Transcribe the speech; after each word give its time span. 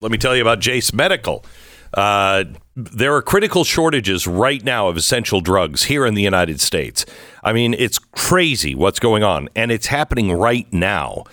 Let 0.00 0.12
me 0.12 0.18
tell 0.18 0.36
you 0.36 0.42
about 0.42 0.60
Jase 0.60 0.92
Medical. 0.92 1.44
Uh, 1.92 2.44
there 2.76 3.14
are 3.16 3.22
critical 3.22 3.64
shortages 3.64 4.28
right 4.28 4.62
now 4.62 4.86
of 4.86 4.96
essential 4.96 5.40
drugs 5.40 5.84
here 5.84 6.06
in 6.06 6.14
the 6.14 6.22
United 6.22 6.60
States. 6.60 7.04
I 7.42 7.52
mean, 7.52 7.74
it's 7.74 7.98
crazy 7.98 8.76
what's 8.76 9.00
going 9.00 9.24
on, 9.24 9.48
and 9.56 9.72
it's 9.72 9.88
happening 9.88 10.30
right 10.32 10.72
now. 10.72 11.24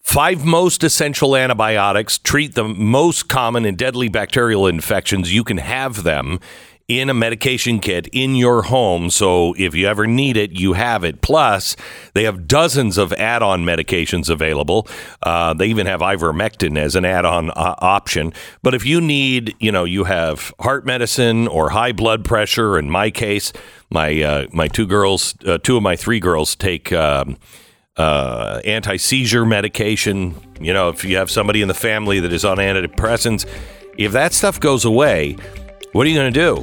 Five 0.00 0.44
most 0.44 0.84
essential 0.84 1.34
antibiotics 1.34 2.18
treat 2.18 2.54
the 2.54 2.68
most 2.68 3.28
common 3.28 3.64
and 3.64 3.76
deadly 3.76 4.08
bacterial 4.08 4.68
infections. 4.68 5.34
You 5.34 5.42
can 5.42 5.56
have 5.58 6.04
them 6.04 6.38
in 6.86 7.08
a 7.08 7.14
medication 7.14 7.80
kit 7.80 8.06
in 8.12 8.34
your 8.34 8.62
home. 8.62 9.08
So 9.08 9.54
if 9.56 9.74
you 9.74 9.86
ever 9.86 10.06
need 10.06 10.36
it, 10.36 10.52
you 10.52 10.74
have 10.74 11.02
it. 11.02 11.22
Plus, 11.22 11.76
they 12.12 12.24
have 12.24 12.46
dozens 12.46 12.98
of 12.98 13.12
add 13.14 13.42
on 13.42 13.64
medications 13.64 14.28
available. 14.28 14.86
Uh, 15.22 15.54
they 15.54 15.66
even 15.66 15.86
have 15.86 16.00
ivermectin 16.00 16.76
as 16.78 16.94
an 16.94 17.06
add 17.06 17.24
on 17.24 17.50
uh, 17.50 17.74
option. 17.78 18.34
But 18.62 18.74
if 18.74 18.84
you 18.84 19.00
need, 19.00 19.54
you 19.60 19.72
know, 19.72 19.84
you 19.84 20.04
have 20.04 20.52
heart 20.60 20.84
medicine 20.84 21.48
or 21.48 21.70
high 21.70 21.92
blood 21.92 22.22
pressure, 22.22 22.78
in 22.78 22.90
my 22.90 23.10
case, 23.10 23.52
my, 23.90 24.22
uh, 24.22 24.46
my 24.52 24.68
two 24.68 24.86
girls, 24.86 25.34
uh, 25.46 25.58
two 25.58 25.78
of 25.78 25.82
my 25.82 25.96
three 25.96 26.20
girls 26.20 26.54
take. 26.54 26.92
Um, 26.92 27.38
uh, 27.96 28.60
anti 28.64 28.96
seizure 28.96 29.46
medication. 29.46 30.34
You 30.60 30.72
know, 30.72 30.88
if 30.88 31.04
you 31.04 31.16
have 31.16 31.30
somebody 31.30 31.62
in 31.62 31.68
the 31.68 31.74
family 31.74 32.18
that 32.18 32.32
is 32.32 32.44
on 32.44 32.56
antidepressants, 32.56 33.48
if 33.96 34.10
that 34.10 34.32
stuff 34.32 34.58
goes 34.58 34.84
away, 34.84 35.36
what 35.94 36.06
are 36.06 36.10
you 36.10 36.16
going 36.16 36.32
to 36.32 36.40
do? 36.40 36.56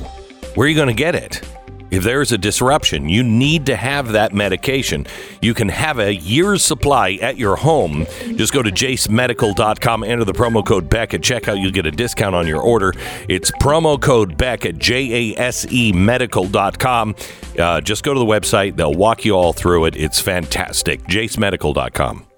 Where 0.56 0.66
are 0.66 0.70
you 0.70 0.76
going 0.76 0.90
to 0.90 0.94
get 0.94 1.16
it? 1.16 1.42
If 1.90 2.04
there's 2.04 2.32
a 2.34 2.38
disruption, 2.38 3.10
you 3.10 3.24
need 3.24 3.66
to 3.66 3.76
have 3.78 4.14
that 4.14 4.34
medication. 4.34 5.06
You 5.42 5.54
can 5.54 5.70
have 5.70 6.00
a 6.00 6.14
year's 6.14 6.64
supply 6.64 7.18
at 7.22 7.38
your 7.38 7.56
home. 7.56 8.06
Just 8.36 8.54
go 8.54 8.62
to 8.62 8.72
jasemedical.com, 8.72 10.04
enter 10.04 10.24
the 10.26 10.34
promo 10.34 10.66
code 10.66 10.90
Beck 10.90 11.14
at 11.14 11.22
checkout. 11.22 11.62
You'll 11.62 11.72
get 11.72 11.86
a 11.86 11.92
discount 11.92 12.36
on 12.36 12.46
your 12.46 12.62
order. 12.62 12.94
It's 13.30 13.52
promo 13.52 14.02
code 14.02 14.38
Beck 14.38 14.66
at 14.66 14.78
J 14.78 15.34
A 15.34 15.40
S 15.40 15.66
E 15.72 15.94
medical.com. 15.94 17.16
Uh, 17.58 17.82
just 17.82 18.04
go 18.04 18.14
to 18.14 18.20
the 18.20 18.26
website, 18.26 18.76
they'll 18.76 18.94
walk 18.94 19.24
you 19.24 19.34
all 19.34 19.54
through 19.54 19.86
it. 19.86 19.96
It's 19.96 20.20
fantastic. 20.20 21.02
jasemedical.com. 21.04 22.31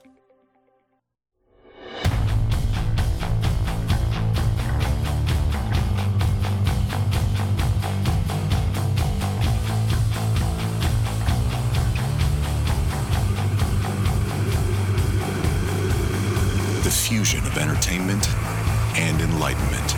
of 17.56 17.62
entertainment 17.62 18.28
and 18.96 19.22
enlightenment. 19.22 19.96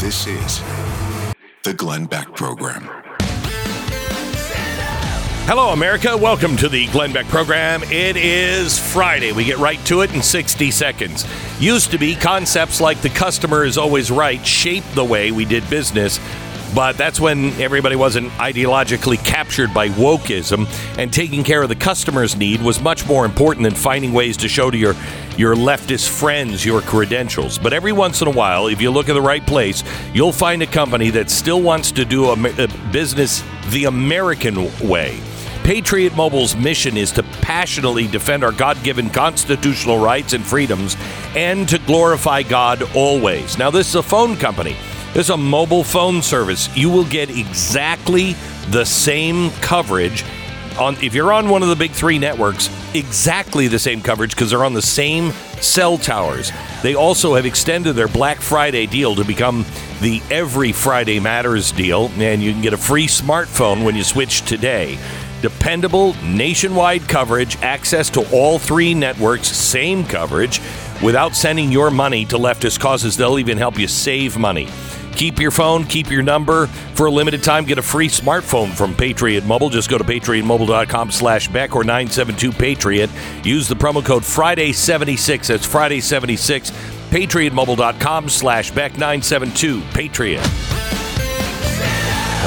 This 0.00 0.26
is 0.26 0.60
the 1.62 1.74
Glenn 1.74 2.06
Beck 2.06 2.34
Program. 2.34 2.88
Hello, 5.46 5.70
America. 5.70 6.16
Welcome 6.16 6.56
to 6.58 6.68
the 6.68 6.86
Glenn 6.88 7.12
Beck 7.12 7.26
program. 7.26 7.82
It 7.84 8.16
is 8.16 8.78
Friday. 8.78 9.32
We 9.32 9.44
get 9.44 9.58
right 9.58 9.84
to 9.86 10.00
it 10.02 10.14
in 10.14 10.22
60 10.22 10.70
seconds. 10.70 11.24
Used 11.60 11.90
to 11.90 11.98
be 11.98 12.14
concepts 12.14 12.80
like 12.80 13.00
the 13.00 13.10
customer 13.10 13.64
is 13.64 13.78
always 13.78 14.10
right 14.10 14.44
shaped 14.44 14.94
the 14.94 15.04
way 15.04 15.32
we 15.32 15.44
did 15.44 15.68
business, 15.68 16.18
but 16.74 16.96
that's 16.96 17.20
when 17.20 17.52
everybody 17.60 17.96
wasn't 17.96 18.30
ideologically 18.32 19.22
captured 19.24 19.72
by 19.74 19.88
wokeism, 19.90 20.66
and 20.98 21.12
taking 21.12 21.44
care 21.44 21.62
of 21.62 21.68
the 21.68 21.74
customer's 21.74 22.36
need 22.36 22.62
was 22.62 22.80
much 22.80 23.06
more 23.06 23.24
important 23.24 23.64
than 23.64 23.74
finding 23.74 24.12
ways 24.12 24.36
to 24.38 24.48
show 24.48 24.70
to 24.70 24.76
your 24.76 24.94
your 25.36 25.54
leftist 25.54 26.08
friends 26.08 26.64
your 26.64 26.82
credentials. 26.82 27.58
But 27.58 27.72
every 27.72 27.92
once 27.92 28.20
in 28.20 28.28
a 28.28 28.32
while, 28.32 28.66
if 28.66 28.82
you 28.82 28.90
look 28.90 29.08
at 29.08 29.14
the 29.14 29.22
right 29.22 29.46
place, 29.46 29.82
you'll 30.12 30.32
find 30.32 30.62
a 30.62 30.66
company 30.66 31.10
that 31.10 31.30
still 31.30 31.62
wants 31.62 31.92
to 31.92 32.04
do 32.04 32.26
a, 32.26 32.32
a 32.32 32.68
business 32.92 33.42
the 33.70 33.84
American 33.84 34.70
way. 34.86 35.18
Patriot 35.62 36.16
Mobile's 36.16 36.56
mission 36.56 36.96
is 36.96 37.12
to 37.12 37.22
passionately 37.42 38.08
defend 38.08 38.42
our 38.42 38.50
God 38.52 38.82
given 38.82 39.08
constitutional 39.10 39.98
rights 39.98 40.32
and 40.32 40.44
freedoms 40.44 40.96
and 41.36 41.68
to 41.68 41.78
glorify 41.80 42.42
God 42.42 42.82
always. 42.96 43.56
Now, 43.58 43.70
this 43.70 43.88
is 43.88 43.94
a 43.94 44.02
phone 44.02 44.36
company, 44.36 44.76
this 45.12 45.26
is 45.26 45.30
a 45.30 45.36
mobile 45.36 45.82
phone 45.82 46.22
service. 46.22 46.74
You 46.76 46.88
will 46.88 47.04
get 47.04 47.30
exactly 47.30 48.34
the 48.68 48.84
same 48.84 49.50
coverage. 49.60 50.24
On, 50.78 50.94
if 51.02 51.14
you're 51.14 51.32
on 51.32 51.48
one 51.48 51.62
of 51.62 51.68
the 51.68 51.76
big 51.76 51.90
three 51.90 52.18
networks, 52.18 52.70
exactly 52.94 53.66
the 53.66 53.78
same 53.78 54.00
coverage 54.02 54.34
because 54.34 54.50
they're 54.50 54.64
on 54.64 54.72
the 54.72 54.80
same 54.80 55.32
cell 55.60 55.98
towers. 55.98 56.52
They 56.82 56.94
also 56.94 57.34
have 57.34 57.44
extended 57.44 57.94
their 57.94 58.08
Black 58.08 58.40
Friday 58.40 58.86
deal 58.86 59.16
to 59.16 59.24
become 59.24 59.66
the 60.00 60.22
Every 60.30 60.70
Friday 60.70 61.18
Matters 61.18 61.72
deal, 61.72 62.10
and 62.16 62.40
you 62.40 62.52
can 62.52 62.62
get 62.62 62.72
a 62.72 62.78
free 62.78 63.06
smartphone 63.06 63.84
when 63.84 63.96
you 63.96 64.04
switch 64.04 64.42
today. 64.42 64.96
Dependable 65.42 66.14
nationwide 66.22 67.08
coverage, 67.08 67.56
access 67.62 68.10
to 68.10 68.30
all 68.32 68.58
three 68.58 68.94
networks, 68.94 69.48
same 69.48 70.04
coverage, 70.04 70.60
without 71.02 71.34
sending 71.34 71.72
your 71.72 71.90
money 71.90 72.24
to 72.26 72.36
leftist 72.36 72.78
causes. 72.78 73.16
They'll 73.16 73.38
even 73.38 73.58
help 73.58 73.78
you 73.78 73.88
save 73.88 74.38
money. 74.38 74.68
Keep 75.20 75.38
your 75.38 75.50
phone, 75.50 75.84
keep 75.84 76.10
your 76.10 76.22
number. 76.22 76.66
For 76.94 77.04
a 77.04 77.10
limited 77.10 77.42
time, 77.42 77.66
get 77.66 77.76
a 77.76 77.82
free 77.82 78.08
smartphone 78.08 78.70
from 78.70 78.94
Patriot 78.94 79.44
Mobile. 79.44 79.68
Just 79.68 79.90
go 79.90 79.98
to 79.98 80.04
patriotmobile.com 80.04 81.10
slash 81.10 81.46
Beck 81.48 81.76
or 81.76 81.82
972-PATRIOT. 81.82 83.44
Use 83.44 83.68
the 83.68 83.74
promo 83.74 84.02
code 84.02 84.22
Friday76. 84.22 85.46
That's 85.48 85.66
Friday76. 85.66 86.70
patriotmobile.com 87.10 88.30
slash 88.30 88.70
Beck 88.70 88.92
972-PATRIOT. 88.92 90.40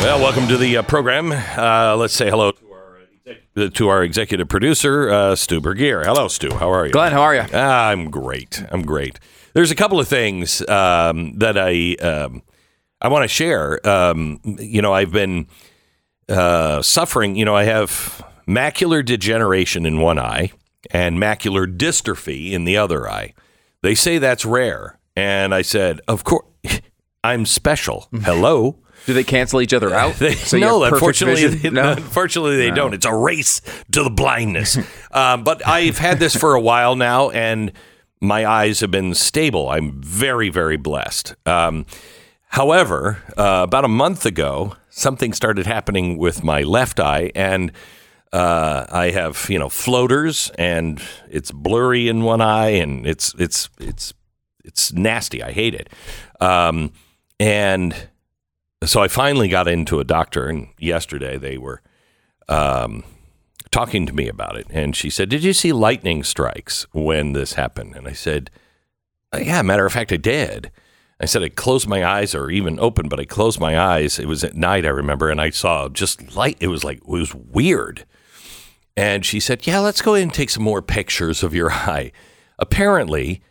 Well, 0.02 0.20
welcome 0.20 0.48
to 0.48 0.58
the 0.58 0.78
uh, 0.78 0.82
program. 0.82 1.32
Uh, 1.32 1.96
let's 1.96 2.16
say 2.16 2.28
hello 2.32 2.54
to 2.54 3.88
our, 3.88 3.98
our 3.98 4.04
executive 4.04 4.50
producer, 4.50 5.12
uh, 5.12 5.36
Stu 5.36 5.62
Burguiere. 5.62 6.06
Hello, 6.06 6.28
Stu. 6.28 6.56
How 6.56 6.72
are 6.74 6.88
you? 6.88 6.92
Glenn, 6.92 7.12
how 7.12 7.22
are 7.22 7.36
you? 7.36 7.46
Ah, 7.54 7.90
I'm 7.90 8.10
great. 8.10 8.64
I'm 8.72 8.82
great. 8.82 9.20
There's 9.54 9.70
a 9.70 9.76
couple 9.76 10.00
of 10.00 10.08
things 10.08 10.68
um, 10.68 11.38
that 11.38 11.56
I 11.56 11.94
um, 12.04 12.42
I 13.04 13.10
want 13.10 13.24
to 13.24 13.28
share. 13.28 13.86
Um, 13.88 14.40
you 14.44 14.82
know, 14.82 14.94
I've 14.94 15.12
been 15.12 15.48
uh, 16.30 16.82
suffering. 16.82 17.36
You 17.36 17.46
know, 17.46 17.56
I 17.56 17.66
have 17.66 18.26
macular 18.48 19.06
degeneration 19.06 19.86
in 19.86 20.00
one 20.00 20.18
eye 20.18 20.52
and 20.92 21.18
macular 21.18 21.66
dystrophy 21.68 22.52
in 22.52 22.64
the 22.66 22.78
other 22.78 23.10
eye. 23.10 23.34
They 23.82 23.94
say 23.96 24.18
that's 24.18 24.46
rare, 24.46 24.98
and 25.16 25.54
I 25.54 25.62
said, 25.62 26.00
of 26.08 26.24
course, 26.24 26.46
I'm 27.24 27.46
special. 27.46 28.08
Hello. 28.24 28.80
Do 29.06 29.14
they 29.14 29.26
cancel 29.26 29.60
each 29.60 29.74
other 29.74 29.94
out? 29.94 30.16
They, 30.20 30.36
So 30.36 30.58
no, 30.58 30.84
unfortunately, 30.86 31.48
they, 31.48 31.70
no. 31.70 31.92
unfortunately 31.92 32.56
they 32.56 32.72
don't. 32.72 32.94
It's 32.94 33.06
a 33.06 33.14
race 33.14 33.60
to 33.92 34.04
the 34.04 34.10
blindness. 34.10 34.78
um, 35.12 35.44
but 35.44 35.66
I've 35.68 35.98
had 35.98 36.20
this 36.20 36.36
for 36.36 36.54
a 36.56 36.62
while 36.62 36.96
now, 36.96 37.30
and 37.32 37.74
my 38.22 38.46
eyes 38.46 38.80
have 38.80 38.92
been 38.92 39.14
stable. 39.14 39.70
I'm 39.70 40.02
very, 40.02 40.48
very 40.48 40.78
blessed. 40.78 41.36
Um, 41.46 41.86
however, 42.54 43.18
uh, 43.36 43.62
about 43.64 43.84
a 43.84 43.88
month 43.88 44.28
ago, 44.28 44.76
something 44.90 45.34
started 45.34 45.66
happening 45.66 46.20
with 46.20 46.44
my 46.44 46.62
left 46.62 47.00
eye, 47.00 47.32
and 47.34 47.72
uh, 48.32 48.86
I 48.92 49.10
have 49.10 49.48
you 49.50 49.58
know 49.58 49.70
floaters, 49.70 50.52
and 50.58 51.02
it's 51.30 51.52
blurry 51.52 52.08
in 52.08 52.24
one 52.24 52.42
eye, 52.42 52.70
and 52.70 53.08
it's 53.08 53.34
it's 53.40 53.70
it's 53.80 54.14
it's 54.64 54.94
nasty. 54.94 55.42
I 55.42 55.52
hate 55.52 55.74
it. 55.74 55.90
Um, 56.40 56.94
and 57.40 58.08
so 58.84 59.02
I 59.02 59.08
finally 59.08 59.48
got 59.48 59.68
into 59.68 60.00
a 60.00 60.04
doctor, 60.04 60.48
and 60.48 60.68
yesterday 60.78 61.38
they 61.38 61.58
were 61.58 61.82
um, 62.48 63.04
talking 63.72 64.06
to 64.06 64.14
me 64.14 64.28
about 64.28 64.58
it, 64.58 64.68
and 64.70 64.96
she 64.96 65.10
said, 65.10 65.30
"Did 65.30 65.44
you 65.44 65.54
see 65.54 65.74
lightning 65.74 66.24
strikes 66.24 66.86
when 66.92 67.34
this 67.34 67.54
happened?" 67.54 67.96
And 67.96 68.08
I 68.08 68.14
said, 68.14 68.52
"Uh, 69.32 69.40
"Yeah, 69.40 69.64
matter 69.64 69.88
of 69.88 69.94
fact, 69.94 70.12
I 70.12 70.18
did." 70.18 70.70
I 71.24 71.26
said 71.26 71.42
I 71.42 71.48
closed 71.48 71.88
my 71.88 72.06
eyes, 72.06 72.36
or 72.36 72.52
even 72.52 72.78
open, 72.82 73.08
but 73.08 73.18
I 73.18 73.24
closed 73.24 73.58
my 73.58 73.80
eyes. 73.80 74.20
It 74.20 74.28
was 74.28 74.44
at 74.44 74.56
night, 74.56 74.86
I 74.86 74.90
remember, 74.90 75.30
and 75.30 75.40
I 75.40 75.52
saw 75.52 75.88
just 75.88 76.36
light. 76.36 76.58
It 76.60 76.68
was 76.68 76.84
like 76.84 76.98
it 76.98 77.08
was 77.08 77.34
weird. 77.34 78.06
And 78.98 79.26
she 79.26 79.40
said, 79.40 79.66
"Yeah, 79.66 79.80
let's 79.80 80.02
go 80.02 80.16
ahead 80.16 80.24
and 80.24 80.34
take 80.34 80.50
some 80.50 80.64
more 80.64 80.82
pictures 80.82 81.42
of 81.42 81.56
your 81.56 81.72
eye." 81.72 82.12
Apparently, 82.60 83.42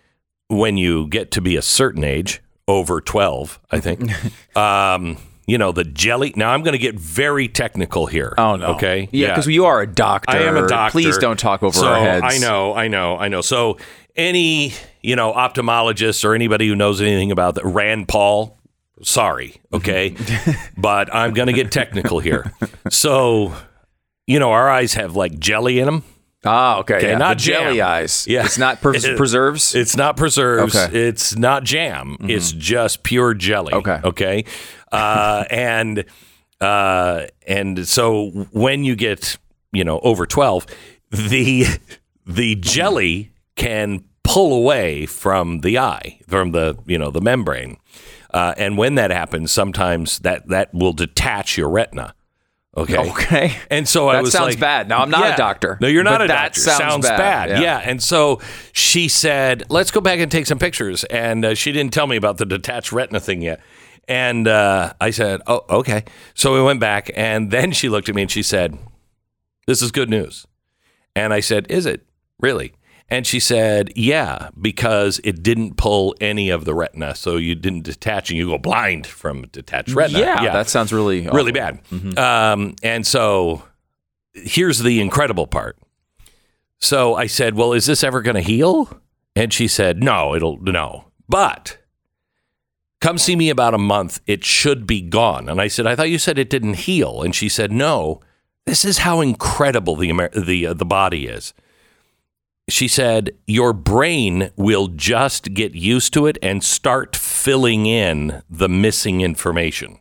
when 0.49 0.77
you 0.77 1.09
get 1.09 1.31
to 1.31 1.41
be 1.41 1.57
a 1.57 1.63
certain 1.63 2.05
age, 2.05 2.43
over 2.69 3.01
12, 3.01 3.59
I 3.71 3.81
think, 3.81 4.11
um, 4.57 5.17
you 5.47 5.57
know, 5.57 5.73
the 5.73 5.85
jelly. 5.85 6.35
Now, 6.37 6.53
I'm 6.53 6.63
going 6.63 6.73
to 6.73 6.79
get 6.79 6.95
very 6.97 7.49
technical 7.49 8.07
here. 8.07 8.35
Oh 8.37 8.57
no. 8.57 8.67
Okay. 8.75 9.09
Yeah, 9.13 9.29
because 9.29 9.47
you 9.47 9.65
are 9.65 9.81
a 9.81 9.87
doctor. 9.87 10.37
I 10.37 10.43
am 10.43 10.59
a 10.59 10.69
doctor. 10.69 10.93
Please 10.93 11.17
don't 11.17 11.39
talk 11.39 11.63
over 11.63 11.79
so, 11.79 11.87
our 11.87 11.99
heads. 11.99 12.25
I 12.29 12.37
know, 12.37 12.75
I 12.75 12.89
know, 12.89 13.17
I 13.17 13.29
know. 13.29 13.41
So, 13.41 13.79
any, 14.15 14.75
you 15.03 15.17
know, 15.17 15.33
ophthalmologist 15.33 16.25
or 16.25 16.35
anybody 16.35 16.69
who 16.69 16.77
knows 16.77 17.01
anything 17.01 17.31
about 17.31 17.57
that, 17.57 17.65
Rand 17.65 18.09
Paul, 18.09 18.59
sorry, 19.03 19.61
okay? 19.73 20.17
but 20.77 21.15
I'm 21.15 21.35
going 21.35 21.49
to 21.49 21.53
get 21.53 21.73
technical 21.73 22.21
here. 22.21 22.53
So, 22.91 23.55
you 24.27 24.39
know, 24.39 24.53
our 24.53 24.71
eyes 24.71 24.95
have 24.95 25.17
like 25.17 25.39
jelly 25.39 25.79
in 25.79 25.87
them. 25.87 26.05
Ah, 26.45 26.79
okay. 26.79 26.97
Okay, 26.97 27.11
yeah. 27.11 27.19
not 27.19 27.39
the 27.39 27.45
jelly 27.45 27.77
jam. 27.77 27.87
eyes. 27.87 28.27
Yeah. 28.27 28.45
It's 28.45 28.59
not 28.59 28.81
pres- 28.81 29.07
preserves. 29.17 29.75
It's 29.75 29.97
not 29.97 30.17
preserves. 30.17 30.75
Okay. 30.75 30.87
Mm-hmm. 30.87 30.97
It's 30.97 31.37
not 31.37 31.63
jam. 31.63 32.17
It's 32.21 32.51
just 32.51 33.05
pure 33.05 33.35
jelly. 33.35 33.73
Okay. 33.73 34.01
Okay. 34.03 34.45
Uh, 34.91 35.45
and 35.51 36.05
uh, 36.61 37.27
and 37.47 37.87
so 37.87 38.31
when 38.51 38.83
you 38.83 38.97
get 38.97 39.37
you 39.73 39.85
know 39.85 40.01
over 40.01 40.27
twelve, 40.27 40.67
the 41.11 41.67
the 42.27 42.57
jelly 42.57 43.31
can 43.55 44.05
pull 44.33 44.53
away 44.55 45.07
from 45.07 45.61
the 45.61 45.79
eye 45.79 46.21
from 46.27 46.53
the 46.53 46.77
you 46.87 46.99
know 46.99 47.11
the 47.11 47.21
membrane, 47.21 47.77
uh, 48.33 48.55
and 48.57 48.79
when 48.79 48.95
that 48.97 49.11
happens, 49.11 49.53
sometimes 49.53 50.19
that 50.21 50.49
that 50.49 50.73
will 50.73 50.93
detach 50.93 51.57
your 51.59 51.69
retina. 51.69 52.15
Okay. 52.75 52.97
Okay. 53.11 53.57
And 53.71 53.87
so 53.87 54.09
I 54.09 54.15
That 54.15 54.23
was 54.23 54.33
sounds 54.33 54.55
like, 54.55 54.59
bad. 54.61 54.89
Now, 54.89 55.03
I'm 55.03 55.11
not 55.11 55.35
a 55.35 55.37
doctor, 55.37 55.77
No, 55.83 55.89
you're 55.89 56.03
not 56.03 56.23
a 56.23 56.27
that 56.29 56.55
doctor. 56.55 56.61
sounds 56.61 57.07
bad. 57.07 57.19
bad. 57.19 57.51
Yeah. 57.51 57.61
Yeah. 57.61 57.79
And 57.85 58.03
so 58.03 58.41
she 58.73 59.09
said, 59.09 59.65
"Let's 59.69 59.91
go 59.91 60.01
back 60.01 60.21
and 60.21 60.33
take 60.33 60.47
some 60.47 60.59
pictures." 60.59 61.05
And 61.05 61.45
uh, 61.45 61.55
she 61.55 61.71
didn't 61.73 61.93
tell 61.93 62.07
me 62.07 62.17
about 62.17 62.39
the 62.39 62.47
detached 62.47 62.91
retina 62.91 63.21
thing 63.21 63.43
yet. 63.43 63.61
And 64.09 64.49
uh, 64.49 64.95
I 65.03 65.11
said, 65.11 65.43
"Oh, 65.47 65.67
okay." 65.69 66.05
So 66.35 66.55
we 66.55 66.63
went 66.63 66.81
back, 66.81 67.11
and 67.15 67.51
then 67.51 67.73
she 67.73 67.91
looked 67.91 68.09
at 68.09 68.15
me 68.15 68.23
and 68.23 68.31
she 68.31 68.43
said, 68.43 68.79
"This 69.67 69.83
is 69.83 69.91
good 69.93 70.09
news." 70.09 70.47
And 71.15 71.35
I 71.35 71.41
said, 71.41 71.67
"Is 71.69 71.85
it 71.85 72.07
really?" 72.41 72.73
And 73.13 73.27
she 73.27 73.41
said, 73.41 73.93
"Yeah, 73.95 74.49
because 74.61 75.21
it 75.23 75.43
didn't 75.43 75.77
pull 75.77 76.15
any 76.21 76.49
of 76.49 76.65
the 76.65 76.75
retina, 76.75 77.15
so 77.15 77.37
you 77.37 77.55
didn't 77.55 77.83
detach, 77.83 78.31
and 78.31 78.39
you 78.39 78.49
go 78.49 78.59
blind 78.59 79.07
from 79.07 79.43
detached 79.49 79.95
retina." 79.95 80.21
Yeah, 80.21 80.53
that 80.53 80.69
sounds 80.69 80.93
really 80.93 81.29
really 81.29 81.53
awful. 81.61 81.99
bad. 82.15 82.19
Um, 82.19 82.75
and 82.83 83.07
so 83.07 83.63
here's 84.33 84.79
the 84.79 85.01
incredible 85.01 85.47
part. 85.47 85.77
So 86.79 87.15
I 87.15 87.27
said, 87.27 87.55
"Well, 87.55 87.75
is 87.75 87.85
this 87.85 88.03
ever 88.03 88.23
going 88.23 88.37
to 88.37 88.41
heal?" 88.41 88.89
And 89.37 89.53
she 89.53 89.69
said, 89.69 90.03
"No, 90.03 90.35
it'll 90.35 90.59
no, 90.63 91.05
but." 91.29 91.79
Come 93.01 93.19
see 93.19 93.35
me 93.35 93.51
about 93.51 93.75
a 93.75 93.79
month. 93.79 94.21
It 94.29 94.45
should 94.45 94.87
be 94.87 95.01
gone. 95.01 95.49
And 95.49 95.61
I 95.61 95.67
said, 95.67 95.89
I 95.89 95.97
thought 95.97 96.09
you 96.09 96.21
said 96.21 96.39
it 96.39 96.49
didn't 96.49 96.75
heal. 96.75 97.21
And 97.23 97.35
she 97.35 97.49
said, 97.49 97.73
No. 97.73 98.21
This 98.65 98.85
is 98.85 98.99
how 98.99 99.21
incredible 99.21 99.97
the 99.97 100.11
Amer- 100.11 100.29
the 100.29 100.69
uh, 100.69 100.75
the 100.75 100.85
body 100.85 101.27
is. 101.27 101.53
She 102.69 102.87
said, 102.89 103.31
Your 103.47 103.73
brain 103.73 104.51
will 104.57 104.89
just 104.89 105.53
get 105.55 105.75
used 105.75 106.13
to 106.15 106.27
it 106.27 106.39
and 106.43 106.63
start 106.63 107.17
filling 107.17 107.87
in 107.87 108.43
the 108.49 108.69
missing 108.69 109.21
information. 109.21 109.99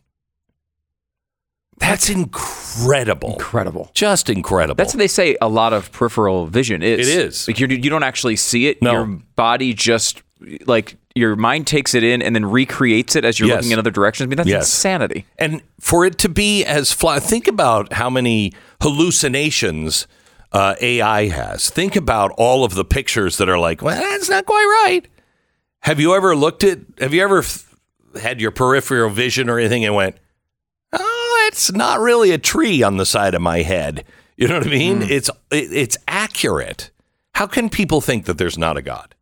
That's 1.79 2.09
incredible. 2.09 3.33
Incredible. 3.33 3.89
Just 3.95 4.29
incredible. 4.29 4.75
That's 4.75 4.93
what 4.93 4.99
they 4.99 5.07
say. 5.07 5.35
A 5.41 5.49
lot 5.49 5.73
of 5.73 5.91
peripheral 5.91 6.45
vision 6.45 6.83
is. 6.83 7.07
It 7.07 7.17
is. 7.25 7.47
like 7.47 7.59
you're, 7.59 7.71
you 7.71 7.89
don't 7.89 8.03
actually 8.03 8.35
see 8.35 8.67
it. 8.67 8.81
No. 8.83 8.91
Your 8.91 9.05
body 9.35 9.73
just 9.73 10.21
like 10.67 10.95
your 11.15 11.35
mind 11.35 11.65
takes 11.67 11.95
it 11.95 12.03
in 12.03 12.21
and 12.21 12.35
then 12.35 12.45
recreates 12.45 13.15
it 13.15 13.25
as 13.25 13.39
you're 13.39 13.49
Yes. 13.49 13.57
looking 13.57 13.71
in 13.71 13.79
other 13.79 13.91
directions. 13.91 14.27
I 14.27 14.29
mean, 14.29 14.37
that's 14.37 14.49
Yes. 14.49 14.61
insanity. 14.71 15.25
And 15.39 15.61
for 15.79 16.05
it 16.05 16.19
to 16.19 16.29
be 16.29 16.63
as 16.63 16.91
fly, 16.91 17.19
think 17.19 17.47
about 17.47 17.93
how 17.93 18.09
many 18.11 18.53
hallucinations 18.81 20.05
uh, 20.51 20.75
AI 20.81 21.27
has. 21.27 21.69
Think 21.69 21.95
about 21.95 22.31
all 22.37 22.63
of 22.63 22.75
the 22.75 22.85
pictures 22.85 23.37
that 23.37 23.49
are 23.49 23.59
like, 23.59 23.81
well, 23.81 23.99
that's 23.99 24.29
not 24.29 24.45
quite 24.45 24.85
right. 24.85 25.07
Have 25.81 25.99
you 25.99 26.15
ever 26.15 26.35
looked 26.35 26.63
at, 26.63 26.79
have 26.99 27.13
you 27.13 27.23
ever 27.23 27.39
f- 27.39 27.73
had 28.21 28.39
your 28.41 28.51
peripheral 28.51 29.09
vision 29.09 29.49
or 29.49 29.59
anything 29.59 29.85
and 29.85 29.95
went, 29.95 30.17
oh, 30.93 31.45
it's 31.47 31.71
not 31.71 31.99
really 31.99 32.31
a 32.31 32.37
tree 32.37 32.83
on 32.83 32.97
the 32.97 33.05
side 33.05 33.33
of 33.33 33.41
my 33.41 33.61
head? 33.61 34.05
You 34.37 34.47
know 34.47 34.57
what 34.57 34.67
I 34.67 34.71
mean? 34.71 35.01
It's, 35.03 35.29
it, 35.51 35.71
it's 35.71 35.97
accurate. 36.07 36.91
How 37.35 37.47
can 37.47 37.69
people 37.69 38.01
think 38.01 38.25
that 38.25 38.37
there's 38.37 38.57
not 38.57 38.77
a 38.77 38.81
God? 38.81 39.15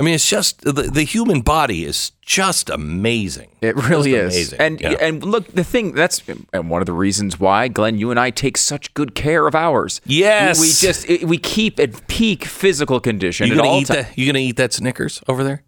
I 0.00 0.02
mean, 0.02 0.14
it's 0.14 0.26
just 0.28 0.62
the, 0.62 0.72
the 0.72 1.02
human 1.04 1.42
body 1.42 1.84
is 1.84 2.12
just 2.22 2.70
amazing. 2.70 3.50
It 3.60 3.76
really 3.76 4.12
Just 4.12 4.36
is. 4.36 4.52
amazing. 4.54 4.60
And 4.60 4.80
Yeah. 4.80 5.06
and 5.06 5.22
look, 5.22 5.46
the 5.48 5.62
thing 5.62 5.92
that's 5.92 6.22
and 6.54 6.70
one 6.70 6.80
of 6.80 6.86
the 6.86 6.94
reasons 6.94 7.38
why 7.38 7.68
Glenn, 7.68 7.98
you 7.98 8.10
and 8.10 8.18
I 8.18 8.30
take 8.30 8.56
such 8.56 8.94
good 8.94 9.14
care 9.14 9.46
of 9.46 9.54
ours. 9.54 10.00
Yes. 10.06 10.58
we, 10.58 10.66
we 10.66 10.72
just 10.72 11.24
we 11.28 11.36
keep 11.38 11.78
at 11.78 12.06
peak 12.08 12.46
physical 12.46 12.98
condition 12.98 13.46
You 13.48 13.56
gonna 13.56 13.68
eat 13.78 13.88
times. 13.88 14.06
that? 14.06 14.16
You 14.18 14.24
gonna 14.26 14.38
eat 14.38 14.56
that 14.56 14.72
Snickers 14.72 15.22
over 15.28 15.44
there? 15.44 15.64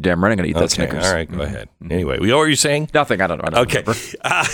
Damn 0.00 0.22
right, 0.24 0.30
I'm 0.30 0.36
gonna 0.36 0.48
eat 0.48 0.56
that 0.56 0.70
Snickers. 0.70 1.04
All 1.04 1.12
right, 1.14 1.30
go 1.30 1.42
ahead. 1.42 1.68
Anyway, 1.90 2.18
what 2.18 2.26
you're 2.26 2.54
saying. 2.56 2.88
Nothing. 2.94 3.20
I 3.20 3.26
don't 3.26 3.38
know. 3.38 3.44
I 3.58 3.64
don't 3.64 3.76
Okay. 3.76 3.84
Uh, 4.24 4.44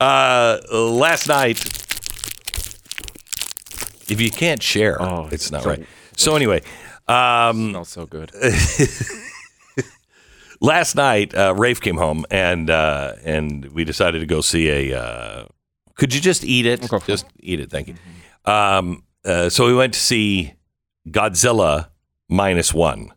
uh, 0.00 0.58
last 0.72 1.28
night, 1.28 1.58
if 4.10 4.20
you 4.20 4.30
can't 4.30 4.62
share, 4.62 5.00
Oh, 5.02 5.28
it's 5.30 5.50
not 5.50 5.62
so- 5.62 5.70
right. 5.70 5.86
So 6.16 6.34
anyway, 6.34 6.62
um, 7.08 7.70
smells 7.70 7.88
so 7.88 8.06
good. 8.06 8.32
last 10.60 10.96
night 10.96 11.34
uh, 11.34 11.54
Rafe 11.56 11.80
came 11.80 11.96
home 11.96 12.24
and 12.30 12.70
uh, 12.70 13.14
and 13.24 13.66
we 13.66 13.84
decided 13.84 14.20
to 14.20 14.26
go 14.26 14.40
see 14.40 14.92
a. 14.92 15.00
Uh, 15.00 15.44
could 15.94 16.14
you 16.14 16.20
just 16.20 16.44
eat 16.44 16.66
it? 16.66 16.92
Okay, 16.92 17.06
just 17.06 17.26
eat 17.40 17.60
it. 17.60 17.70
Thank 17.70 17.88
you. 17.88 17.94
Um, 18.44 19.02
uh, 19.24 19.48
so 19.48 19.66
we 19.66 19.74
went 19.74 19.94
to 19.94 20.00
see 20.00 20.54
Godzilla 21.08 21.88
minus 22.28 22.72
one. 22.72 23.12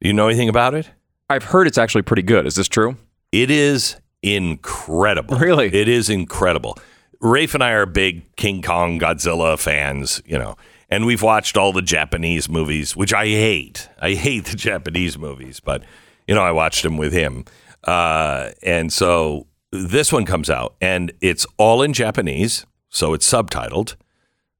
Do 0.00 0.08
you 0.08 0.12
know 0.12 0.28
anything 0.28 0.48
about 0.48 0.74
it? 0.74 0.90
I've 1.28 1.44
heard 1.44 1.66
it's 1.66 1.78
actually 1.78 2.02
pretty 2.02 2.22
good. 2.22 2.46
Is 2.46 2.56
this 2.56 2.68
true? 2.68 2.96
It 3.30 3.50
is 3.50 3.96
incredible. 4.22 5.38
Really? 5.38 5.72
It 5.72 5.88
is 5.88 6.10
incredible. 6.10 6.76
Rafe 7.20 7.54
and 7.54 7.62
I 7.62 7.70
are 7.72 7.86
big 7.86 8.34
King 8.36 8.62
Kong 8.62 8.98
Godzilla 8.98 9.58
fans, 9.58 10.22
you 10.24 10.38
know, 10.38 10.56
and 10.90 11.06
we've 11.06 11.22
watched 11.22 11.56
all 11.56 11.72
the 11.72 11.82
Japanese 11.82 12.48
movies, 12.48 12.96
which 12.96 13.14
I 13.14 13.26
hate. 13.26 13.88
I 14.00 14.14
hate 14.14 14.46
the 14.46 14.56
Japanese 14.70 15.16
movies, 15.16 15.60
but, 15.60 15.82
you 16.26 16.34
know, 16.34 16.42
I 16.42 16.52
watched 16.52 16.82
them 16.82 16.96
with 16.96 17.12
him. 17.12 17.44
Uh, 17.84 18.50
and 18.62 18.92
so 18.92 19.46
this 19.72 20.12
one 20.12 20.26
comes 20.26 20.50
out 20.50 20.74
and 20.80 21.12
it's 21.20 21.46
all 21.56 21.82
in 21.82 21.92
Japanese, 21.92 22.66
so 22.88 23.14
it's 23.14 23.30
subtitled. 23.30 23.96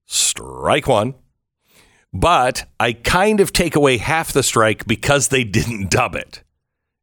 Strike 0.06 0.86
one. 0.86 1.14
But 2.12 2.68
I 2.80 2.92
kind 2.92 3.40
of 3.40 3.52
take 3.52 3.76
away 3.76 3.98
half 3.98 4.32
the 4.32 4.42
strike 4.42 4.86
because 4.86 5.28
they 5.28 5.44
didn't 5.44 5.90
dub 5.90 6.16
it. 6.16 6.42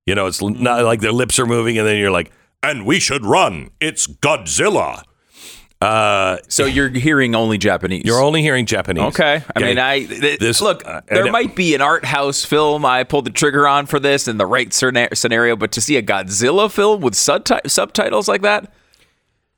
You 0.05 0.15
know, 0.15 0.25
it's 0.25 0.41
not 0.41 0.83
like 0.83 1.01
their 1.01 1.11
lips 1.11 1.39
are 1.39 1.45
moving, 1.45 1.77
and 1.77 1.87
then 1.87 1.97
you're 1.97 2.11
like, 2.11 2.31
and 2.63 2.85
we 2.85 2.99
should 2.99 3.25
run. 3.25 3.69
It's 3.79 4.07
Godzilla. 4.07 5.03
Uh, 5.79 6.37
So 6.47 6.65
you're 6.65 6.89
hearing 6.89 7.35
only 7.35 7.57
Japanese. 7.57 8.03
you're 8.03 8.21
only 8.21 8.41
hearing 8.41 8.65
Japanese. 8.65 9.03
Okay. 9.03 9.43
I 9.55 9.59
mean, 9.59 9.77
I 9.77 10.05
th- 10.05 10.39
This- 10.39 10.61
look. 10.61 10.81
uh, 10.85 11.01
there 11.07 11.31
might 11.31 11.55
be 11.55 11.75
an 11.75 11.81
art 11.81 12.03
house 12.05 12.43
film 12.43 12.83
I 12.85 13.03
pulled 13.03 13.25
the 13.25 13.31
trigger 13.31 13.67
on 13.67 13.85
for 13.85 13.99
this 13.99 14.27
in 14.27 14.37
the 14.37 14.45
right 14.47 14.73
scenario, 14.73 15.55
but 15.55 15.71
to 15.73 15.81
see 15.81 15.95
a 15.95 16.01
Godzilla 16.01 16.71
film 16.71 17.01
with 17.01 17.13
subti- 17.13 17.69
subtitles 17.69 18.27
like 18.27 18.41
that, 18.41 18.71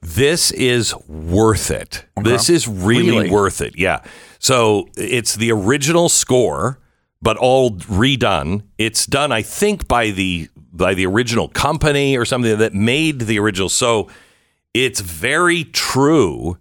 This 0.02 0.52
is 0.52 0.96
worth 1.08 1.70
it. 1.72 2.06
This 2.24 2.50
is 2.50 2.68
really, 2.70 3.12
Really? 3.12 3.30
worth 3.30 3.60
it. 3.60 3.74
Yeah. 3.78 4.00
So 4.40 4.88
it's 4.96 5.36
the 5.36 5.52
original 5.52 6.08
score, 6.08 6.80
but 7.22 7.36
all 7.36 7.72
redone. 7.72 8.62
It's 8.78 9.06
done, 9.06 9.34
I 9.34 9.42
think, 9.42 9.88
by 9.90 10.12
the 10.12 10.48
by 10.72 10.94
the 10.94 11.06
original 11.06 11.50
company 11.50 12.16
or 12.18 12.24
something 12.24 12.58
that 12.60 12.74
made 12.74 13.22
the 13.22 13.38
original. 13.40 13.68
So 13.68 14.08
it's 14.74 15.00
very 15.02 15.64
true 15.66 16.58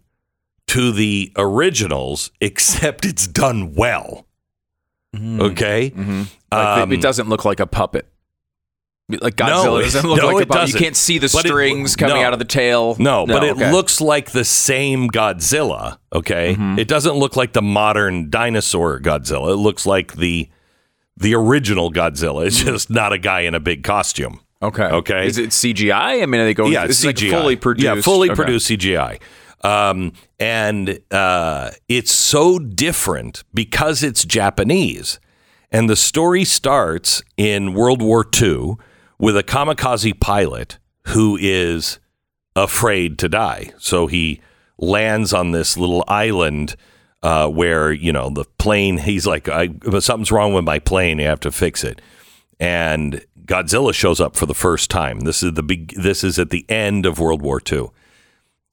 to 0.68 0.92
the 0.92 1.32
originals, 1.36 2.30
except 2.40 3.04
it's 3.04 3.26
done 3.26 3.74
well. 3.74 4.26
Okay. 5.16 5.92
like 5.96 6.28
Um, 6.52 6.92
it 6.92 7.00
doesn't 7.00 7.28
look 7.28 7.44
like 7.44 7.60
a 7.60 7.66
puppet. 7.66 8.06
Like 9.08 9.38
No, 9.38 9.46
Godzilla 9.46 9.80
it- 9.80 9.84
doesn't 9.84 10.06
look 10.08 10.18
no, 10.22 10.26
like 10.26 10.36
a 10.36 10.38
it 10.40 10.48
puppet. 10.48 10.60
doesn't. 10.62 10.78
You 10.80 10.84
can't 10.84 10.96
see 10.96 11.16
the 11.18 11.30
But 11.32 11.46
it- 11.46 11.48
strings 11.48 11.96
coming 11.96 12.16
no. 12.16 12.22
out 12.22 12.34
of 12.34 12.38
the 12.38 12.44
tail. 12.44 12.94
No, 12.98 13.26
but 13.26 13.42
it 13.42 13.52
okay. 13.56 13.72
looks 13.72 14.02
like 14.02 14.32
the 14.32 14.44
same 14.44 15.08
Godzilla. 15.08 15.98
Okay, 16.12 16.54
Mm-hmm. 16.54 16.78
it 16.78 16.88
doesn't 16.88 17.14
look 17.14 17.34
like 17.36 17.54
the 17.54 17.62
modern 17.62 18.28
dinosaur 18.28 19.00
Godzilla. 19.00 19.52
It 19.52 19.56
looks 19.56 19.86
like 19.86 20.16
the 20.16 20.50
the 21.16 21.34
original 21.34 21.90
Godzilla. 21.90 22.46
It's 22.46 22.62
just 22.62 22.90
not 22.90 23.12
a 23.14 23.18
guy 23.18 23.40
in 23.40 23.54
a 23.54 23.60
big 23.60 23.82
costume. 23.82 24.40
Okay. 24.62 24.84
okay. 24.84 25.26
Is 25.26 25.38
it 25.38 25.50
CGI? 25.50 26.22
I 26.22 26.26
mean, 26.26 26.40
are 26.40 26.44
they 26.44 26.54
going? 26.54 26.72
Yeah, 26.72 26.84
it's 26.84 27.04
CGI. 27.04 27.30
like 27.30 27.40
fully 27.40 27.56
produced. 27.56 27.84
Yeah, 27.84 28.00
fully 28.00 28.30
Okay. 28.30 28.36
produced 28.36 28.68
CGI. 28.68 29.20
Um, 29.64 30.12
and 30.38 31.00
uh, 31.10 31.70
it's 31.88 32.12
so 32.12 32.58
different 32.58 33.42
because 33.52 34.02
it's 34.02 34.24
Japanese. 34.24 35.18
And 35.70 35.90
the 35.90 35.96
story 35.96 36.44
starts 36.44 37.22
in 37.36 37.74
World 37.74 38.00
War 38.00 38.24
II 38.40 38.74
with 39.18 39.36
a 39.36 39.42
kamikaze 39.42 40.18
pilot 40.20 40.78
who 41.08 41.36
is 41.40 41.98
afraid 42.54 43.18
to 43.18 43.28
die. 43.28 43.72
So 43.78 44.06
he 44.06 44.40
lands 44.78 45.32
on 45.32 45.50
this 45.50 45.76
little 45.76 46.04
island 46.06 46.76
uh, 47.22 47.48
where, 47.48 47.92
you 47.92 48.12
know, 48.12 48.30
the 48.30 48.44
plane, 48.58 48.98
he's 48.98 49.26
like, 49.26 49.48
I, 49.48 49.70
something's 49.98 50.30
wrong 50.30 50.54
with 50.54 50.64
my 50.64 50.78
plane. 50.78 51.18
You 51.18 51.26
have 51.26 51.40
to 51.40 51.50
fix 51.50 51.82
it. 51.82 52.00
And 52.60 53.24
Godzilla 53.49 53.93
shows 53.95 54.21
up 54.21 54.37
for 54.37 54.47
the 54.47 54.55
first 54.55 54.90
time. 54.90 55.21
This 55.21 55.43
is 55.43 55.55
the 55.55 55.62
big, 55.62 55.95
this 55.97 56.23
is 56.23 56.38
at 56.38 56.50
the 56.50 56.64
end 56.69 57.07
of 57.07 57.19
World 57.19 57.43
War 57.43 57.61
II. 57.73 57.88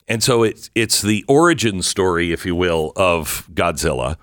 and 0.07 0.21
so 0.21 0.43
it's 0.43 0.69
it's 0.75 1.01
the 1.01 1.23
origin 1.27 1.81
story, 1.81 2.31
if 2.31 2.45
you 2.45 2.53
will, 2.55 2.91
of 2.95 3.47
Godzilla, 3.53 4.17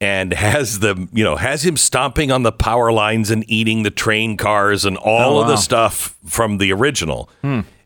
and 0.00 0.32
has 0.34 0.80
the 0.80 1.08
you 1.12 1.22
know 1.24 1.36
has 1.36 1.64
him 1.64 1.76
stomping 1.76 2.30
on 2.32 2.42
the 2.42 2.52
power 2.52 2.92
lines 2.92 3.30
and 3.30 3.44
eating 3.48 3.84
the 3.84 3.90
train 3.90 4.36
cars 4.36 4.84
and 4.84 4.96
all 4.98 5.38
Oh, 5.38 5.42
of 5.42 5.46
the 5.48 5.56
stuff 5.56 6.16
from 6.26 6.58
the 6.58 6.72
original, 6.72 7.30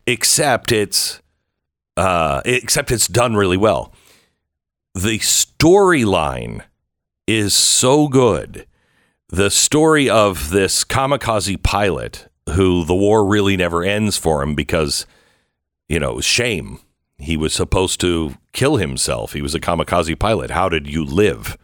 except 0.07 0.71
it's 0.71 1.21
uh, 1.95 2.41
except 2.43 2.91
it's 2.91 3.07
done 3.07 3.35
really 3.35 3.57
well. 3.57 3.93
The 4.95 5.19
storyline 5.19 6.63
is 7.27 7.53
so 7.53 8.07
good. 8.07 8.65
The 9.29 9.49
story 9.51 10.09
of 10.09 10.49
this 10.49 10.83
kamikaze 10.83 11.61
pilot 11.61 12.27
who 12.51 12.83
the 12.83 12.95
war 12.95 13.25
really 13.25 13.55
never 13.55 13.83
ends 13.83 14.17
for 14.17 14.41
him 14.41 14.55
because, 14.55 15.05
you 15.87 15.99
know, 15.99 16.19
shame. 16.19 16.79
He 17.19 17.35
was 17.37 17.53
supposed 17.53 17.99
to 18.01 18.35
kill 18.53 18.77
himself. 18.77 19.33
He 19.33 19.41
was 19.41 19.53
a 19.53 19.59
kamikaze 19.59 20.17
pilot. 20.17 20.51
How 20.51 20.69
did 20.69 20.87
you 20.87 21.03
live? 21.03 21.57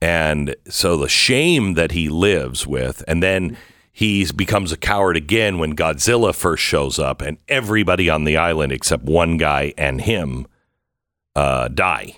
And 0.00 0.54
so 0.68 0.96
the 0.96 1.08
shame 1.08 1.74
that 1.74 1.90
he 1.92 2.08
lives 2.08 2.66
with, 2.66 3.02
and 3.08 3.22
then 3.22 3.56
he 3.92 4.26
becomes 4.32 4.70
a 4.72 4.76
coward 4.76 5.16
again 5.16 5.58
when 5.58 5.74
Godzilla 5.76 6.34
first 6.34 6.62
shows 6.62 6.98
up, 6.98 7.20
and 7.22 7.38
everybody 7.48 8.08
on 8.08 8.24
the 8.24 8.36
island 8.36 8.70
except 8.72 9.04
one 9.04 9.36
guy 9.36 9.74
and 9.76 10.00
him 10.00 10.46
uh, 11.34 11.68
die. 11.68 12.16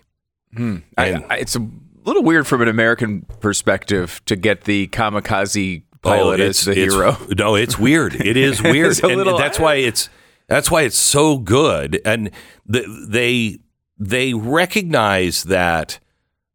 I, 0.57 0.83
And- 1.07 1.25
I, 1.31 1.37
it's 1.39 1.57
a 1.57 1.67
little 2.07 2.23
weird 2.23 2.47
from 2.47 2.63
an 2.63 2.69
American 2.69 3.23
perspective 3.41 4.23
to 4.27 4.37
get 4.37 4.65
the 4.65 4.87
kamikaze 4.89 5.83
pilot 6.03 6.41
as 6.41 6.65
the 6.65 6.73
Oh, 6.73 6.75
hero. 6.75 7.17
No, 7.37 7.55
it's 7.57 7.79
weird. 7.79 8.15
It 8.15 8.37
is 8.37 8.63
weird, 8.63 8.99
and 9.05 9.17
little- 9.17 9.37
that's 9.39 9.59
why 9.59 9.75
it's 9.75 10.09
that's 10.49 10.71
why 10.71 10.83
it's 10.83 10.97
so 10.97 11.39
good. 11.39 12.01
And 12.05 12.31
th 12.73 12.85
they 13.09 13.59
they 13.99 14.35
recognize 14.35 15.45
that 15.45 15.99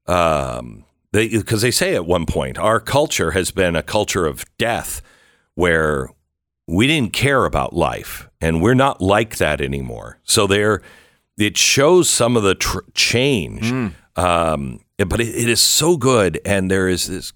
um, 0.07 0.85
they 1.11 1.27
because 1.29 1.61
they 1.61 1.71
say 1.71 1.95
at 1.95 2.05
one 2.05 2.25
point 2.25 2.57
our 2.57 2.79
culture 2.79 3.31
has 3.31 3.51
been 3.51 3.75
a 3.75 3.83
culture 3.83 4.25
of 4.25 4.45
death, 4.57 5.01
where 5.55 6.09
we 6.67 6.87
didn't 6.87 7.13
care 7.13 7.45
about 7.45 7.73
life, 7.73 8.29
and 8.39 8.61
we're 8.61 8.73
not 8.73 9.01
like 9.01 9.37
that 9.37 9.59
anymore. 9.61 10.19
So 10.23 10.47
there, 10.47 10.81
it 11.37 11.57
shows 11.57 12.09
some 12.09 12.37
of 12.37 12.43
the 12.43 12.55
tr- 12.55 12.79
change. 12.93 13.73
Um, 14.15 14.79
but 15.05 15.19
it, 15.21 15.29
it 15.29 15.49
is 15.49 15.61
so 15.61 15.97
good, 15.97 16.39
and 16.45 16.69
there 16.69 16.87
is 16.87 17.07
this 17.07 17.33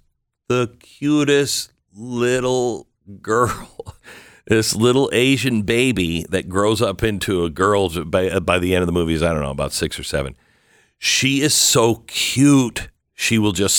the 0.48 0.75
cutest 0.79 1.72
little 1.93 2.88
girl, 3.22 3.95
this 4.48 4.75
little 4.75 5.10
Asian 5.13 5.63
baby 5.63 6.25
that 6.29 6.50
grows 6.50 6.81
up 6.81 7.03
into 7.03 7.43
a 7.45 7.50
girl 7.50 7.89
by, 8.05 8.29
uh, 8.29 8.39
by 8.39 8.60
the 8.60 8.75
end 8.75 8.81
of 8.84 8.88
the 8.88 8.93
movie 8.93 9.13
is 9.13 9.24
I 9.24 9.34
don't 9.34 9.41
know 9.41 9.51
about 9.51 9.72
six 9.74 9.98
or 10.00 10.03
seven. 10.03 10.36
She 10.98 11.41
is 11.41 11.53
so 11.53 12.03
cute. 12.07 12.89
She 13.13 13.38
will 13.38 13.51
just 13.53 13.75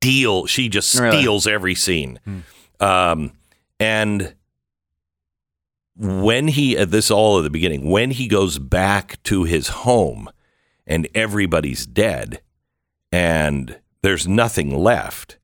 steal. 0.00 0.46
She 0.46 0.68
just 0.68 0.98
Really? 0.98 1.18
steals 1.18 1.46
every 1.46 1.74
scene. 1.74 2.18
Hmm. 2.24 2.38
Um, 2.80 3.32
and 3.78 4.34
when 5.96 6.48
he 6.48 6.76
at 6.78 6.90
this 6.90 7.10
all 7.10 7.38
at 7.38 7.42
the 7.42 7.50
beginning, 7.50 7.88
when 7.90 8.10
he 8.10 8.26
goes 8.26 8.58
back 8.58 9.22
to 9.24 9.44
his 9.44 9.68
home 9.68 10.30
and 10.86 11.08
everybody's 11.14 11.86
dead 11.86 12.40
and 13.12 13.78
there's 14.02 14.26
nothing 14.28 14.76
left, 14.78 15.38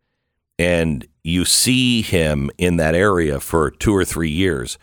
and 0.59 1.07
you 1.23 1.45
see 1.45 2.03
him 2.03 2.51
in 2.59 2.77
that 2.77 2.95
area 2.95 3.41
for 3.41 3.71
two 3.71 3.95
or 3.95 4.05
three 4.05 4.31
years, 4.31 4.79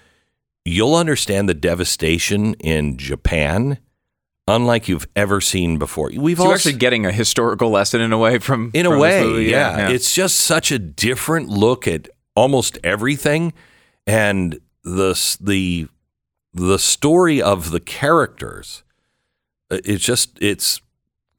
you'll 0.66 0.96
understand 0.96 1.48
the 1.50 1.54
devastation 1.54 2.54
in 2.56 2.98
Japan 2.98 3.78
unlike 4.46 4.90
you've 4.90 5.08
ever 5.16 5.40
seen 5.40 5.78
before. 5.78 6.12
We've 6.18 6.38
So 6.38 6.44
all 6.44 6.50
you're 6.50 6.56
actually 6.56 6.74
getting 6.74 7.06
a 7.06 7.12
historical 7.14 7.70
lesson 7.70 8.02
in 8.02 8.12
a 8.12 8.18
way 8.18 8.40
from 8.40 8.72
in 8.74 8.86
a 8.86 8.90
from 8.90 9.00
this 9.00 9.02
way, 9.02 9.24
movie. 9.24 9.44
yeah. 9.46 9.90
It's 9.90 10.14
just 10.14 10.36
such 10.42 10.72
a 10.72 10.78
different 10.80 11.48
look 11.48 11.88
at 11.88 12.10
almost 12.36 12.78
everything, 12.84 13.54
and 14.06 14.60
the 14.84 15.38
the 15.40 15.88
the 16.54 16.78
story 16.78 17.42
of 17.42 17.72
the 17.72 17.80
characters. 17.80 18.84
uh, 19.72 19.78
It's 19.86 20.04
just 20.04 20.38
it's 20.42 20.82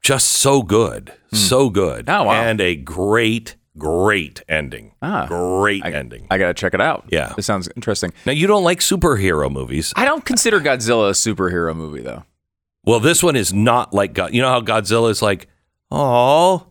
just 0.05 0.27
so 0.29 0.61
good, 0.61 1.11
so 1.33 1.71
good, 1.71 2.07
Oh, 2.07 2.25
wow. 2.25 2.33
and 2.33 2.61
a 2.61 2.75
great, 2.75 3.55
great 3.75 4.43
ending. 4.47 4.93
Ah. 5.01 5.25
great 5.27 5.83
I, 5.83 5.89
ending. 5.89 6.27
I 6.29 6.37
got 6.37 6.49
to 6.49 6.53
check 6.53 6.75
it 6.75 6.79
out. 6.79 7.05
Yeah. 7.09 7.33
This 7.35 7.47
sounds 7.47 7.67
interesting. 7.75 8.13
now 8.23 8.31
you 8.33 8.45
don't 8.45 8.63
like 8.63 8.81
superhero 8.81 9.51
movies. 9.51 9.93
I 9.95 10.05
don't 10.05 10.23
consider 10.23 10.59
Godzilla 10.61 11.09
a 11.09 11.13
superhero 11.13 11.75
movie 11.75 12.01
though. 12.03 12.23
Well, 12.83 12.99
this 12.99 13.23
one 13.23 13.35
is 13.35 13.51
not 13.51 13.95
like 13.95 14.13
God. 14.13 14.31
You 14.31 14.43
know 14.43 14.49
how 14.49 14.61
Godzilla 14.61 15.09
is 15.09 15.23
like, 15.23 15.47
oh, 15.89 16.67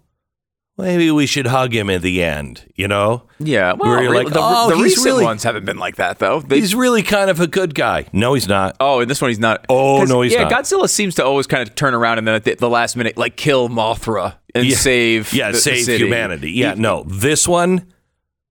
maybe 0.77 1.11
we 1.11 1.27
should 1.27 1.47
hug 1.47 1.75
him 1.75 1.89
at 1.91 2.03
the 2.03 2.23
end. 2.23 2.71
You 2.75 2.89
know, 2.89 3.25
Yeah, 3.39 3.73
well, 3.75 3.91
Where 3.91 4.03
you're 4.03 4.15
like, 4.15 4.33
the, 4.33 4.41
oh, 4.41 4.71
the 4.71 4.83
recent 4.83 5.05
really- 5.07 5.25
ones 5.25 5.43
haven't 5.43 5.65
been 5.65 5.79
like 5.79 5.97
that 5.97 6.19
though. 6.19 6.41
They, 6.41 6.61
he's 6.61 6.75
really 6.75 7.03
kind 7.03 7.31
of 7.31 7.41
a 7.41 7.47
good 7.47 7.75
guy. 7.75 8.07
No, 8.13 8.35
he's 8.35 8.49
not. 8.49 8.77
oh, 8.81 9.01
in 9.01 9.09
this 9.09 9.21
one 9.23 9.31
he's 9.31 9.39
not. 9.39 9.65
Oh, 9.69 10.05
no, 10.05 10.23
he's 10.23 10.33
yeah, 10.33 10.43
not. 10.43 10.51
Yeah, 10.51 10.59
Godzilla 10.61 10.89
seems 10.89 11.15
to 11.17 11.25
always 11.25 11.47
kind 11.47 11.67
of 11.67 11.75
turn 11.75 11.95
around 11.95 12.19
and 12.19 12.27
then 12.27 12.35
at 12.35 12.45
the, 12.45 12.55
the 12.55 12.69
last 12.71 12.97
minute, 12.97 13.17
like 13.17 13.37
kill 13.37 13.69
Mothra 13.69 14.35
and 14.55 14.67
Yeah. 14.67 14.77
save, 14.77 15.33
Yeah, 15.33 15.49
the- 15.49 15.53
the 15.53 15.61
save 15.61 15.85
city. 15.85 16.05
humanity. 16.05 16.53
Yeah, 16.53 16.75
no, 16.75 17.05
this 17.07 17.47
one, 17.49 17.87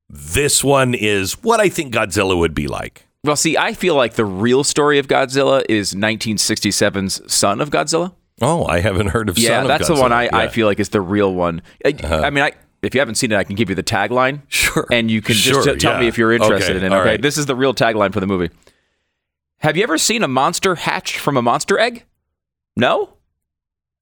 this 0.09 0.63
one 0.63 0.93
is 0.93 1.33
what 1.43 1.59
I 1.59 1.69
think 1.69 1.93
Godzilla 1.93 2.37
would 2.37 2.53
be 2.55 2.67
like. 2.67 3.07
Well, 3.25 3.35
see, 3.37 3.57
I 3.57 3.73
feel 3.73 3.95
like 3.95 4.15
the 4.15 4.25
real 4.25 4.63
story 4.65 4.99
of 4.99 5.07
Godzilla 5.07 5.63
is 5.69 5.93
1967's 5.93 7.21
Son 7.33 7.61
of 7.61 7.69
Godzilla. 7.69 8.13
Oh, 8.43 8.65
I 8.65 8.79
haven't 8.79 9.07
heard 9.07 9.29
of. 9.29 9.37
Yeah, 9.37 9.49
Son 9.49 9.61
of 9.63 9.67
that's 9.67 9.87
the 9.87 9.95
one 9.95 10.11
I, 10.11 10.21
I 10.21 10.23
Yeah. 10.23 10.29
Uh-huh. 10.37 10.49
feel 10.49 10.67
like 10.67 10.79
is 10.79 10.89
the 10.89 11.01
real 11.01 11.33
one. 11.33 11.61
I, 11.85 11.95
I 12.03 12.29
mean, 12.29 12.43
I, 12.43 12.51
if 12.81 12.93
you 12.93 12.99
haven't 13.01 13.15
seen 13.15 13.31
it, 13.31 13.35
I 13.37 13.43
can 13.43 13.55
give 13.55 13.69
you 13.69 13.75
the 13.75 13.83
tagline. 13.83 14.41
Sure. 14.49 14.85
And 14.91 15.09
you 15.09 15.21
can 15.21 15.35
Sure, 15.35 15.63
just 15.63 15.67
t- 15.67 15.75
tell 15.77 15.99
me 15.99 16.07
if 16.07 16.17
you're 16.17 16.31
interested 16.33 16.75
Okay, 16.77 16.85
in 16.85 16.91
it. 16.91 16.95
Okay. 16.95 17.09
right. 17.11 17.21
This 17.21 17.37
is 17.37 17.45
the 17.45 17.55
real 17.55 17.73
tagline 17.73 18.11
for 18.13 18.19
the 18.19 18.27
movie. 18.27 18.49
Have 19.59 19.77
you 19.77 19.83
ever 19.83 19.97
seen 19.97 20.23
a 20.23 20.27
monster 20.27 20.75
hatched 20.75 21.17
from 21.17 21.37
a 21.37 21.41
monster 21.41 21.79
egg? 21.79 22.03
No? 22.75 23.13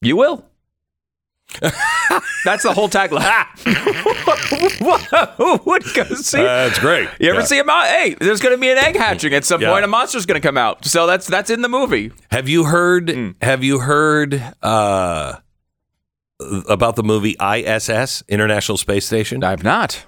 You 0.02 0.16
will. 0.18 0.46
That's 2.46 2.64
the 2.64 2.74
whole 2.74 2.90
tagline. 2.90 3.46
Who 5.38 5.60
would 5.66 5.84
go 5.94 6.04
see? 6.16 6.38
That's 6.38 6.80
great. 6.80 7.10
you 7.20 7.30
ever 7.30 7.40
Yeah. 7.40 7.46
see 7.46 7.60
a 7.60 7.64
mon- 7.64 7.86
Hey, 7.86 8.16
there's 8.20 8.40
going 8.40 8.56
to 8.56 8.60
be 8.60 8.70
an 8.70 8.78
egg 8.78 8.96
hatching 8.96 9.34
at 9.34 9.46
some 9.46 9.62
Yeah. 9.62 9.72
point. 9.72 9.86
A 9.86 9.88
monster's 9.88 10.26
going 10.26 10.42
to 10.42 10.46
come 10.48 10.58
out. 10.58 10.86
So 10.86 11.06
that's 11.08 11.28
that's 11.28 11.50
in 11.50 11.62
the 11.62 11.70
movie. 11.70 12.12
Have 12.32 12.48
you 12.50 12.66
heard? 12.66 13.10
Hmm. 13.10 13.30
Have 13.42 13.64
you 13.64 13.80
heard 13.80 14.42
uh, 14.62 15.36
about 16.70 16.96
the 16.96 17.04
movie 17.04 17.36
ISS, 17.42 18.24
International 18.28 18.78
Space 18.78 19.06
Station? 19.06 19.44
I've 19.44 19.64
not. 19.64 20.06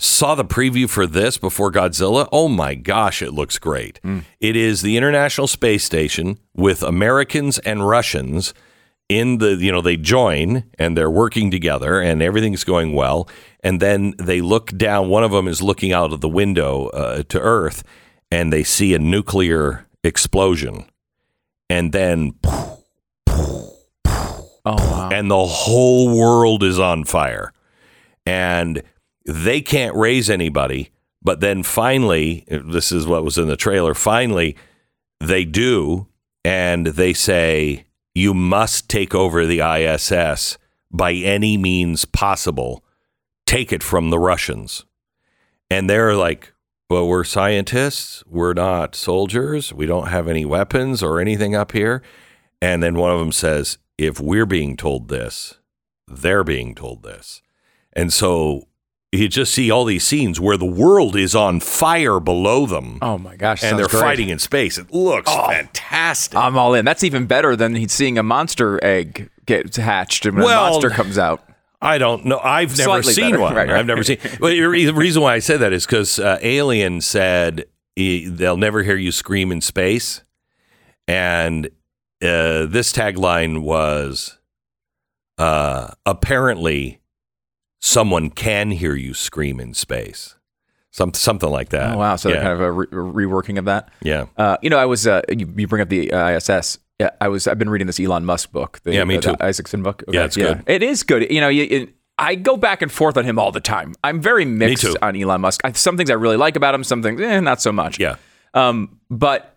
saw 0.00 0.34
the 0.36 0.44
preview 0.44 0.88
for 0.88 1.06
this 1.06 1.38
before 1.38 1.72
Godzilla. 1.72 2.28
Oh 2.32 2.48
my 2.48 2.74
gosh, 2.76 3.20
it 3.22 3.32
looks 3.32 3.58
great. 3.58 4.00
It 4.40 4.54
is 4.56 4.82
the 4.82 4.96
International 4.96 5.46
Space 5.48 5.84
Station 5.84 6.38
with 6.54 6.82
Americans 6.82 7.58
and 7.60 7.86
Russians 7.88 8.54
in 9.08 9.38
the, 9.38 9.56
you 9.56 9.72
know, 9.72 9.80
they 9.80 9.96
join 9.96 10.64
and 10.78 10.96
they're 10.96 11.10
working 11.10 11.50
together 11.50 12.00
and 12.00 12.22
everything's 12.22 12.64
going 12.64 12.92
well. 12.92 13.28
And 13.60 13.80
then 13.80 14.14
they 14.18 14.40
look 14.40 14.70
down, 14.76 15.08
one 15.08 15.24
of 15.24 15.30
them 15.30 15.48
is 15.48 15.62
looking 15.62 15.92
out 15.92 16.12
of 16.12 16.20
the 16.20 16.28
window 16.28 16.88
uh, 16.88 17.22
to 17.28 17.40
Earth 17.40 17.82
and 18.30 18.52
they 18.52 18.62
see 18.62 18.94
a 18.94 18.98
nuclear 18.98 19.86
explosion. 20.04 20.84
And 21.70 21.92
then, 21.92 22.34
Oh 24.64 24.76
wow. 24.76 25.08
and 25.10 25.30
the 25.30 25.46
whole 25.46 26.16
world 26.18 26.62
is 26.62 26.78
on 26.78 27.04
fire. 27.04 27.52
And 28.26 28.82
they 29.24 29.60
can't 29.62 29.96
raise 29.96 30.28
anybody. 30.28 30.90
But 31.22 31.40
then 31.40 31.62
finally, 31.62 32.44
this 32.48 32.92
is 32.92 33.06
what 33.06 33.24
was 33.24 33.38
in 33.38 33.48
the 33.48 33.56
trailer. 33.56 33.94
Finally, 33.94 34.56
they 35.20 35.44
do. 35.44 36.06
And 36.44 36.86
they 36.86 37.12
say, 37.12 37.84
you 38.18 38.34
must 38.34 38.88
take 38.88 39.14
over 39.14 39.46
the 39.46 39.60
ISS 39.60 40.58
by 40.90 41.12
any 41.12 41.56
means 41.56 42.04
possible. 42.04 42.84
Take 43.46 43.72
it 43.72 43.82
from 43.82 44.10
the 44.10 44.18
Russians. 44.18 44.84
And 45.70 45.88
they're 45.88 46.14
like, 46.14 46.52
well, 46.90 47.06
we're 47.06 47.24
scientists. 47.24 48.24
We're 48.26 48.54
not 48.54 48.94
soldiers. 48.94 49.72
We 49.72 49.86
don't 49.86 50.08
have 50.08 50.26
any 50.26 50.44
weapons 50.44 51.02
or 51.02 51.20
anything 51.20 51.54
up 51.54 51.72
here. 51.72 52.02
And 52.60 52.82
then 52.82 52.94
one 52.94 53.12
of 53.12 53.18
them 53.18 53.32
says, 53.32 53.78
if 53.98 54.18
we're 54.20 54.46
being 54.46 54.76
told 54.76 55.08
this, 55.08 55.58
they're 56.06 56.44
being 56.44 56.74
told 56.74 57.02
this. 57.02 57.42
And 57.92 58.12
so 58.12 58.67
you 59.12 59.28
just 59.28 59.54
see 59.54 59.70
all 59.70 59.84
these 59.84 60.04
scenes 60.04 60.38
where 60.38 60.56
the 60.56 60.66
world 60.66 61.16
is 61.16 61.34
on 61.34 61.60
fire 61.60 62.20
below 62.20 62.66
them 62.66 62.98
Oh 63.00 63.16
my 63.18 63.36
gosh. 63.36 63.62
and 63.64 63.78
they're 63.78 63.86
great. 63.88 64.00
fighting 64.00 64.28
in 64.28 64.38
space. 64.38 64.76
It 64.78 64.92
looks 64.92 65.32
fantastic. 65.34 66.36
I'm 66.38 66.58
all 66.58 66.74
in. 66.74 66.84
That's 66.84 67.02
even 67.04 67.26
better 67.26 67.56
than 67.56 67.88
seeing 67.88 68.18
a 68.18 68.22
monster 68.22 68.78
egg 68.84 69.30
get 69.46 69.74
hatched 69.76 70.26
and 70.26 70.36
when 70.36 70.44
Well, 70.44 70.66
a 70.66 70.70
monster 70.70 70.90
comes 70.90 71.16
out. 71.18 71.42
I 71.80 71.96
don't 71.98 72.24
know. 72.24 72.38
I've 72.40 72.70
never 72.76 72.82
Slightly 73.02 73.12
seen 73.14 73.30
better. 73.30 73.40
one. 73.40 73.54
Right, 73.56 73.68
right. 73.68 73.78
I've 73.78 73.86
never 73.86 74.02
seen. 74.02 74.18
But 74.40 74.50
the 74.50 74.64
reason 74.92 75.22
why 75.22 75.34
I 75.34 75.38
say 75.38 75.56
that 75.56 75.72
is 75.72 75.86
because 75.86 76.18
uh, 76.18 76.38
Alien 76.42 77.00
said 77.00 77.64
they'll 77.96 78.56
never 78.56 78.82
hear 78.82 78.96
you 78.96 79.12
scream 79.12 79.50
in 79.52 79.60
space, 79.60 80.22
and 81.06 81.66
uh, 82.20 82.66
this 82.66 82.92
tagline 82.92 83.62
was 83.62 84.38
uh, 85.38 85.92
apparently 86.04 87.00
someone 87.80 88.30
can 88.30 88.70
hear 88.70 88.94
you 88.94 89.14
scream 89.14 89.60
in 89.60 89.74
space. 89.74 90.34
Some, 90.90 91.14
something 91.14 91.50
like 91.50 91.68
that. 91.68 91.94
Oh 91.94 91.98
wow! 91.98 92.16
So 92.16 92.28
yeah. 92.28 92.42
kind 92.42 92.52
of 92.54 92.60
a 92.60 92.72
re- 92.72 92.86
reworking 92.86 93.58
of 93.58 93.66
that. 93.66 93.90
yeah. 94.02 94.26
Uh, 94.36 94.56
you 94.62 94.70
know, 94.70 94.78
I 94.78 94.86
was. 94.86 95.06
Uh, 95.06 95.22
you, 95.28 95.52
you 95.56 95.68
bring 95.68 95.82
up 95.82 95.88
the 95.88 96.10
uh, 96.10 96.36
ISS. 96.36 96.78
Yeah, 96.98 97.10
I 97.20 97.28
was. 97.28 97.46
I've 97.46 97.58
been 97.58 97.70
reading 97.70 97.86
this 97.86 98.00
Elon 98.00 98.24
Musk 98.24 98.50
book. 98.50 98.80
The, 98.82 98.94
Yeah, 98.94 99.04
me 99.04 99.18
uh, 99.18 99.20
too. 99.20 99.36
The 99.36 99.44
Isaacson 99.44 99.82
book. 99.82 100.02
Yeah, 100.08 100.24
it's 100.24 100.36
good. 100.36 100.64
It 100.66 100.82
is 100.82 101.02
good. 101.04 101.30
You 101.30 101.40
know, 101.40 101.48
you, 101.48 101.64
it, 101.70 101.94
I 102.18 102.34
go 102.34 102.56
back 102.56 102.82
and 102.82 102.90
forth 102.90 103.16
on 103.16 103.24
him 103.24 103.38
all 103.38 103.52
the 103.52 103.60
time. 103.60 103.94
I'm 104.02 104.20
very 104.20 104.44
mixed 104.44 104.96
on 105.00 105.14
Elon 105.14 105.40
Musk. 105.40 105.60
I, 105.62 105.72
some 105.72 105.96
things 105.96 106.10
I 106.10 106.14
really 106.14 106.36
like 106.36 106.56
about 106.56 106.74
him. 106.74 106.82
Some 106.82 107.02
things, 107.02 107.20
eh, 107.20 107.38
not 107.40 107.62
so 107.62 107.70
much. 107.70 108.00
Yeah. 108.00 108.16
Um, 108.54 108.98
but 109.08 109.56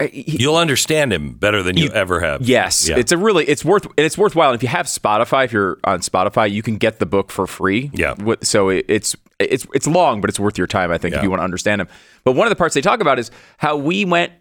he, 0.00 0.24
You'll 0.38 0.56
understand 0.56 1.12
him 1.12 1.32
better 1.34 1.62
than 1.62 1.76
you, 1.76 1.90
ever 1.90 2.20
have. 2.20 2.42
Yes, 2.42 2.88
Yeah. 2.88 2.96
it's 2.98 3.12
a 3.12 3.16
really 3.18 3.44
it's 3.46 3.64
worth 3.64 3.86
it's 3.96 4.16
worthwhile. 4.18 4.52
If 4.54 4.62
you 4.62 4.68
have 4.68 4.86
Spotify, 4.86 5.44
if 5.44 5.52
you're 5.52 5.78
on 5.84 6.00
Spotify, 6.00 6.50
you 6.50 6.62
can 6.62 6.76
get 6.76 6.98
the 6.98 7.06
book 7.06 7.30
for 7.30 7.46
free. 7.46 7.90
Yeah. 7.92 8.14
So 8.42 8.68
it, 8.70 8.86
it's 8.88 9.16
it's 9.38 9.66
it's 9.74 9.86
long, 9.86 10.20
but 10.20 10.30
it's 10.30 10.40
worth 10.40 10.58
your 10.58 10.66
time. 10.66 10.90
I 10.90 10.98
think 10.98 11.14
if 11.14 11.22
you 11.22 11.30
want 11.30 11.40
to 11.40 11.44
understand 11.44 11.80
him. 11.80 11.88
But 12.24 12.32
one 12.32 12.46
of 12.46 12.50
the 12.50 12.56
parts 12.56 12.74
they 12.74 12.80
talk 12.80 13.00
about 13.00 13.18
is 13.18 13.30
how 13.58 13.76
we 13.76 14.04
went, 14.04 14.32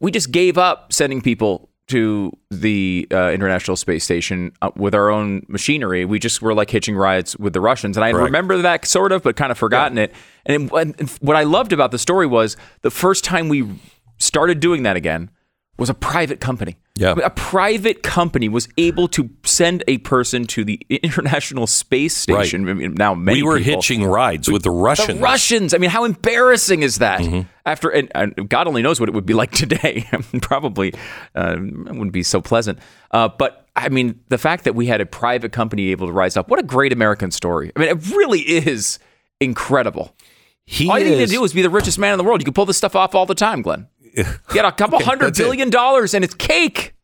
we 0.00 0.10
just 0.10 0.30
gave 0.32 0.58
up 0.58 0.92
sending 0.92 1.20
people 1.22 1.68
to 1.88 2.32
the 2.50 3.06
uh, 3.12 3.30
International 3.30 3.76
Space 3.76 4.02
Station 4.02 4.50
uh, 4.60 4.72
with 4.74 4.92
our 4.92 5.08
own 5.08 5.46
machinery. 5.48 6.04
We 6.04 6.18
just 6.18 6.42
were 6.42 6.52
like 6.52 6.68
hitching 6.68 6.96
rides 6.96 7.36
with 7.38 7.52
the 7.52 7.60
Russians, 7.60 7.96
and 7.96 8.04
I 8.04 8.10
remember 8.10 8.60
that 8.62 8.84
sort 8.86 9.12
of, 9.12 9.22
but 9.22 9.36
kind 9.36 9.52
of 9.52 9.56
forgotten 9.58 9.96
it. 9.96 10.12
And, 10.44 10.68
it- 10.72 10.94
and 11.00 11.10
what 11.20 11.36
I 11.36 11.44
loved 11.44 11.72
about 11.72 11.92
the 11.92 11.98
story 11.98 12.26
was 12.26 12.56
the 12.82 12.90
first 12.90 13.22
time 13.22 13.48
we 13.48 13.68
started 14.18 14.60
doing 14.60 14.82
that 14.84 14.96
again 14.96 15.30
was 15.78 15.90
a 15.90 15.94
private 15.94 16.40
company. 16.40 16.76
Yeah. 16.94 17.14
A 17.22 17.28
private 17.28 18.02
company 18.02 18.48
was 18.48 18.66
able 18.78 19.08
to 19.08 19.28
send 19.44 19.84
a 19.86 19.98
person 19.98 20.46
to 20.46 20.64
the 20.64 20.80
International 20.88 21.66
Space 21.66 22.16
Station. 22.16 22.66
I 22.66 22.72
mean, 22.72 22.94
now 22.94 23.14
many 23.14 23.42
we 23.42 23.48
were 23.48 23.58
people- 23.58 23.74
hitching 23.74 24.02
rides 24.04 24.50
with 24.50 24.62
the 24.62 24.70
Russians. 24.70 25.18
the 25.18 25.22
Russians. 25.22 25.74
I 25.74 25.78
mean, 25.78 25.90
how 25.90 26.04
embarrassing 26.04 26.82
is 26.82 26.98
that? 26.98 27.20
Mm-hmm. 27.20 27.42
After 27.66 27.90
and, 27.90 28.10
and 28.14 28.48
God 28.48 28.68
only 28.68 28.80
knows 28.80 29.00
what 29.00 29.10
it 29.10 29.14
would 29.14 29.26
be 29.26 29.34
like 29.34 29.50
today. 29.64 30.06
Probably 30.40 30.94
uh, 31.34 31.56
wouldn't 31.58 32.12
be 32.12 32.22
so 32.22 32.40
pleasant. 32.40 32.78
Uh, 33.10 33.28
but 33.28 33.68
I 33.76 33.90
mean, 33.90 34.20
the 34.28 34.38
fact 34.38 34.64
that 34.64 34.74
we 34.74 34.86
had 34.86 35.02
a 35.02 35.06
private 35.06 35.52
company 35.52 35.90
able 35.90 36.06
to 36.06 36.12
rise 36.12 36.38
up. 36.38 36.48
What 36.48 36.58
a 36.58 36.62
great 36.62 36.94
American 36.94 37.30
story. 37.30 37.70
I 37.76 37.80
mean, 37.80 37.88
it 37.90 38.10
really 38.12 38.40
is 38.40 38.98
incredible. 39.40 40.16
He 40.64 40.90
All 40.90 40.98
you 40.98 41.04
need 41.10 41.16
to 41.18 41.26
do 41.26 41.44
is 41.44 41.52
be 41.52 41.62
the 41.62 41.70
richest 41.70 41.98
man 41.98 42.12
in 42.12 42.18
the 42.18 42.24
world. 42.24 42.40
You 42.40 42.44
can 42.44 42.54
pull 42.54 42.64
this 42.66 42.76
stuff 42.76 42.96
off 42.96 43.14
all 43.14 43.24
the 43.26 43.36
time, 43.36 43.62
Glenn. 43.62 43.86
Get 44.52 44.64
a 44.64 44.72
couple 44.72 44.98
hundred 45.02 45.34
that's 45.34 45.40
it. 45.40 45.70
dollars 45.70 46.14
and 46.14 46.24
it's 46.24 46.34
cake. 46.34 46.94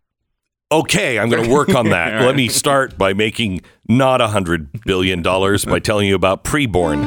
okay, 0.71 1.19
I'm 1.19 1.29
going 1.29 1.45
to 1.45 1.51
work 1.51 1.75
on 1.75 1.91
that. 1.91 2.23
Let 2.27 2.35
me 2.35 2.49
start 2.49 2.97
by 2.97 3.13
making 3.13 3.61
not 3.89 4.21
a 4.21 4.29
hundred 4.29 4.83
billion 4.85 5.21
dollars 5.23 5.65
by 5.65 5.79
telling 5.79 6.09
you 6.09 6.15
about 6.15 6.45
preborn. 6.45 7.03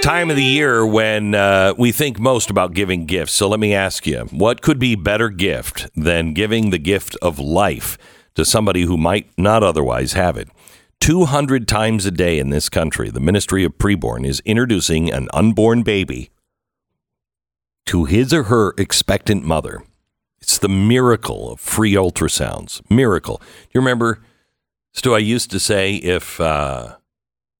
Time 0.00 0.30
of 0.30 0.36
the 0.36 0.44
year 0.44 0.86
when 0.86 1.34
uh, 1.34 1.74
we 1.76 1.92
think 1.92 2.18
most 2.18 2.48
about 2.50 2.72
giving 2.72 3.04
gifts. 3.04 3.32
So 3.32 3.48
let 3.48 3.58
me 3.60 3.74
ask 3.74 4.06
you, 4.06 4.20
what 4.30 4.62
could 4.62 4.78
be 4.78 4.94
better 4.94 5.28
gift 5.28 5.88
than 5.96 6.32
giving 6.34 6.70
the 6.70 6.78
gift 6.78 7.16
of 7.20 7.38
life 7.40 7.98
to 8.36 8.44
somebody 8.44 8.82
who 8.82 8.96
might 8.96 9.28
not 9.36 9.62
otherwise 9.64 10.12
have 10.12 10.36
it? 10.36 10.48
200 11.00 11.66
times 11.68 12.06
a 12.06 12.10
day 12.12 12.38
in 12.38 12.50
this 12.50 12.68
country, 12.68 13.10
the 13.10 13.20
Ministry 13.20 13.64
of 13.64 13.76
Preborn 13.76 14.24
is 14.24 14.40
introducing 14.44 15.12
an 15.12 15.28
unborn 15.34 15.82
baby 15.82 16.30
to 17.88 18.04
his 18.04 18.32
or 18.32 18.44
her 18.44 18.74
expectant 18.78 19.44
mother. 19.44 19.82
It's 20.40 20.58
the 20.58 20.68
miracle 20.68 21.52
of 21.52 21.60
free 21.60 21.94
ultrasounds. 21.94 22.80
Miracle. 22.90 23.38
Do 23.38 23.68
you 23.74 23.80
remember, 23.80 24.20
Stu? 24.92 25.14
I 25.14 25.18
used 25.18 25.50
to 25.50 25.60
say 25.60 25.96
if 25.96 26.40
uh, 26.40 26.96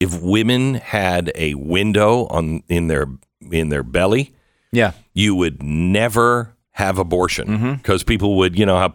if 0.00 0.20
women 0.22 0.74
had 0.74 1.32
a 1.34 1.54
window 1.54 2.26
on 2.28 2.62
in 2.68 2.86
their 2.88 3.06
in 3.50 3.68
their 3.68 3.82
belly, 3.82 4.32
Yeah. 4.72 4.92
you 5.12 5.34
would 5.34 5.62
never 5.62 6.54
have 6.72 6.98
abortion 6.98 7.74
because 7.76 8.04
people 8.04 8.36
would, 8.36 8.56
you 8.56 8.64
know, 8.64 8.78
how 8.78 8.88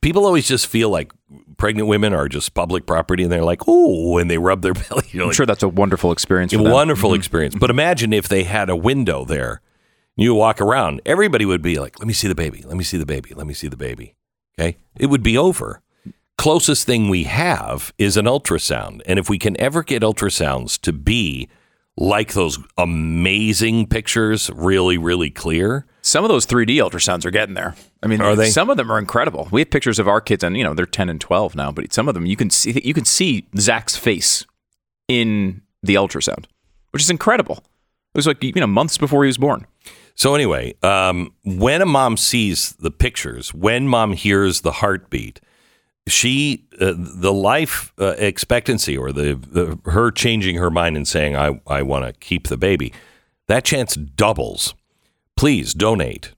people 0.00 0.24
always 0.24 0.46
just 0.46 0.68
feel 0.68 0.90
like 0.90 1.12
pregnant 1.56 1.88
women 1.88 2.14
are 2.14 2.28
just 2.28 2.54
public 2.54 2.86
property, 2.86 3.24
and 3.24 3.32
they're 3.32 3.42
like, 3.44 3.62
oh, 3.66 4.12
when 4.12 4.28
they 4.28 4.38
rub 4.38 4.62
their 4.62 4.74
belly, 4.88 5.02
you're 5.10 5.26
I'm 5.26 5.32
sure 5.32 5.46
that's 5.46 5.64
a 5.64 5.68
wonderful 5.68 6.12
experience 6.12 6.52
a 6.52 6.62
wonderful 6.62 7.14
experience. 7.14 7.56
But 7.58 7.70
imagine 7.70 8.12
if 8.12 8.28
they 8.28 8.44
had 8.44 8.70
a 8.70 8.76
window 8.76 9.24
there. 9.24 9.60
You 10.16 10.34
walk 10.34 10.60
around, 10.60 11.02
everybody 11.04 11.44
would 11.44 11.62
be 11.62 11.78
like, 11.78 11.98
"Let 11.98 12.08
me 12.08 12.14
see 12.14 12.28
the 12.28 12.34
baby. 12.34 12.62
Let 12.66 12.76
me 12.76 12.84
see 12.84 12.96
the 12.96 13.06
baby. 13.06 13.34
Let 13.34 13.46
me 13.46 13.54
see 13.54 13.68
the 13.68 13.76
baby." 13.76 14.14
Okay, 14.58 14.78
it 14.98 15.06
would 15.06 15.22
be 15.22 15.36
over. 15.36 15.82
Closest 16.38 16.86
thing 16.86 17.08
we 17.08 17.24
have 17.24 17.92
is 17.98 18.16
an 18.16 18.26
ultrasound, 18.26 19.02
and 19.06 19.18
if 19.18 19.28
we 19.28 19.38
can 19.38 19.58
ever 19.60 19.82
get 19.82 20.02
ultrasounds 20.02 20.80
to 20.82 20.92
be 20.92 21.48
like 21.98 22.34
those 22.34 22.58
amazing 22.76 23.86
pictures, 23.86 24.50
really, 24.54 24.98
really 24.98 25.30
clear, 25.30 25.86
Some 26.02 26.24
of 26.24 26.28
those 26.28 26.46
3D 26.46 26.76
ultrasounds 26.76 27.24
are 27.24 27.30
getting 27.30 27.54
there. 27.54 27.74
I 28.02 28.06
mean, 28.06 28.20
Are 28.20 28.36
they? 28.36 28.50
Some 28.50 28.70
of 28.70 28.76
them 28.76 28.92
are 28.92 28.98
incredible. 28.98 29.48
We 29.50 29.62
have 29.62 29.70
pictures 29.70 29.98
of 29.98 30.06
our 30.06 30.20
kids, 30.20 30.44
and 30.44 30.56
you 30.56 30.62
know 30.62 30.72
they're 30.72 30.86
10 30.86 31.08
and 31.08 31.20
12 31.20 31.56
now. 31.56 31.72
But 31.72 31.92
some 31.92 32.06
of 32.06 32.14
them, 32.14 32.26
you 32.26 32.36
can 32.36 32.48
see 32.48 32.80
you 32.84 32.94
can 32.94 33.04
see 33.04 33.48
Zach's 33.58 33.96
face 33.96 34.46
in 35.08 35.62
the 35.82 35.94
ultrasound, 35.94 36.44
which 36.92 37.02
is 37.02 37.10
incredible. 37.10 37.56
It 38.14 38.18
was 38.18 38.26
like 38.26 38.42
you 38.42 38.52
know 38.54 38.66
months 38.66 38.98
before 38.98 39.24
he 39.24 39.28
was 39.28 39.38
born. 39.38 39.66
So 40.16 40.34
anyway, 40.34 40.74
um, 40.82 41.34
when 41.44 41.82
a 41.82 41.86
mom 41.86 42.16
sees 42.16 42.72
the 42.72 42.90
pictures, 42.90 43.52
when 43.52 43.86
mom 43.86 44.14
hears 44.14 44.62
the 44.62 44.72
heartbeat, 44.72 45.40
she 46.08 46.64
uh, 46.80 46.94
the 46.96 47.34
life 47.34 47.92
uh, 48.00 48.14
expectancy 48.16 48.96
or 48.96 49.12
the, 49.12 49.34
the 49.34 49.78
her 49.90 50.10
changing 50.10 50.56
her 50.56 50.70
mind 50.70 50.96
and 50.96 51.06
saying 51.06 51.36
I 51.36 51.60
I 51.66 51.82
want 51.82 52.06
to 52.06 52.12
keep 52.14 52.48
the 52.48 52.56
baby, 52.56 52.94
that 53.46 53.64
chance 53.64 53.94
doubles. 53.94 54.74
Please 55.36 55.74
donate. 55.74 56.32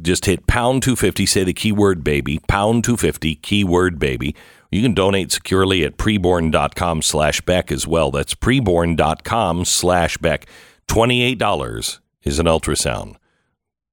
Just 0.00 0.24
hit 0.24 0.46
pound 0.46 0.82
250, 0.82 1.26
say 1.26 1.44
the 1.44 1.52
keyword 1.52 2.02
baby, 2.02 2.38
pound 2.48 2.84
250, 2.84 3.34
keyword 3.34 3.98
baby. 3.98 4.34
You 4.70 4.80
can 4.80 4.94
donate 4.94 5.32
securely 5.32 5.84
at 5.84 5.98
preborn.com 5.98 7.02
slash 7.02 7.40
Beck 7.42 7.72
as 7.72 7.86
well. 7.86 8.10
That's 8.10 8.34
preborn.com 8.34 9.64
slash 9.64 10.16
Beck. 10.18 10.46
$28 10.86 11.98
is 12.22 12.38
an 12.38 12.46
ultrasound. 12.46 13.16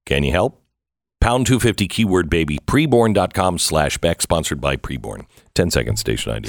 Can 0.04 0.22
you 0.24 0.32
help? 0.32 0.62
Pound 1.20 1.46
250 1.46 1.88
keyword 1.88 2.28
baby, 2.30 2.58
preborn.com 2.66 3.58
slash 3.58 3.98
back, 3.98 4.20
sponsored 4.22 4.60
by 4.60 4.76
Preborn. 4.76 5.26
10 5.54 5.70
second 5.70 5.96
station 5.96 6.32
ID. 6.32 6.48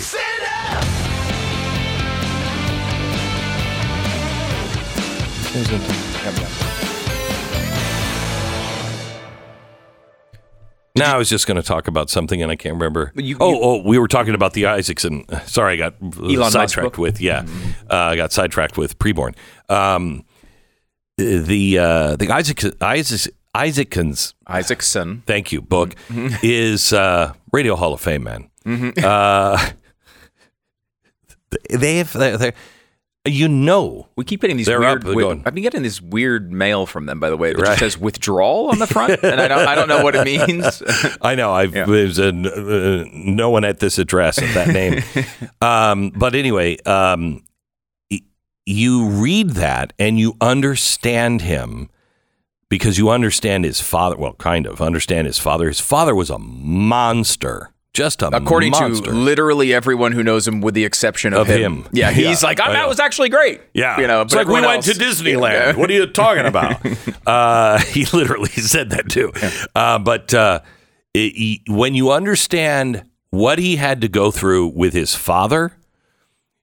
Now 10.96 11.14
I 11.14 11.18
was 11.20 11.30
just 11.30 11.46
going 11.46 11.58
to 11.58 11.64
talk 11.64 11.88
about 11.88 12.10
something 12.10 12.42
and 12.42 12.52
I 12.52 12.56
can't 12.56 12.74
remember. 12.74 13.12
You- 13.16 13.38
oh, 13.40 13.52
you- 13.52 13.60
oh, 13.62 13.82
we 13.88 14.00
were 14.00 14.08
talking 14.08 14.34
about 14.34 14.54
the 14.54 14.66
Isaacson. 14.66 15.26
Sorry, 15.46 15.74
I 15.74 15.78
got 15.78 15.94
Elon 16.02 16.50
sidetracked 16.52 16.94
book? 16.94 16.98
with 16.98 17.22
yeah, 17.22 17.46
uh, 17.90 17.96
I 17.96 18.16
got 18.16 18.32
sidetracked 18.32 18.78
with 18.78 18.98
preborn. 18.98 19.36
Um, 19.70 20.26
the 21.18 21.78
uh, 21.80 22.16
the 22.16 22.30
Isaac 22.32 22.64
Isaac 22.82 23.34
Isaacsons 23.56 24.34
Isaacson. 24.46 25.24
thank 25.26 25.52
you 25.52 25.62
book 25.62 25.96
Mm-hmm. 26.10 26.36
is 26.44 26.94
uh, 26.94 27.34
Radio 27.52 27.76
Hall 27.76 27.94
of 27.94 28.02
Fame 28.02 28.24
man. 28.24 28.50
Uh, 29.04 29.72
they 31.70 31.98
have 31.98 32.14
they're, 32.14 32.38
they're- 32.38 32.54
you 33.26 33.48
know 33.50 34.08
We 34.16 34.24
keep 34.24 34.40
getting 34.40 34.56
these 34.56 34.68
They're 34.68 34.80
weird. 34.80 35.06
up, 35.06 35.14
going. 35.14 35.44
I've 35.46 35.54
been 35.54 35.64
getting 35.64 35.84
this 35.84 36.02
weird 36.02 36.50
mail 36.52 36.86
from 36.86 37.08
them, 37.08 37.20
by 37.20 37.30
the 37.30 37.36
way, 37.36 37.52
that 37.52 37.58
Right. 37.60 37.68
just 37.78 37.80
says 37.80 37.98
withdrawal 37.98 38.70
on 38.70 38.80
the 38.80 38.88
front, 38.88 39.22
and 39.22 39.42
I 39.42 39.50
don't, 39.50 39.68
I 39.68 39.76
don't 39.76 39.90
know 39.90 40.02
what 40.02 40.16
it 40.16 40.24
means. 40.26 40.82
I 41.22 41.36
know. 41.36 41.52
I've 41.52 41.76
Yeah. 41.76 41.86
there's 41.88 42.20
a, 42.20 42.30
uh, 42.30 43.04
no 43.12 43.50
one 43.50 43.66
at 43.66 43.80
this 43.80 43.98
address 43.98 44.38
of 44.38 44.54
that 44.54 44.70
name. 44.70 45.04
um, 45.62 46.12
but 46.16 46.36
anyway, 46.36 46.78
um, 46.86 47.44
you 48.68 49.08
read 49.08 49.52
that 49.52 49.94
and 49.98 50.20
you 50.20 50.36
understand 50.42 51.42
him 51.42 51.90
because 52.70 52.98
you 52.98 53.10
understand 53.10 53.64
his 53.64 53.80
father. 53.80 54.18
Well, 54.18 54.34
kind 54.34 54.68
of 54.68 54.82
understand 54.82 55.26
his 55.26 55.40
father. 55.40 55.68
His 55.70 55.80
father 55.80 56.14
was 56.14 56.30
a 56.30 56.38
monster, 56.38 57.72
just 57.94 58.22
a 58.22 58.28
According 58.28 58.72
monster. 58.72 59.06
to 59.06 59.12
literally 59.12 59.74
everyone 59.74 60.12
who 60.12 60.22
knows 60.22 60.46
him, 60.46 60.60
with 60.60 60.74
the 60.74 60.84
exception 60.84 61.34
of, 61.34 61.42
Of 61.42 61.48
him. 61.48 61.88
Yeah, 61.94 62.12
he's 62.12 62.42
Yeah, 62.44 62.48
like, 62.50 62.60
oh, 62.62 62.72
that 62.74 62.90
was 62.90 63.00
actually 63.00 63.30
great. 63.30 63.62
Yeah, 63.74 64.00
you 64.02 64.06
know, 64.08 64.22
it's 64.24 64.34
but 64.34 64.40
like 64.40 64.48
we 64.48 64.56
everyone 64.56 64.76
went 64.76 64.84
to 64.86 64.92
Disneyland. 64.92 65.52
Yeah. 65.54 65.76
What 65.78 65.90
are 65.90 65.94
you 65.94 66.06
talking 66.08 66.46
about? 66.54 66.86
uh, 67.26 67.80
he 67.80 68.06
literally 68.12 68.50
said 68.52 68.90
that 68.90 69.08
too. 69.10 69.32
Uh, 69.74 69.98
but 70.00 70.34
uh, 70.34 70.60
it- 71.14 71.34
he- 71.36 71.64
when 71.70 71.96
you 71.96 72.12
understand 72.12 73.04
what 73.30 73.60
he 73.60 73.78
had 73.78 74.02
to 74.02 74.10
go 74.10 74.30
through 74.32 74.68
with 74.68 74.92
his 74.94 75.16
father, 75.16 75.72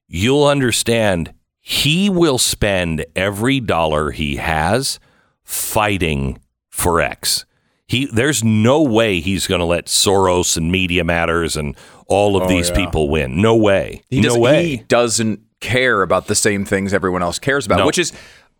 you'll 0.07 0.45
understand 0.45 1.33
he 1.67 2.11
will 2.11 2.37
spend 2.37 3.03
every 3.15 3.59
dollar 3.59 4.11
he 4.11 4.35
has 4.35 4.99
fighting 5.43 6.37
for 6.69 7.01
X. 7.01 7.43
He 7.87 8.05
there's 8.05 8.43
no 8.43 8.83
way 8.83 9.19
he's 9.19 9.47
going 9.47 9.59
to 9.59 9.65
let 9.65 9.87
Soros 9.87 10.57
and 10.57 10.71
Media 10.71 11.03
Matters 11.03 11.55
and 11.57 11.75
all 12.05 12.37
of 12.37 12.43
Oh, 12.43 12.47
these 12.47 12.69
yeah. 12.69 12.75
people 12.75 13.09
win. 13.09 13.41
No 13.41 13.55
way. 13.55 14.03
He 14.11 14.17
no 14.21 14.29
doesn't, 14.29 14.41
way. 14.41 14.67
He 14.67 14.77
doesn't 14.77 15.39
care 15.59 16.03
about 16.03 16.27
the 16.27 16.35
same 16.35 16.65
things 16.65 16.93
everyone 16.93 17.23
else 17.23 17.39
cares 17.39 17.65
about, 17.65 17.79
No. 17.79 17.85
which 17.87 17.97
is, 17.97 18.13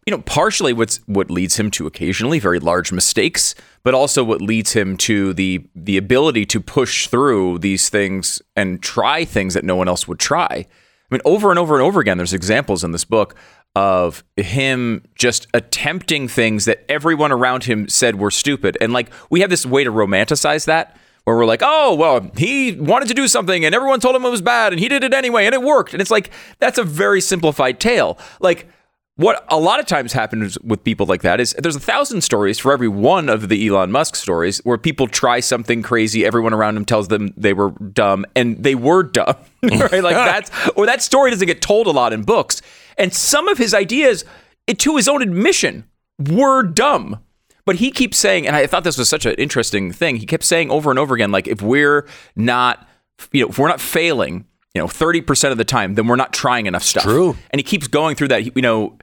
you 0.08 0.12
know, 0.12 0.22
partially 0.24 0.74
what's 0.74 0.98
what 1.06 1.30
leads 1.30 1.58
him 1.60 1.70
to 1.72 1.86
occasionally 1.86 2.39
very 2.39 2.60
large 2.60 2.91
mistakes, 2.91 3.54
but 3.84 3.94
also 3.94 4.24
what 4.24 4.41
leads 4.41 4.74
him 4.74 4.98
to 4.98 5.32
the 5.34 5.63
the 5.76 5.98
ability 5.98 6.46
to 6.48 6.60
push 6.60 7.08
through 7.08 7.60
these 7.60 7.88
things 7.89 8.41
and 8.56 8.82
try 8.82 9.26
things 9.26 9.54
that 9.54 9.63
no 9.63 9.76
one 9.76 9.88
else 9.88 10.08
would 10.08 10.20
try. 10.20 10.65
I 11.12 11.15
mean, 11.15 11.22
over 11.26 11.50
and 11.50 11.60
over 11.60 11.76
and 11.76 11.84
over 11.84 12.00
again, 12.00 12.18
there's 12.18 12.34
examples 12.34 12.84
in 12.84 12.91
this 12.91 13.06
book 13.06 13.36
of 13.76 14.24
him 14.38 15.04
just 15.15 15.48
attempting 15.54 16.28
things 16.28 16.65
that 16.65 16.86
everyone 16.89 17.32
around 17.32 17.65
him 17.65 17.89
said 17.89 18.15
were 18.15 18.32
stupid. 18.32 18.78
And 18.80 18.94
like 18.94 19.12
we 19.30 19.41
have 19.41 19.50
this 19.50 19.65
way 19.65 19.84
to 19.84 19.91
romanticize 19.91 20.65
that 20.65 20.98
where 21.26 21.36
we're 21.36 21.46
like, 21.46 21.62
oh, 21.63 21.96
well, 21.96 22.32
he 22.38 22.74
wanted 22.74 23.08
to 23.10 23.13
do 23.13 23.28
something 23.28 23.65
and 23.65 23.76
everyone 23.76 24.00
told 24.00 24.15
him 24.15 24.26
it 24.26 24.30
was 24.30 24.41
bad 24.41 24.72
and 24.72 24.80
he 24.80 24.88
did 24.88 25.04
it 25.04 25.13
anyway 25.13 25.46
and 25.46 25.54
it 25.54 25.62
worked. 25.62 25.94
And 25.94 26.02
it's 26.02 26.12
like, 26.12 26.32
that's 26.60 26.78
a 26.78 26.84
very 26.84 27.20
simplified 27.20 27.80
tale. 27.80 28.18
Like, 28.39 28.70
what 29.17 29.45
a 29.47 29.58
lot 29.58 29.80
of 29.80 29.86
times 29.86 30.12
happens 30.12 30.60
with 30.60 30.84
people 30.84 31.06
like 31.06 31.21
that 31.21 31.39
is 31.39 31.56
there's 31.58 31.75
a 31.75 31.80
thousand 31.80 32.21
stories 32.21 32.60
for 32.60 32.73
every 32.73 32.89
one 32.89 33.30
of 33.30 33.47
the 33.47 33.67
Elon 33.67 33.91
Musk 33.91 34.15
stories 34.15 34.60
where 34.65 34.78
people 34.78 35.08
try 35.08 35.39
something 35.39 35.82
crazy, 35.82 36.25
everyone 36.25 36.54
around 36.54 36.75
them 36.75 36.84
tells 36.84 37.08
them 37.08 37.34
they 37.38 37.54
were 37.54 37.71
dumb, 37.71 38.25
and 38.36 38.62
they 38.62 38.75
were 38.75 39.04
dumb, 39.04 39.36
right? 39.63 40.04
Like 40.04 40.15
that's 40.15 40.51
or 40.75 40.86
that 40.86 41.01
story 41.01 41.32
doesn't 41.32 41.47
get 41.47 41.62
told 41.62 41.88
a 41.88 41.91
lot 41.91 42.12
in 42.12 42.23
books. 42.23 42.62
And 42.97 43.13
some 43.13 43.47
of 43.47 43.58
his 43.58 43.73
ideas, 43.73 44.25
it, 44.67 44.80
to 44.80 44.97
his 44.97 45.08
own 45.08 45.21
admission, 45.21 45.86
were 46.19 46.63
dumb. 46.63 47.19
But 47.65 47.78
he 47.78 47.91
keeps 47.91 48.17
saying, 48.17 48.45
and 48.45 48.56
I 48.56 48.67
thought 48.67 48.84
this 48.84 48.97
was 48.97 49.10
such 49.10 49.25
an 49.25 49.34
interesting 49.36 49.91
thing. 49.91 50.17
He 50.17 50.25
kept 50.25 50.43
saying 50.43 50.69
over 50.69 50.91
and 50.91 50.99
over 50.99 51.15
again, 51.15 51.32
like 51.32 51.47
if 51.47 51.62
we're 51.62 52.08
not, 52.36 52.88
you 53.32 53.41
know, 53.43 53.49
if 53.49 53.58
we're 53.58 53.67
not 53.69 53.82
failing, 53.82 54.45
you 54.73 54.82
know, 54.82 54.88
thirty 54.88 55.21
percent 55.21 55.54
of 55.54 55.58
the 55.58 55.63
time, 55.63 55.95
then 55.95 56.06
we're 56.08 56.17
not 56.17 56.34
trying 56.34 56.65
enough 56.65 56.84
stuff. 56.84 57.04
True. 57.04 57.38
And 57.51 57.60
he 57.60 57.63
keeps 57.63 57.88
going 57.88 58.15
through 58.15 58.28
that. 58.28 58.56
You 58.56 58.62
know, 58.62 58.97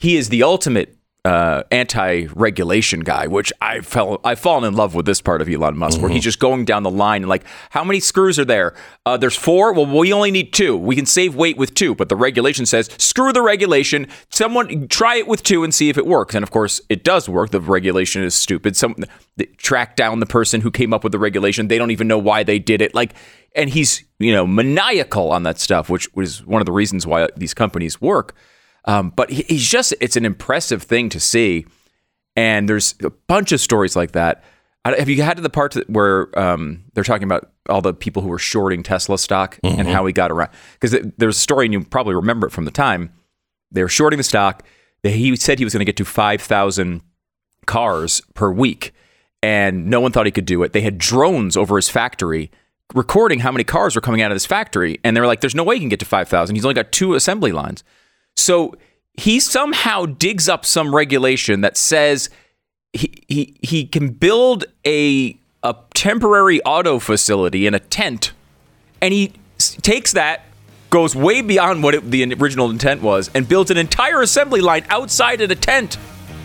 he 0.00 0.16
is 0.16 0.30
the 0.30 0.42
ultimate 0.42 0.96
uh, 1.24 1.62
anti-regulation 1.70 3.00
guy, 3.00 3.26
which 3.26 3.52
I 3.60 3.80
fell 3.80 4.18
I've 4.24 4.38
fallen 4.38 4.64
in 4.64 4.74
love 4.74 4.94
with 4.94 5.04
this 5.04 5.20
part 5.20 5.42
of 5.42 5.48
Elon 5.50 5.76
Musk, 5.76 6.00
where 6.00 6.08
he's 6.10 6.24
just 6.24 6.38
going 6.38 6.64
down 6.64 6.82
the 6.82 6.90
line 6.90 7.22
and 7.22 7.28
like, 7.28 7.44
how 7.68 7.84
many 7.84 8.00
screws 8.00 8.38
are 8.38 8.44
there? 8.46 8.74
Uh, 9.04 9.18
there's 9.18 9.36
four. 9.36 9.74
Well, 9.74 9.84
we 9.84 10.12
only 10.14 10.30
need 10.30 10.54
two. 10.54 10.78
We 10.78 10.96
can 10.96 11.04
save 11.04 11.34
weight 11.34 11.58
with 11.58 11.74
two, 11.74 11.94
but 11.94 12.08
the 12.08 12.16
regulation 12.16 12.64
says 12.64 12.88
screw 12.96 13.34
the 13.34 13.42
regulation. 13.42 14.06
Someone 14.30 14.88
try 14.88 15.16
it 15.16 15.28
with 15.28 15.42
two 15.42 15.62
and 15.62 15.74
see 15.74 15.90
if 15.90 15.98
it 15.98 16.06
works. 16.06 16.34
And 16.34 16.42
of 16.42 16.50
course, 16.50 16.80
it 16.88 17.04
does 17.04 17.28
work. 17.28 17.50
The 17.50 17.60
regulation 17.60 18.22
is 18.22 18.34
stupid. 18.34 18.74
Some 18.74 18.96
track 19.58 19.96
down 19.96 20.20
the 20.20 20.26
person 20.26 20.62
who 20.62 20.70
came 20.70 20.94
up 20.94 21.04
with 21.04 21.12
the 21.12 21.18
regulation. 21.18 21.68
They 21.68 21.78
don't 21.78 21.90
even 21.90 22.08
know 22.08 22.18
why 22.18 22.44
they 22.44 22.58
did 22.58 22.80
it. 22.80 22.94
Like, 22.94 23.12
and 23.54 23.68
he's 23.68 24.04
you 24.18 24.32
know 24.32 24.46
maniacal 24.46 25.32
on 25.32 25.42
that 25.42 25.58
stuff, 25.58 25.90
which 25.90 26.08
was 26.14 26.46
one 26.46 26.62
of 26.62 26.66
the 26.66 26.72
reasons 26.72 27.06
why 27.06 27.28
these 27.36 27.52
companies 27.52 28.00
work. 28.00 28.34
Um, 28.86 29.10
but 29.14 29.30
he, 29.30 29.42
he's 29.42 29.66
just, 29.68 29.94
it's 30.00 30.16
an 30.16 30.24
impressive 30.24 30.82
thing 30.82 31.08
to 31.10 31.20
see. 31.20 31.66
And 32.36 32.68
there's 32.68 32.94
a 33.02 33.10
bunch 33.10 33.52
of 33.52 33.60
stories 33.60 33.96
like 33.96 34.12
that. 34.12 34.42
I- 34.84 34.96
Have 34.98 35.08
you 35.08 35.22
had 35.22 35.36
to 35.36 35.42
the 35.42 35.50
part 35.50 35.74
where 35.88 36.36
um, 36.38 36.84
they're 36.94 37.04
talking 37.04 37.24
about 37.24 37.50
all 37.68 37.82
the 37.82 37.92
people 37.92 38.22
who 38.22 38.28
were 38.28 38.38
shorting 38.38 38.82
Tesla 38.82 39.18
stock 39.18 39.58
and 39.62 39.86
how 39.88 40.06
he 40.06 40.12
got 40.12 40.30
around? 40.30 40.50
Because 40.80 40.96
there's 41.18 41.36
a 41.36 41.40
story, 41.40 41.66
and 41.66 41.72
you 41.72 41.84
probably 41.84 42.14
remember 42.14 42.46
it 42.46 42.50
from 42.50 42.64
the 42.64 42.70
time 42.70 43.12
they 43.70 43.82
were 43.82 43.88
shorting 43.88 44.16
the 44.16 44.22
stock. 44.24 44.64
He 45.02 45.34
said 45.36 45.58
he 45.58 45.64
was 45.64 45.72
going 45.74 45.80
to 45.80 45.84
get 45.84 45.96
to 45.98 46.04
5,000 46.04 47.02
cars 47.66 48.22
per 48.34 48.50
week, 48.50 48.92
and 49.42 49.86
no 49.88 50.00
one 50.00 50.12
thought 50.12 50.26
he 50.26 50.32
could 50.32 50.46
do 50.46 50.62
it. 50.62 50.72
They 50.72 50.80
had 50.80 50.98
drones 50.98 51.56
over 51.56 51.76
his 51.76 51.88
factory 51.88 52.50
recording 52.94 53.40
how 53.40 53.52
many 53.52 53.62
cars 53.64 53.94
were 53.94 54.00
coming 54.00 54.20
out 54.22 54.30
of 54.30 54.34
his 54.34 54.46
factory, 54.46 54.98
and 55.04 55.16
they 55.16 55.20
were 55.20 55.26
like, 55.26 55.40
"There's 55.40 55.54
no 55.54 55.62
way 55.62 55.76
he 55.76 55.80
can 55.80 55.88
get 55.88 56.00
to 56.00 56.06
5,000. 56.06 56.56
He's 56.56 56.64
only 56.64 56.74
got 56.74 56.90
two 56.92 57.14
assembly 57.14 57.52
lines." 57.52 57.84
So 58.40 58.74
he 59.14 59.38
somehow 59.38 60.06
digs 60.06 60.48
up 60.48 60.64
some 60.64 60.94
regulation 60.94 61.60
that 61.60 61.76
says 61.76 62.30
he 62.92 63.24
he, 63.28 63.56
he 63.62 63.84
can 63.84 64.10
build 64.10 64.64
a 64.86 65.36
a 65.62 65.76
temporary 65.94 66.62
auto 66.62 66.98
facility 66.98 67.66
in 67.66 67.74
a 67.74 67.78
tent, 67.78 68.32
and 69.00 69.12
he 69.12 69.32
takes 69.58 70.12
that. 70.12 70.46
Goes 70.88 71.14
way 71.14 71.40
beyond 71.40 71.84
what 71.84 71.94
it, 71.94 72.10
the 72.10 72.34
original 72.34 72.68
intent 72.68 73.00
was 73.00 73.30
and 73.32 73.48
builds 73.48 73.70
an 73.70 73.76
entire 73.76 74.22
assembly 74.22 74.60
line 74.60 74.84
outside 74.90 75.40
of 75.40 75.48
the 75.48 75.54
tent. 75.54 75.96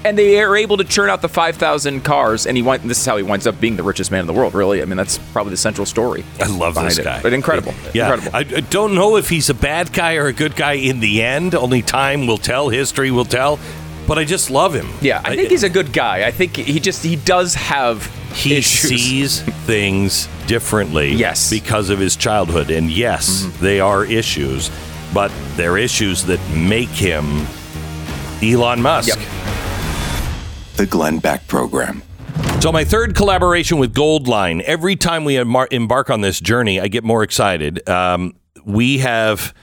And 0.06 0.18
they 0.18 0.40
are 0.42 0.56
able 0.56 0.78
to 0.78 0.84
churn 0.84 1.10
out 1.10 1.22
the 1.22 1.28
5,000 1.30 2.02
cars. 2.02 2.46
And 2.46 2.56
he 2.56 2.62
this 2.88 3.00
is 3.00 3.06
how 3.06 3.18
he 3.18 3.24
winds 3.24 3.48
up 3.48 3.60
being 3.60 3.76
the 3.76 3.84
richest 3.84 4.12
man 4.12 4.22
in 4.22 4.28
the 4.28 4.34
world, 4.34 4.54
really. 4.54 4.82
I 4.82 4.86
mean, 4.86 4.98
that's 4.98 5.18
probably 5.34 5.50
the 5.52 5.58
central 5.58 5.86
story. 5.86 6.24
I 6.40 6.46
love 6.48 6.76
this 6.76 7.00
it. 7.00 7.04
guy. 7.04 7.22
But 7.22 7.34
incredible. 7.34 7.74
Yeah. 7.94 8.14
Incredible. 8.14 8.36
I, 8.56 8.58
I 8.58 8.62
don't 8.62 8.94
know 8.94 9.18
if 9.18 9.30
he's 9.30 9.50
a 9.50 9.54
bad 9.56 9.92
guy 9.92 10.16
or 10.16 10.28
a 10.28 10.34
good 10.34 10.56
guy 10.56 10.74
in 10.74 11.00
the 11.00 11.24
end. 11.24 11.56
Only 11.56 11.82
time 11.82 12.28
will 12.28 12.38
tell, 12.38 12.70
history 12.70 13.10
will 13.12 13.26
tell. 13.26 13.60
But 14.08 14.20
I 14.20 14.24
just 14.24 14.52
love 14.52 14.76
him. 14.76 14.88
Yeah, 15.02 15.20
I 15.26 15.36
think 15.36 15.50
he's 15.50 15.64
a 15.64 15.70
good 15.70 15.92
guy. 15.92 16.28
I 16.28 16.32
think 16.32 16.56
he 16.58 16.80
just 16.80 17.04
he 17.04 17.16
does 17.16 17.56
have 17.56 18.06
he 18.36 18.56
issues. 18.58 18.90
sees 18.92 19.42
things 19.66 20.28
differently 20.46 21.14
Yes. 21.14 21.46
Mm-hmm. 21.52 21.56
because 21.66 21.90
of 21.90 21.98
his 21.98 22.16
childhood. 22.16 22.70
And 22.70 22.92
yes, 22.92 23.50
they 23.60 23.80
are 23.80 24.06
issues, 24.06 24.70
but 25.12 25.32
they're 25.56 25.80
issues 25.80 26.24
that 26.26 26.40
make 26.52 26.90
him 26.90 27.48
Elon 28.44 28.80
Musk. 28.84 29.08
Yep. 29.18 29.65
The 30.76 30.86
Glenn 30.86 31.20
Beck 31.20 31.48
Program. 31.48 32.04
So, 32.60 32.72
my 32.72 32.84
third 32.84 33.16
collaboration 33.16 33.78
with 33.78 33.94
Goldline. 33.94 34.62
Every 34.62 34.96
time 34.96 35.24
we 35.24 35.36
embar- 35.36 35.72
embark 35.72 36.10
on 36.10 36.22
this 36.22 36.42
journey, 36.42 36.82
I 36.82 36.88
get 36.90 37.04
more 37.04 37.24
excited. 37.24 37.88
Um, 37.88 38.36
we 38.66 38.98
have 38.98 39.54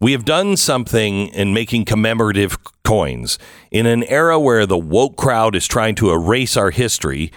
we 0.00 0.12
have 0.12 0.24
done 0.24 0.56
something 0.56 1.28
in 1.28 1.52
making 1.52 1.84
commemorative 1.84 2.56
coins 2.84 3.38
in 3.70 3.86
an 3.86 4.02
era 4.04 4.40
where 4.40 4.64
the 4.64 4.78
woke 4.78 5.16
crowd 5.16 5.54
is 5.54 5.66
trying 5.66 5.94
to 5.96 6.10
erase 6.10 6.56
our 6.56 6.70
history. 6.70 7.30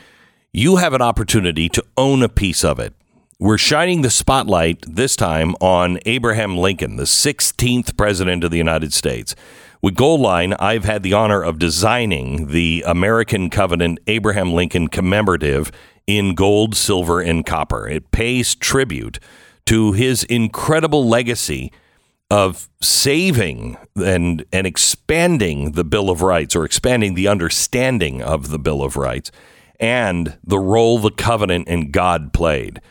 You 0.53 0.77
have 0.77 0.93
an 0.93 1.01
opportunity 1.01 1.67
to 1.69 1.83
own 1.97 2.23
a 2.23 2.29
piece 2.29 2.63
of 2.63 2.79
it. 2.79 2.93
We're 3.37 3.57
shining 3.57 4.01
the 4.01 4.09
spotlight 4.09 4.85
this 4.87 5.17
time 5.17 5.55
on 5.59 5.99
Abraham 6.05 6.57
Lincoln, 6.57 6.95
the 6.95 7.03
16th 7.03 7.97
president 7.97 8.45
of 8.45 8.51
the 8.51 8.57
United 8.57 8.93
States. 8.93 9.35
With 9.81 9.95
Goldline, 9.95 10.55
I've 10.59 10.85
had 10.85 11.03
the 11.03 11.13
honor 11.13 11.43
of 11.43 11.59
designing 11.59 12.47
the 12.47 12.83
American 12.87 13.49
Covenant 13.49 13.99
Abraham 14.07 14.53
Lincoln 14.53 14.87
commemorative 14.87 15.71
in 16.07 16.35
gold, 16.35 16.75
silver, 16.75 17.21
and 17.21 17.45
copper. 17.45 17.87
It 17.87 18.11
pays 18.11 18.55
tribute 18.55 19.19
to 19.65 19.93
his 19.93 20.23
incredible 20.23 21.07
legacy 21.07 21.71
of 22.31 22.69
saving 22.81 23.77
and 23.95 24.45
and 24.51 24.65
expanding 24.65 25.73
the 25.73 25.83
Bill 25.83 26.09
of 26.09 26.21
Rights 26.21 26.55
or 26.55 26.65
expanding 26.65 27.13
the 27.13 27.27
understanding 27.27 28.21
of 28.21 28.49
the 28.49 28.59
Bill 28.59 28.81
of 28.81 28.97
Rights 28.97 29.31
and 29.79 30.37
the 30.43 30.59
role 30.59 30.99
the 30.99 31.11
covenant 31.11 31.67
and 31.67 31.91
God 31.91 32.33
played. 32.33 32.81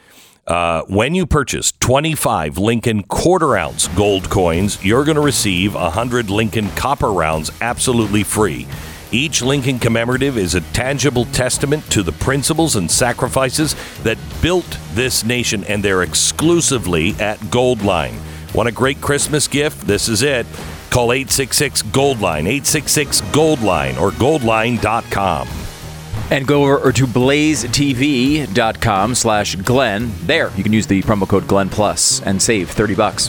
Uh, 0.47 0.83
when 0.89 1.15
you 1.15 1.25
purchase 1.25 1.73
25 1.73 2.59
Lincoln 2.59 3.03
quarter 3.05 3.57
ounce 3.57 3.89
gold 3.89 4.29
coins, 4.29 4.83
you're 4.85 5.05
going 5.05 5.15
to 5.15 5.23
receive 5.23 5.75
100 5.75 6.29
Lincoln 6.29 6.69
copper 6.71 7.13
rounds 7.13 7.51
absolutely 7.63 8.23
free. 8.23 8.67
Each 9.11 9.41
Lincoln 9.41 9.79
commemorative 9.79 10.37
is 10.37 10.55
a 10.55 10.61
tangible 10.73 11.25
testament 11.27 11.89
to 11.93 12.03
the 12.03 12.13
principles 12.13 12.77
and 12.77 12.91
sacrifices 12.91 13.75
that 14.03 14.19
built 14.43 14.79
this 14.93 15.25
nation, 15.25 15.65
and 15.65 15.83
they're 15.83 16.03
exclusively 16.03 17.15
at 17.21 17.39
Goldline. 17.41 18.19
Want 18.55 18.69
a 18.69 18.73
great 18.73 19.01
Christmas 19.01 19.49
gift? 19.49 19.87
This 19.87 20.09
is 20.09 20.23
it. 20.23 20.47
Call 20.91 21.13
866 21.13 21.83
Goldline, 21.85 22.47
866 22.47 23.21
Goldline, 23.23 23.99
or 24.01 24.11
goldline.com. 24.11 25.49
And 26.31 26.47
go 26.47 26.73
over 26.73 26.91
to 26.93 27.07
blazetv.com 27.07 29.15
slash 29.15 29.57
glen 29.57 30.11
There, 30.23 30.51
you 30.57 30.63
can 30.63 30.73
use 30.73 30.87
the 30.87 31.03
promo 31.03 31.29
code 31.29 31.47
Glenn 31.47 31.69
Plus 31.69 32.23
and 32.23 32.41
save 32.43 32.71
30 32.71 32.95
bucks. 32.95 33.29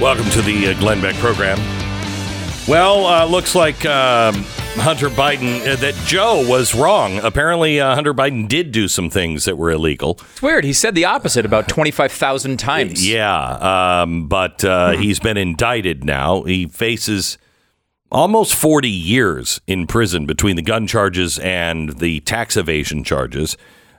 Welcome 0.00 0.28
to 0.30 0.42
the 0.42 0.68
uh, 0.68 0.78
Glenn 0.78 1.00
Beck 1.00 1.14
program. 1.16 1.58
Well, 2.68 3.06
uh, 3.06 3.24
looks 3.24 3.54
like 3.54 3.86
um, 3.86 4.44
Hunter 4.78 5.08
Biden, 5.08 5.66
uh, 5.66 5.76
that 5.76 5.94
Joe 6.06 6.46
was 6.48 6.74
wrong. 6.74 7.18
Apparently, 7.18 7.80
uh, 7.80 7.94
Hunter 7.94 8.14
Biden 8.14 8.46
did 8.46 8.72
do 8.72 8.88
some 8.88 9.10
things 9.10 9.44
that 9.44 9.56
were 9.56 9.70
illegal. 9.70 10.18
It's 10.32 10.42
weird. 10.42 10.64
He 10.64 10.72
said 10.72 10.94
the 10.94 11.04
opposite 11.04 11.44
about 11.44 11.68
25,000 11.68 12.56
times. 12.58 13.08
Yeah, 13.08 14.02
um, 14.02 14.28
but 14.28 14.64
uh, 14.64 14.92
he's 14.92 15.18
been 15.18 15.36
indicted 15.36 16.04
now. 16.04 16.42
He 16.42 16.66
faces 16.66 17.38
almost 18.12 18.54
40 18.54 18.88
years 18.88 19.60
in 19.66 19.86
prison 19.86 20.26
between 20.26 20.56
the 20.56 20.62
gun 20.62 20.86
charges 20.86 21.38
and 21.38 21.98
the 21.98 22.20
tax 22.20 22.56
evasion 22.56 23.02
charges. 23.02 23.56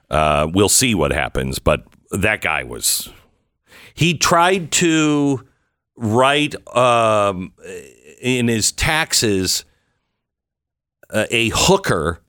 Uh, 0.09 0.47
we'll 0.53 0.69
see 0.69 0.95
what 0.95 1.11
happens, 1.11 1.59
but 1.59 1.85
that 2.11 2.41
guy 2.41 2.63
was. 2.63 3.09
He 3.93 4.17
tried 4.17 4.71
to 4.73 5.45
write 5.95 6.55
um, 6.75 7.51
in 8.21 8.47
his 8.47 8.71
taxes 8.71 9.65
uh, 11.09 11.25
a 11.31 11.49
hooker 11.49 12.21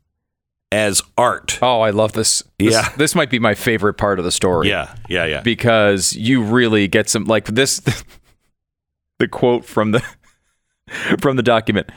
as 0.71 1.03
art. 1.17 1.59
Oh, 1.63 1.81
I 1.81 1.91
love 1.91 2.13
this. 2.13 2.43
this. 2.59 2.75
Yeah. 2.75 2.89
This 2.97 3.15
might 3.15 3.31
be 3.31 3.39
my 3.39 3.55
favorite 3.55 3.95
part 3.95 4.19
of 4.19 4.25
the 4.25 4.33
story. 4.33 4.69
Yeah, 4.69 4.95
yeah, 5.09 5.25
yeah. 5.25 5.41
Because 5.41 6.15
you 6.15 6.43
really 6.43 6.89
get 6.89 7.09
some 7.09 7.25
like 7.25 7.47
this 7.47 7.81
the 9.19 9.29
quote 9.29 9.65
from 9.65 9.93
the 9.93 10.03
from 11.21 11.37
the 11.37 11.43
document. 11.43 11.91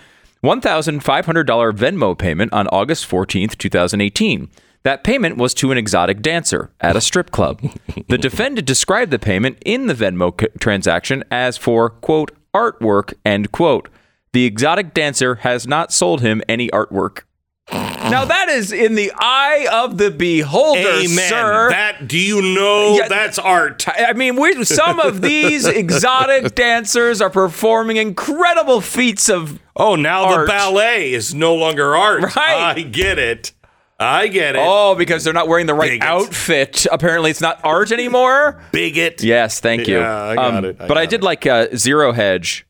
$1,500 0.43 1.71
Venmo 1.73 2.17
payment 2.17 2.51
on 2.51 2.67
August 2.69 3.07
14th, 3.07 3.57
2018. 3.59 4.49
That 4.83 5.03
payment 5.03 5.37
was 5.37 5.53
to 5.55 5.71
an 5.71 5.77
exotic 5.77 6.23
dancer 6.23 6.71
at 6.81 6.95
a 6.95 7.01
strip 7.01 7.29
club. 7.29 7.61
the 8.07 8.17
defendant 8.17 8.65
described 8.65 9.11
the 9.11 9.19
payment 9.19 9.59
in 9.63 9.85
the 9.85 9.93
Venmo 9.93 10.33
c- 10.39 10.47
transaction 10.59 11.23
as 11.29 11.57
for, 11.57 11.91
quote, 11.91 12.31
artwork, 12.55 13.13
end 13.23 13.51
quote. 13.51 13.87
The 14.33 14.45
exotic 14.45 14.93
dancer 14.93 15.35
has 15.35 15.67
not 15.67 15.91
sold 15.91 16.21
him 16.21 16.41
any 16.47 16.69
artwork. 16.69 17.23
Now 17.71 18.25
that 18.25 18.49
is 18.49 18.71
in 18.73 18.95
the 18.95 19.11
eye 19.15 19.67
of 19.71 19.97
the 19.97 20.11
beholder, 20.11 20.79
Amen. 20.79 21.29
sir. 21.29 21.69
That 21.69 22.07
do 22.07 22.17
you 22.17 22.41
know 22.41 22.95
Yeah, 22.97 23.07
that's 23.07 23.37
art? 23.39 23.85
I 23.87 24.11
mean, 24.13 24.35
we 24.39 24.63
some 24.65 24.99
of 24.99 25.21
these 25.21 25.65
exotic 25.83 26.53
dancers 26.55 27.21
are 27.21 27.29
performing 27.29 27.97
incredible 27.97 28.81
feats 28.81 29.29
of. 29.29 29.59
Oh, 29.75 29.95
now 29.95 30.25
Art. 30.25 30.47
the 30.47 30.51
ballet 30.51 31.13
is 31.13 31.33
no 31.33 31.55
longer 31.55 31.95
art. 31.95 32.35
Right. 32.35 32.75
I 32.77 32.81
get 32.81 33.17
it. 33.19 33.53
I 33.99 34.27
get 34.27 34.55
it. 34.55 34.61
Oh, 34.61 34.95
because 34.95 35.23
they're 35.23 35.31
not 35.33 35.47
wearing 35.47 35.67
the 35.67 35.73
right 35.75 35.91
Bigots. 35.91 36.05
outfit. 36.27 36.87
Apparently, 36.91 37.29
it's 37.31 37.39
not 37.41 37.61
art 37.63 37.91
anymore. 37.91 38.61
Bigot. 38.71 39.23
Yes, 39.23 39.59
thank 39.61 39.87
you. 39.87 39.97
Um, 39.99 40.03
Yeah, 40.03 40.23
I 40.23 40.35
got 40.35 40.65
it. 40.65 40.77
I 40.81 40.87
but 40.87 40.97
I 40.97 41.05
did 41.05 41.21
it. 41.21 41.23
like 41.23 41.45
uh, 41.45 41.67
Zero 41.75 42.11
Hedge 42.11 42.65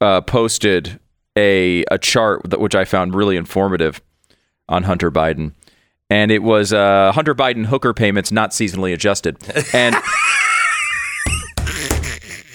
uh, 0.00 0.20
posted 0.22 0.98
a 1.36 1.84
a 1.90 1.98
chart 1.98 2.42
that 2.50 2.60
which 2.60 2.74
I 2.74 2.84
found 2.84 3.14
really 3.14 3.36
informative 3.36 4.00
on 4.68 4.84
Hunter 4.84 5.10
Biden, 5.10 5.52
and 6.10 6.30
it 6.30 6.42
was 6.42 6.72
uh, 6.72 7.12
Hunter 7.12 7.34
Biden 7.34 7.66
hooker 7.66 7.94
payments 7.94 8.32
not 8.32 8.50
seasonally 8.50 8.92
adjusted, 8.92 9.36
and 9.72 9.96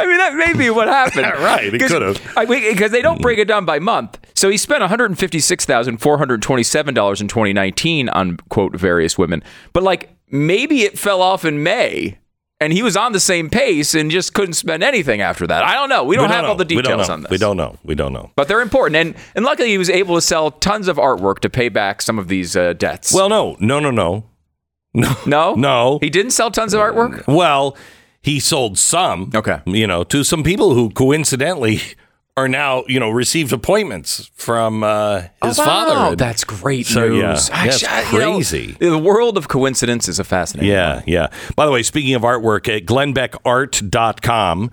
I 0.02 0.08
mean, 0.08 0.18
that 0.18 0.36
may 0.36 0.54
be 0.54 0.70
what 0.70 0.88
happened. 0.88 1.28
Right, 1.42 1.74
it 1.74 1.80
could've. 1.80 2.22
Because 2.48 2.92
they 2.92 3.02
don't 3.02 3.20
break 3.22 3.40
it 3.40 3.48
down 3.48 3.64
by 3.66 3.80
month. 3.80 4.20
So 4.36 4.50
he 4.50 4.58
spent 4.58 4.84
$156,427 4.84 7.22
in 7.22 7.28
2019 7.28 8.10
on, 8.10 8.38
quote, 8.50 8.76
various 8.76 9.18
women. 9.18 9.42
But 9.74 9.84
like, 9.84 10.10
maybe 10.30 10.82
it 10.82 11.00
fell 11.00 11.22
off 11.22 11.46
in 11.46 11.64
May 11.64 12.18
and 12.62 12.72
he 12.72 12.84
was 12.84 12.96
on 12.96 13.12
the 13.12 13.20
same 13.20 13.50
pace 13.50 13.96
and 13.96 14.12
just 14.12 14.36
couldn't 14.36 14.54
spend 14.54 14.84
anything 14.84 15.20
after 15.20 15.48
that. 15.48 15.64
I 15.64 15.74
don't 15.74 15.90
know. 15.90 16.04
We 16.04 16.16
don't, 16.16 16.30
have 16.30 16.46
all 16.46 16.56
the 16.56 16.64
We 16.64 16.76
don't 16.76 16.84
details 16.84 17.08
know. 17.08 17.16
on 17.16 17.22
this. 17.24 17.32
We 17.32 17.38
don't 17.40 17.58
know. 17.58 17.76
We 17.84 17.96
don't 17.96 18.14
know. 18.14 18.32
But 18.36 18.48
they're 18.48 18.62
important. 18.62 18.96
And, 18.98 19.16
and 19.36 19.44
luckily, 19.44 19.70
he 19.70 19.80
was 19.80 19.90
able 19.90 20.14
to 20.16 20.22
sell 20.22 20.52
tons 20.52 20.88
of 20.88 20.98
artwork 20.98 21.40
to 21.40 21.50
pay 21.50 21.70
back 21.70 22.04
some 22.04 22.20
of 22.20 22.28
these 22.28 22.56
uh, 22.56 22.74
debts. 22.74 23.12
Well, 23.14 23.30
no, 23.30 23.58
no, 23.60 23.80
no, 23.80 23.90
no. 23.90 24.26
no? 25.26 25.56
no. 25.56 25.98
He 26.02 26.12
didn't 26.12 26.32
sell 26.32 26.52
tons 26.52 26.76
of 26.76 26.82
artwork? 26.82 27.26
Well, 27.28 27.76
he 28.22 28.40
sold 28.40 28.78
some. 28.78 29.32
Okay. 29.34 29.62
You 29.66 29.88
know, 29.88 30.04
to 30.06 30.24
some 30.24 30.44
people 30.44 30.74
who 30.74 30.90
coincidentally 30.92 31.80
are 32.38 32.48
now, 32.48 32.84
you 32.88 32.98
know, 33.00 33.10
received 33.10 33.52
appointments 33.52 34.32
from 34.36 34.84
uh, 34.84 35.22
his 35.44 35.60
Oh, 35.60 35.64
wow. 35.64 35.66
father. 35.66 36.16
That's 36.16 36.44
great 36.46 36.86
So, 36.88 37.06
yeah. 37.06 37.32
news. 37.32 37.50
That's 37.50 37.84
Actually, 37.84 38.18
you 38.20 38.26
know, 38.26 38.34
crazy. 38.36 38.78
the 38.80 38.98
world 38.98 39.38
of 39.38 39.48
coincidence 39.50 40.08
is 40.08 40.18
a 40.18 40.24
fascinating 40.24 40.72
Yeah, 40.72 40.96
one. 40.96 41.04
yeah. 41.08 41.28
By 41.58 41.66
the 41.66 41.72
way, 41.74 41.84
speaking 41.84 42.14
of 42.16 42.22
artwork, 42.22 42.70
at 42.74 42.86
glennbeckart.com, 42.86 44.72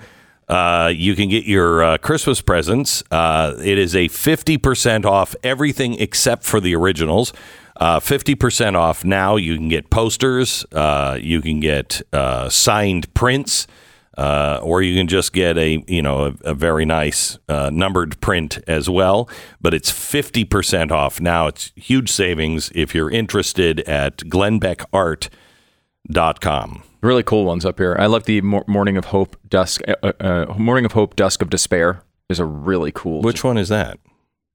uh, 0.49 0.93
you 0.95 1.15
can 1.15 1.29
get 1.29 1.45
your 1.45 1.83
uh, 1.83 1.99
Christmas 1.99 2.41
presents. 2.41 3.03
Uh, 3.11 3.55
it 3.63 3.77
is 3.79 3.95
a 3.95 4.09
50% 4.09 5.05
off 5.05 5.35
everything 5.43 5.95
except 6.01 6.45
for 6.45 6.61
the 6.61 6.75
originals. 6.75 7.33
Uh, 7.79 8.01
50% 8.01 8.75
off 8.75 9.05
now. 9.05 9.37
You 9.37 9.57
can 9.57 9.69
get 9.69 9.91
posters, 9.91 10.67
uh, 10.73 11.17
you 11.21 11.41
can 11.41 11.61
get 11.61 12.03
uh, 12.13 12.49
signed 12.49 13.13
prints. 13.15 13.69
Uh, 14.17 14.59
or 14.65 14.83
you 14.83 14.99
can 14.99 15.07
just 15.07 15.33
get 15.33 15.57
a 15.57 15.85
you 15.87 16.03
know 16.03 16.25
a, 16.25 16.35
a 16.51 16.53
very 16.53 16.85
nice 16.85 17.39
uh, 17.49 17.71
numbered 17.73 18.21
print 18.21 18.59
as 18.67 18.91
well, 18.91 19.31
but 19.61 19.73
it's 19.73 19.93
fifty 19.93 20.45
percent 20.45 20.91
off 20.91 21.21
now. 21.21 21.47
It's 21.47 21.71
huge 21.77 22.11
savings 22.11 22.73
if 22.75 22.97
you're 22.97 23.13
interested 23.13 23.79
at 23.83 24.17
glennbeckart.com. 24.17 26.83
Really 27.01 27.23
cool 27.23 27.45
ones 27.45 27.65
up 27.65 27.79
here. 27.79 27.95
I 27.97 28.07
love 28.07 28.25
the 28.25 28.41
Morning 28.41 28.97
of 28.97 29.05
Hope, 29.05 29.37
Dusk, 29.49 29.83
uh, 29.87 30.13
uh, 30.19 30.53
Morning 30.59 30.85
of 30.85 30.91
Hope, 30.93 31.15
Dusk 31.15 31.41
of 31.41 31.49
Despair 31.49 32.03
is 32.29 32.41
a 32.41 32.45
really 32.45 32.91
cool. 32.93 33.23
Which 33.23 33.45
one 33.45 33.57
is 33.57 33.69
that? 33.69 34.01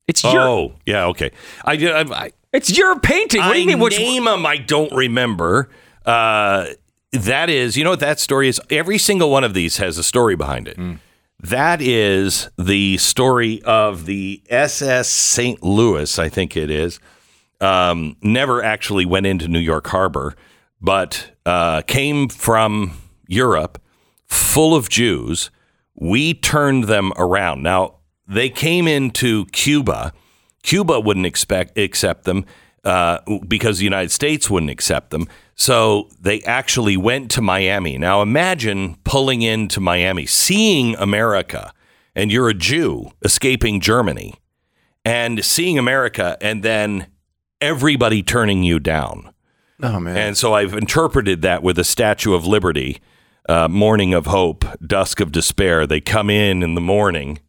It's 0.08 0.24
your, 0.24 0.42
Oh, 0.42 0.74
yeah, 0.86 1.06
okay. 1.08 1.32
I 1.64 1.76
did. 1.76 1.92
I, 1.92 2.26
I, 2.26 2.32
it's 2.52 2.76
your 2.76 3.00
painting. 3.00 3.42
What 3.42 3.54
do 3.54 3.60
you 3.60 3.64
I 3.64 3.68
mean? 3.68 3.80
Which 3.80 3.98
name 3.98 4.26
them? 4.26 4.46
I 4.46 4.58
don't 4.58 4.92
remember. 4.94 5.70
Uh, 6.06 6.68
that 7.14 7.50
is, 7.50 7.78
you 7.78 7.84
know 7.84 7.92
what 7.92 8.00
that 8.02 8.20
story 8.20 8.48
is? 8.48 8.60
Every 8.70 8.98
single 8.98 9.30
one 9.30 9.44
of 9.44 9.54
these 9.54 9.78
has 9.78 9.98
a 9.98 10.04
story 10.04 10.36
behind 10.36 10.68
it. 10.68 10.78
That 11.40 11.82
is 11.82 12.50
the 12.58 12.98
story 12.98 13.62
of 13.64 14.06
the 14.06 14.42
SS 14.50 15.10
St. 15.10 15.62
Louis, 15.62 16.18
I 16.18 16.30
think 16.30 16.56
it 16.56 16.70
is. 16.70 17.00
Um, 17.60 18.16
never 18.22 18.64
actually 18.64 19.06
went 19.06 19.26
into 19.26 19.48
New 19.48 19.60
York 19.60 19.88
Harbor, 19.88 20.36
but 20.82 21.32
uh, 21.46 21.82
came 21.84 22.30
from 22.30 22.98
Europe, 23.28 23.82
full 24.26 24.76
of 24.76 24.90
Jews. 24.90 25.50
We 25.96 26.34
turned 26.34 26.86
them 26.86 27.14
around. 27.18 27.62
Now 27.64 27.96
they 28.28 28.50
came 28.50 28.88
into 28.88 29.46
Cuba. 29.48 30.14
Cuba 30.62 31.00
wouldn't 31.00 31.26
expect 31.26 31.78
accept 31.78 32.24
them 32.24 32.46
uh, 32.84 33.20
because 33.48 33.78
the 33.78 33.84
United 33.84 34.12
States 34.12 34.50
wouldn't 34.50 34.72
accept 34.72 35.10
them. 35.12 35.28
So 35.56 36.10
they 36.20 36.42
actually 36.42 36.98
went 36.98 37.32
to 37.32 37.42
Miami. 37.42 37.98
Now 37.98 38.22
imagine 38.22 38.98
pulling 39.04 39.42
into 39.42 39.80
Miami, 39.80 40.26
seeing 40.26 40.96
America, 40.96 41.74
and 42.16 42.32
you're 42.32 42.50
a 42.50 42.54
Jew 42.54 43.12
escaping 43.22 43.80
Germany, 43.80 44.36
and 45.06 45.44
seeing 45.44 45.78
America, 45.78 46.38
and 46.42 46.64
then 46.64 47.08
everybody 47.62 48.24
turning 48.24 48.64
you 48.64 48.80
down. 48.80 49.34
oh 49.82 50.00
man, 50.00 50.18
And 50.18 50.38
so 50.38 50.54
I've 50.54 50.74
interpreted 50.74 51.42
that 51.44 51.64
with 51.64 51.78
a 51.80 51.84
Statue 51.84 52.34
of 52.34 52.46
Liberty, 52.46 53.02
uh, 53.48 53.68
Morning 53.68 54.14
of 54.14 54.28
Hope, 54.28 54.66
Dusk 54.86 55.20
of 55.20 55.32
Despair. 55.32 55.86
They 55.86 56.02
come 56.02 56.30
in 56.30 56.64
in 56.64 56.76
the 56.76 56.82
morning. 56.82 57.40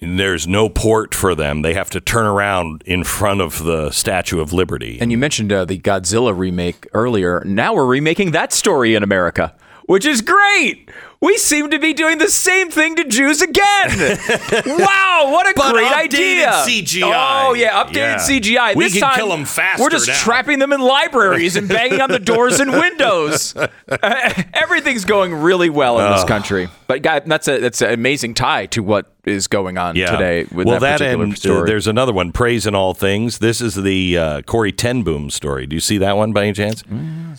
There's 0.00 0.46
no 0.46 0.68
port 0.68 1.14
for 1.14 1.34
them. 1.34 1.62
They 1.62 1.74
have 1.74 1.90
to 1.90 2.00
turn 2.00 2.26
around 2.26 2.82
in 2.86 3.04
front 3.04 3.40
of 3.40 3.64
the 3.64 3.90
Statue 3.90 4.40
of 4.40 4.52
Liberty. 4.52 4.98
and 5.00 5.10
you 5.10 5.18
mentioned 5.18 5.52
uh, 5.52 5.64
the 5.64 5.78
Godzilla 5.78 6.36
remake 6.36 6.86
earlier. 6.94 7.42
Now 7.44 7.74
we're 7.74 7.86
remaking 7.86 8.32
that 8.32 8.52
story 8.52 8.94
in 8.94 9.02
America, 9.02 9.54
which 9.86 10.04
is 10.06 10.20
great. 10.20 10.90
We 11.20 11.36
seem 11.36 11.70
to 11.70 11.80
be 11.80 11.94
doing 11.94 12.18
the 12.18 12.28
same 12.28 12.70
thing 12.70 12.94
to 12.94 13.02
Jews 13.04 13.42
again. 13.42 13.58
wow, 14.66 15.28
what 15.32 15.50
a 15.50 15.52
But 15.56 15.72
great 15.72 15.92
idea! 15.92 16.46
CGI. 16.64 17.02
Oh 17.48 17.54
yeah, 17.54 17.82
updated 17.82 17.94
Yeah. 17.94 18.16
CGI. 18.18 18.76
We 18.76 18.84
This 18.84 18.92
can 18.92 19.02
time, 19.02 19.14
kill 19.16 19.32
'em 19.32 19.44
faster 19.44 19.82
We're 19.82 19.90
just 19.90 20.06
now. 20.06 20.14
trapping 20.14 20.60
them 20.60 20.72
in 20.72 20.80
libraries 20.80 21.56
and 21.56 21.68
banging 21.68 22.00
on 22.00 22.10
the 22.10 22.20
doors 22.20 22.60
and 22.60 22.70
windows. 22.84 23.56
Uh, 23.56 23.66
everything's 24.54 25.04
going 25.04 25.34
really 25.34 25.70
well 25.70 25.98
in 25.98 26.12
this 26.12 26.22
country. 26.24 26.68
But 26.86 27.02
guy, 27.02 27.18
that's 27.18 27.48
a 27.48 27.58
that's 27.58 27.82
an 27.82 27.92
amazing 27.92 28.34
tie 28.34 28.66
to 28.66 28.82
what 28.84 29.12
is 29.24 29.46
going 29.48 29.76
on 29.76 29.94
today 29.96 30.46
with 30.52 30.66
well, 30.68 30.80
that, 30.80 31.00
particular 31.00 31.24
and 31.24 31.46
uh, 31.46 31.64
there's 31.64 31.86
another 31.86 32.12
one, 32.14 32.32
Praise 32.32 32.64
in 32.66 32.74
All 32.74 32.94
Things. 32.94 33.38
This 33.40 33.60
is 33.60 33.74
the 33.74 34.16
uh, 34.16 34.42
Corrie 34.42 34.72
ten 34.72 35.02
Boom 35.02 35.30
story. 35.30 35.66
Do 35.66 35.74
you 35.76 35.80
see 35.80 35.98
that 35.98 36.16
one 36.16 36.32
by 36.32 36.44
any 36.44 36.52
chance? 36.54 36.82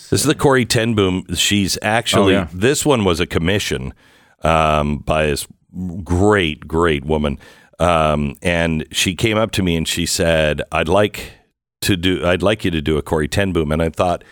this 0.09 0.21
is 0.21 0.23
the 0.25 0.35
Corrie 0.35 0.65
ten 0.65 0.93
Boom. 0.95 1.25
She's 1.33 1.79
actually, 1.81 2.35
Oh, 2.35 2.39
yeah. 2.41 2.47
this 2.53 2.85
one 2.85 3.05
was 3.05 3.19
a 3.21 3.25
commission 3.25 3.68
um, 4.41 4.99
by 4.99 5.27
this 5.27 5.47
great, 6.03 6.67
great 6.67 7.05
woman. 7.05 7.38
Um, 7.79 8.36
and 8.41 8.86
she 8.91 9.15
came 9.15 9.38
up 9.38 9.51
to 9.51 9.63
me 9.63 9.75
and 9.75 9.88
she 9.88 10.05
said, 10.05 10.62
I'd 10.71 10.89
like 10.89 11.32
to 11.82 11.95
do, 11.95 12.25
I'd 12.25 12.43
like 12.43 12.65
you 12.65 12.71
to 12.71 12.82
do 12.82 12.97
a 12.97 13.01
Corrie 13.01 13.27
ten 13.27 13.53
Boom. 13.53 13.71
And 13.71 13.82
I 13.82 13.89
thought, 13.89 14.23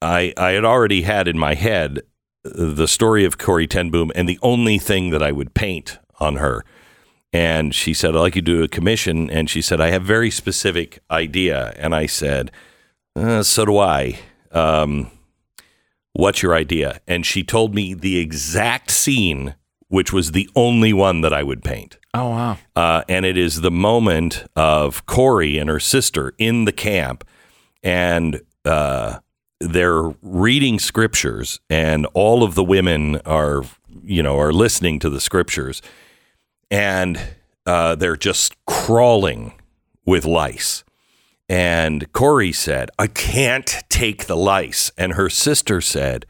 I, 0.00 0.32
I 0.36 0.50
had 0.50 0.64
already 0.64 1.02
had 1.02 1.26
in 1.26 1.38
my 1.38 1.54
head 1.54 2.02
the 2.44 2.86
story 2.86 3.24
of 3.24 3.38
Corrie 3.38 3.66
ten 3.66 3.90
Boom 3.90 4.12
and 4.14 4.28
the 4.28 4.38
only 4.42 4.78
thing 4.78 5.10
that 5.10 5.22
I 5.22 5.32
would 5.32 5.54
paint 5.54 5.98
on 6.20 6.36
her. 6.36 6.64
And 7.32 7.74
she 7.74 7.94
said, 7.94 8.14
I'd 8.14 8.20
like 8.20 8.36
you 8.36 8.42
to 8.42 8.52
do 8.58 8.62
a 8.62 8.68
commission. 8.68 9.28
And 9.28 9.50
she 9.50 9.60
said, 9.60 9.80
I 9.80 9.90
have 9.90 10.02
very 10.02 10.30
specific 10.30 11.00
idea. 11.10 11.74
And 11.76 11.92
I 11.94 12.06
said, 12.06 12.52
uh, 13.16 13.42
so 13.42 13.64
do 13.64 13.78
I. 13.78 14.20
Um, 14.52 15.10
what's 16.14 16.42
your 16.42 16.54
idea? 16.54 17.00
And 17.06 17.26
she 17.26 17.44
told 17.44 17.74
me 17.74 17.92
the 17.94 18.18
exact 18.18 18.90
scene, 18.90 19.54
which 19.88 20.12
was 20.12 20.32
the 20.32 20.48
only 20.56 20.92
one 20.92 21.20
that 21.20 21.32
I 21.34 21.42
would 21.42 21.62
paint. 21.62 21.98
oh 22.14 22.30
wow. 22.30 22.58
Uh, 22.74 23.02
and 23.08 23.26
it 23.26 23.36
is 23.36 23.60
the 23.60 23.70
moment 23.70 24.44
of 24.56 25.04
Corrie 25.06 25.58
and 25.58 25.68
her 25.68 25.80
sister 25.80 26.32
in 26.38 26.64
the 26.64 26.72
camp, 26.72 27.24
and 27.82 28.40
uh, 28.64 29.18
they're 29.60 30.14
reading 30.22 30.78
scriptures, 30.78 31.60
and 31.68 32.06
all 32.14 32.42
of 32.42 32.54
the 32.54 32.64
women 32.64 33.16
are, 33.26 33.62
you 34.02 34.22
know, 34.22 34.38
are 34.38 34.52
listening 34.52 34.98
to 35.00 35.10
the 35.10 35.20
scriptures, 35.20 35.82
and 36.70 37.20
uh, 37.66 37.94
they're 37.94 38.16
just 38.16 38.56
crawling 38.66 39.52
with 40.06 40.24
lice. 40.24 40.83
And 41.54 42.12
Corrie 42.12 42.50
said, 42.50 42.90
I 42.98 43.06
can't 43.06 43.84
take 43.88 44.26
the 44.26 44.36
lice. 44.36 44.90
And 44.98 45.12
her 45.12 45.30
sister 45.30 45.80
said, 45.80 46.26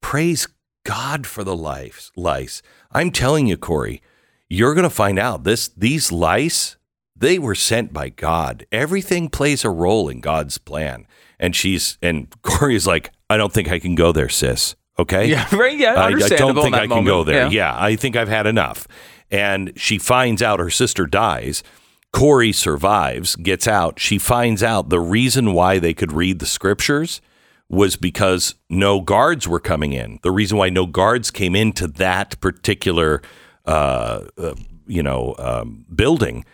Praise 0.00 0.46
God 0.84 1.26
for 1.26 1.42
the 1.42 1.56
lice. 1.56 2.12
lice. 2.14 2.62
I'm 2.92 3.10
telling 3.10 3.48
you, 3.48 3.56
Corrie, 3.56 4.00
you're 4.48 4.74
going 4.74 4.84
to 4.84 4.88
find 4.88 5.18
out 5.18 5.42
this 5.42 5.66
these 5.76 6.12
lice, 6.12 6.76
they 7.16 7.36
were 7.36 7.56
sent 7.56 7.92
by 7.92 8.10
God. 8.10 8.64
Everything 8.70 9.28
plays 9.28 9.64
a 9.64 9.70
role 9.70 10.08
in 10.08 10.20
God's 10.20 10.58
plan. 10.58 11.04
And 11.40 11.56
she's 11.56 11.98
and 12.00 12.32
Corrie 12.42 12.76
is 12.76 12.86
like, 12.86 13.10
I 13.28 13.36
don't 13.36 13.52
think 13.52 13.72
I 13.72 13.80
can 13.80 13.96
go 13.96 14.12
there, 14.12 14.28
sis. 14.28 14.76
Okay. 15.00 15.26
Yeah, 15.26 15.52
right. 15.56 15.76
Yeah, 15.76 15.94
I, 15.94 16.06
I 16.10 16.28
don't 16.28 16.54
think 16.54 16.76
I 16.76 16.86
can 16.86 17.04
go 17.04 17.24
there. 17.24 17.50
Yeah. 17.50 17.72
Yeah. 17.72 17.74
I 17.76 17.96
think 17.96 18.14
I've 18.14 18.28
had 18.28 18.46
enough. 18.46 18.86
And 19.32 19.72
she 19.74 19.98
finds 19.98 20.42
out 20.42 20.60
her 20.60 20.70
sister 20.70 21.06
dies. 21.06 21.64
Corrie 22.12 22.52
survives, 22.52 23.36
gets 23.36 23.68
out. 23.68 23.98
She 24.00 24.18
finds 24.18 24.62
out 24.62 24.88
the 24.88 25.00
reason 25.00 25.52
why 25.52 25.78
they 25.78 25.94
could 25.94 26.12
read 26.12 26.38
the 26.38 26.46
scriptures 26.46 27.20
was 27.68 27.94
because 27.96 28.56
no 28.68 29.00
guards 29.00 29.46
were 29.46 29.60
coming 29.60 29.92
in. 29.92 30.18
The 30.22 30.32
reason 30.32 30.58
why 30.58 30.70
no 30.70 30.86
guards 30.86 31.30
came 31.30 31.54
into 31.54 31.86
that 31.86 32.38
particular, 32.40 33.22
uh, 33.64 34.22
uh, 34.36 34.54
you 34.88 35.02
know, 35.04 35.36
um, 35.38 35.84
building 35.94 36.44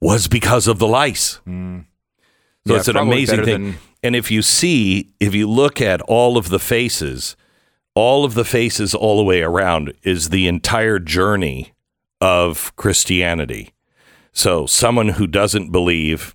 was 0.00 0.26
because 0.26 0.66
of 0.66 0.78
the 0.80 0.88
lice. 0.88 1.22
So 1.34 1.40
Hmm. 1.44 1.78
Yeah, 2.64 2.76
it's 2.78 2.88
an 2.88 2.96
amazing 2.96 3.44
thing. 3.44 3.64
than- 3.64 3.78
And 4.02 4.16
if 4.16 4.30
you 4.30 4.42
see, 4.42 5.12
if 5.20 5.34
you 5.36 5.48
look 5.48 5.80
at 5.80 6.00
all 6.02 6.36
of 6.36 6.48
the 6.48 6.58
faces, 6.58 7.36
all 7.94 8.24
of 8.24 8.34
the 8.34 8.44
faces 8.44 8.92
all 8.94 9.16
the 9.18 9.22
way 9.22 9.42
around 9.42 9.92
is 10.02 10.30
the 10.30 10.48
entire 10.48 10.98
journey 10.98 11.72
of 12.20 12.74
Christianity. 12.74 13.70
So 14.36 14.66
someone 14.66 15.08
who 15.08 15.26
doesn't 15.26 15.72
believe, 15.72 16.34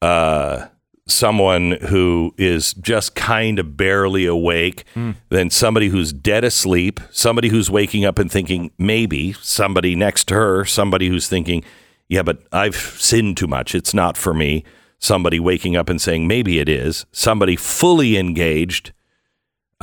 uh, 0.00 0.68
someone 1.06 1.72
who 1.72 2.34
is 2.38 2.72
just 2.72 3.14
kind 3.14 3.58
of 3.58 3.76
barely 3.76 4.24
awake, 4.24 4.84
then 5.28 5.50
somebody 5.50 5.88
who's 5.88 6.10
dead 6.10 6.42
asleep, 6.42 7.00
somebody 7.10 7.50
who's 7.50 7.70
waking 7.70 8.06
up 8.06 8.18
and 8.18 8.32
thinking 8.32 8.70
maybe, 8.78 9.34
somebody 9.34 9.94
next 9.94 10.24
to 10.28 10.34
her, 10.34 10.64
somebody 10.64 11.08
who's 11.08 11.28
thinking, 11.28 11.62
yeah, 12.08 12.22
but 12.22 12.38
I've 12.50 12.76
sinned 12.76 13.36
too 13.36 13.46
much. 13.46 13.74
It's 13.74 13.92
not 13.92 14.16
for 14.16 14.32
me. 14.32 14.64
Somebody 14.98 15.38
waking 15.38 15.76
up 15.76 15.90
and 15.90 16.00
saying 16.00 16.26
maybe 16.26 16.60
it 16.60 16.68
is. 16.70 17.04
Somebody 17.12 17.56
fully 17.56 18.16
engaged 18.16 18.94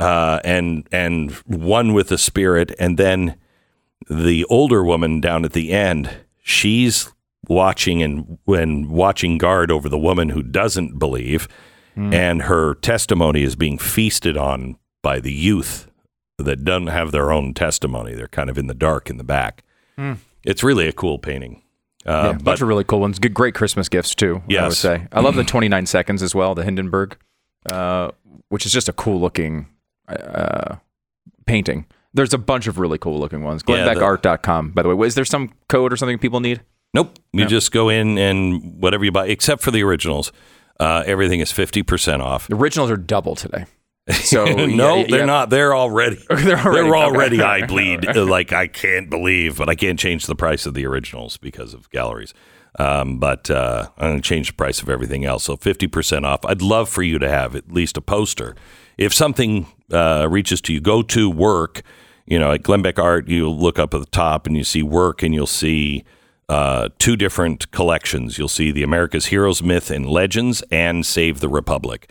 uh, 0.00 0.40
and 0.42 0.88
and 0.90 1.30
one 1.46 1.94
with 1.94 2.08
the 2.08 2.18
spirit, 2.18 2.74
and 2.80 2.98
then 2.98 3.36
the 4.10 4.44
older 4.46 4.82
woman 4.82 5.20
down 5.20 5.44
at 5.44 5.52
the 5.52 5.70
end, 5.70 6.10
she's 6.42 7.12
watching 7.48 8.02
and 8.02 8.38
when 8.44 8.88
watching 8.88 9.38
guard 9.38 9.70
over 9.70 9.88
the 9.88 9.98
woman 9.98 10.28
who 10.30 10.42
doesn't 10.42 10.98
believe, 10.98 11.48
and 11.94 12.42
her 12.42 12.74
testimony 12.76 13.42
is 13.42 13.54
being 13.54 13.76
feasted 13.76 14.36
on 14.36 14.76
by 15.02 15.20
the 15.20 15.32
youth 15.32 15.90
that 16.38 16.64
don't 16.64 16.86
have 16.86 17.12
their 17.12 17.30
own 17.30 17.52
testimony. 17.52 18.14
They're 18.14 18.28
kind 18.28 18.48
of 18.48 18.56
in 18.56 18.66
the 18.66 18.74
dark 18.74 19.10
in 19.10 19.18
the 19.18 19.24
back. 19.24 19.62
It's 20.44 20.62
really 20.64 20.88
a 20.88 20.92
cool 20.92 21.18
painting. 21.18 21.62
Uh, 22.06 22.10
Yeah, 22.10 22.30
a 22.30 22.32
but 22.34 22.44
bunch 22.44 22.60
of 22.62 22.68
really 22.68 22.82
cool 22.84 23.00
ones. 23.00 23.18
Good, 23.18 23.34
great 23.34 23.54
Christmas 23.54 23.88
gifts 23.90 24.14
too. 24.14 24.42
I 24.48 24.62
would 24.68 24.72
say. 24.76 25.06
I 25.12 25.20
love 25.20 25.34
the 25.36 25.44
29 25.52 25.84
seconds 25.86 26.22
as 26.22 26.34
well. 26.34 26.54
The 26.54 26.64
Hindenburg, 26.64 27.16
uh, 27.70 28.10
which 28.48 28.64
is 28.66 28.72
just 28.72 28.88
a 28.88 28.92
cool 28.92 29.20
looking 29.20 29.66
uh, 30.08 30.76
painting. 31.46 31.86
There's 32.14 32.34
a 32.34 32.38
bunch 32.38 32.66
of 32.66 32.78
really 32.78 32.98
cool 32.98 33.18
looking 33.20 33.44
ones. 33.44 33.62
Yeah, 33.68 33.84
the- 33.94 34.00
glennbeckart.com. 34.00 34.70
By 34.72 34.82
the 34.82 34.96
way, 34.96 35.06
is 35.06 35.14
there 35.14 35.24
some 35.24 35.52
code 35.68 35.92
or 35.92 35.96
something 35.96 36.18
people 36.18 36.40
need? 36.40 36.62
Nope. 36.94 37.18
You 37.32 37.46
just 37.46 37.72
go 37.72 37.88
in 37.88 38.18
and 38.18 38.80
whatever 38.80 39.04
you 39.04 39.12
buy, 39.12 39.26
except 39.28 39.62
for 39.62 39.70
the 39.70 39.82
originals, 39.82 40.30
uh, 40.78 41.02
everything 41.06 41.40
is 41.40 41.50
50% 41.50 42.20
off. 42.20 42.48
The 42.48 42.54
originals 42.56 42.90
are 42.90 42.96
double 42.98 43.34
today. 43.34 43.64
So 44.10 44.44
no, 44.66 44.96
yeah, 44.96 45.06
they're 45.08 45.18
yeah. 45.20 45.24
not. 45.24 45.48
They're 45.50 45.74
already. 45.74 46.16
They're 46.28 46.58
already- 46.58 46.82
They're 46.82 46.96
already 46.96 47.36
okay. 47.40 47.44
eye 47.62 47.66
bleed. 47.66 48.04
like 48.16 48.52
I 48.52 48.66
can't 48.66 49.08
believe, 49.08 49.56
but 49.56 49.68
I 49.68 49.74
can't 49.74 49.98
change 49.98 50.26
the 50.26 50.34
price 50.34 50.66
of 50.66 50.74
the 50.74 50.84
originals 50.86 51.36
because 51.38 51.72
of 51.72 51.88
galleries. 51.90 52.34
Um, 52.78 53.18
but 53.18 53.50
uh, 53.50 53.88
I'm 53.98 54.10
going 54.10 54.22
to 54.22 54.28
change 54.28 54.48
the 54.48 54.54
price 54.54 54.82
of 54.82 54.88
everything 54.88 55.24
else. 55.24 55.44
So 55.44 55.56
50% 55.56 56.24
off. 56.24 56.44
I'd 56.44 56.62
love 56.62 56.88
for 56.88 57.02
you 57.02 57.18
to 57.18 57.28
have 57.28 57.54
at 57.54 57.70
least 57.70 57.96
a 57.96 58.00
poster. 58.00 58.56
If 58.98 59.12
something 59.14 59.66
uh, 59.92 60.26
reaches 60.30 60.60
to 60.62 60.72
you, 60.72 60.80
go 60.80 61.02
to 61.02 61.30
work. 61.30 61.82
You 62.26 62.38
know, 62.38 62.52
at 62.52 62.62
Glenn 62.62 62.82
Beck 62.82 62.98
Art, 62.98 63.28
you 63.28 63.48
look 63.50 63.78
up 63.78 63.92
at 63.94 64.00
the 64.00 64.06
top 64.06 64.46
and 64.46 64.56
you 64.56 64.64
see 64.64 64.82
work, 64.82 65.22
and 65.22 65.34
you'll 65.34 65.46
see 65.46 66.02
uh, 66.48 66.88
two 66.98 67.16
different 67.16 67.70
collections. 67.70 68.38
You'll 68.38 68.48
see 68.48 68.70
the 68.70 68.82
America's 68.82 69.26
Heroes, 69.26 69.62
Myth, 69.62 69.90
and 69.90 70.08
Legends, 70.08 70.62
and 70.70 71.04
Save 71.06 71.40
the 71.40 71.48
Republic. 71.48 72.10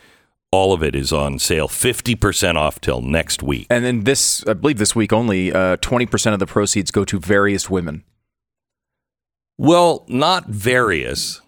All 0.51 0.73
of 0.73 0.83
it 0.83 0.95
is 0.95 1.13
on 1.13 1.39
sale, 1.39 1.69
50% 1.69 2.55
off 2.55 2.81
till 2.81 3.01
next 3.01 3.41
week. 3.41 3.67
And 3.69 3.85
then 3.85 4.03
this, 4.03 4.45
I 4.45 4.53
believe 4.53 4.79
this 4.79 4.95
week 4.95 5.13
only, 5.13 5.53
uh, 5.53 5.77
20% 5.77 6.33
of 6.33 6.39
the 6.39 6.45
proceeds 6.45 6.91
go 6.91 7.05
to 7.05 7.19
various 7.19 7.69
women. 7.69 8.03
Well, 9.57 10.05
not 10.09 10.47
various. 10.47 11.39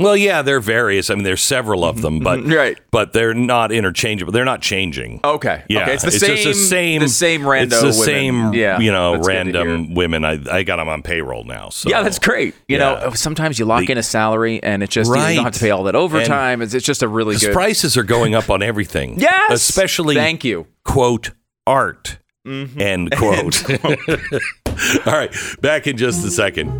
Well, 0.00 0.16
yeah, 0.16 0.42
they're 0.42 0.58
various. 0.58 1.10
I 1.10 1.14
mean, 1.14 1.22
there's 1.22 1.42
several 1.42 1.84
of 1.84 2.02
them, 2.02 2.18
but 2.18 2.44
Right. 2.46 2.76
but 2.90 3.12
they're 3.12 3.34
not 3.34 3.70
interchangeable. 3.70 4.32
They're 4.32 4.44
not 4.44 4.60
changing. 4.60 5.20
Okay. 5.22 5.62
Yeah, 5.68 5.82
Okay. 5.82 5.94
It's 5.94 6.02
the 6.02 6.10
just 6.10 6.24
same. 6.26 6.44
the 6.44 6.54
same, 6.54 7.00
The 7.02 7.08
same 7.08 7.40
rando. 7.42 7.62
It's 7.64 7.80
the 7.80 7.86
women. 7.86 8.02
same, 8.02 8.52
Yeah. 8.54 8.80
you 8.80 8.90
know, 8.90 9.12
that's 9.12 9.28
random 9.28 9.94
women. 9.94 10.24
I 10.24 10.40
I 10.50 10.62
got 10.64 10.76
them 10.78 10.88
on 10.88 11.02
payroll 11.02 11.44
now. 11.44 11.68
So 11.68 11.88
Yeah, 11.88 12.02
that's 12.02 12.18
great. 12.18 12.54
You 12.66 12.78
Yeah. 12.78 13.00
know, 13.04 13.10
sometimes 13.14 13.60
you 13.60 13.64
lock 13.64 13.86
The- 13.86 13.92
in 13.92 13.98
a 13.98 14.02
salary 14.02 14.60
and 14.62 14.82
it 14.82 14.90
just 14.90 15.08
you 15.08 15.14
don't 15.14 15.44
have 15.44 15.52
to 15.54 15.60
pay 15.60 15.70
all 15.70 15.84
that 15.84 15.94
overtime. 15.94 16.62
it's, 16.62 16.74
it's 16.74 16.86
just 16.86 17.02
a 17.04 17.08
really 17.08 17.36
good. 17.36 17.52
prices 17.52 17.96
are 17.96 18.02
going 18.02 18.34
up 18.34 18.50
on 18.50 18.62
everything. 18.62 19.14
Yes. 19.20 19.52
especially 19.52 20.16
Thank 20.16 20.42
you. 20.42 20.66
quote 20.84 21.30
art 21.66 22.18
Mm-hmm. 22.44 22.80
end 22.80 23.12
quote. 23.16 23.70
All 25.06 25.12
right, 25.12 25.32
back 25.60 25.86
in 25.86 25.96
just 25.96 26.26
a 26.26 26.30
second. 26.30 26.72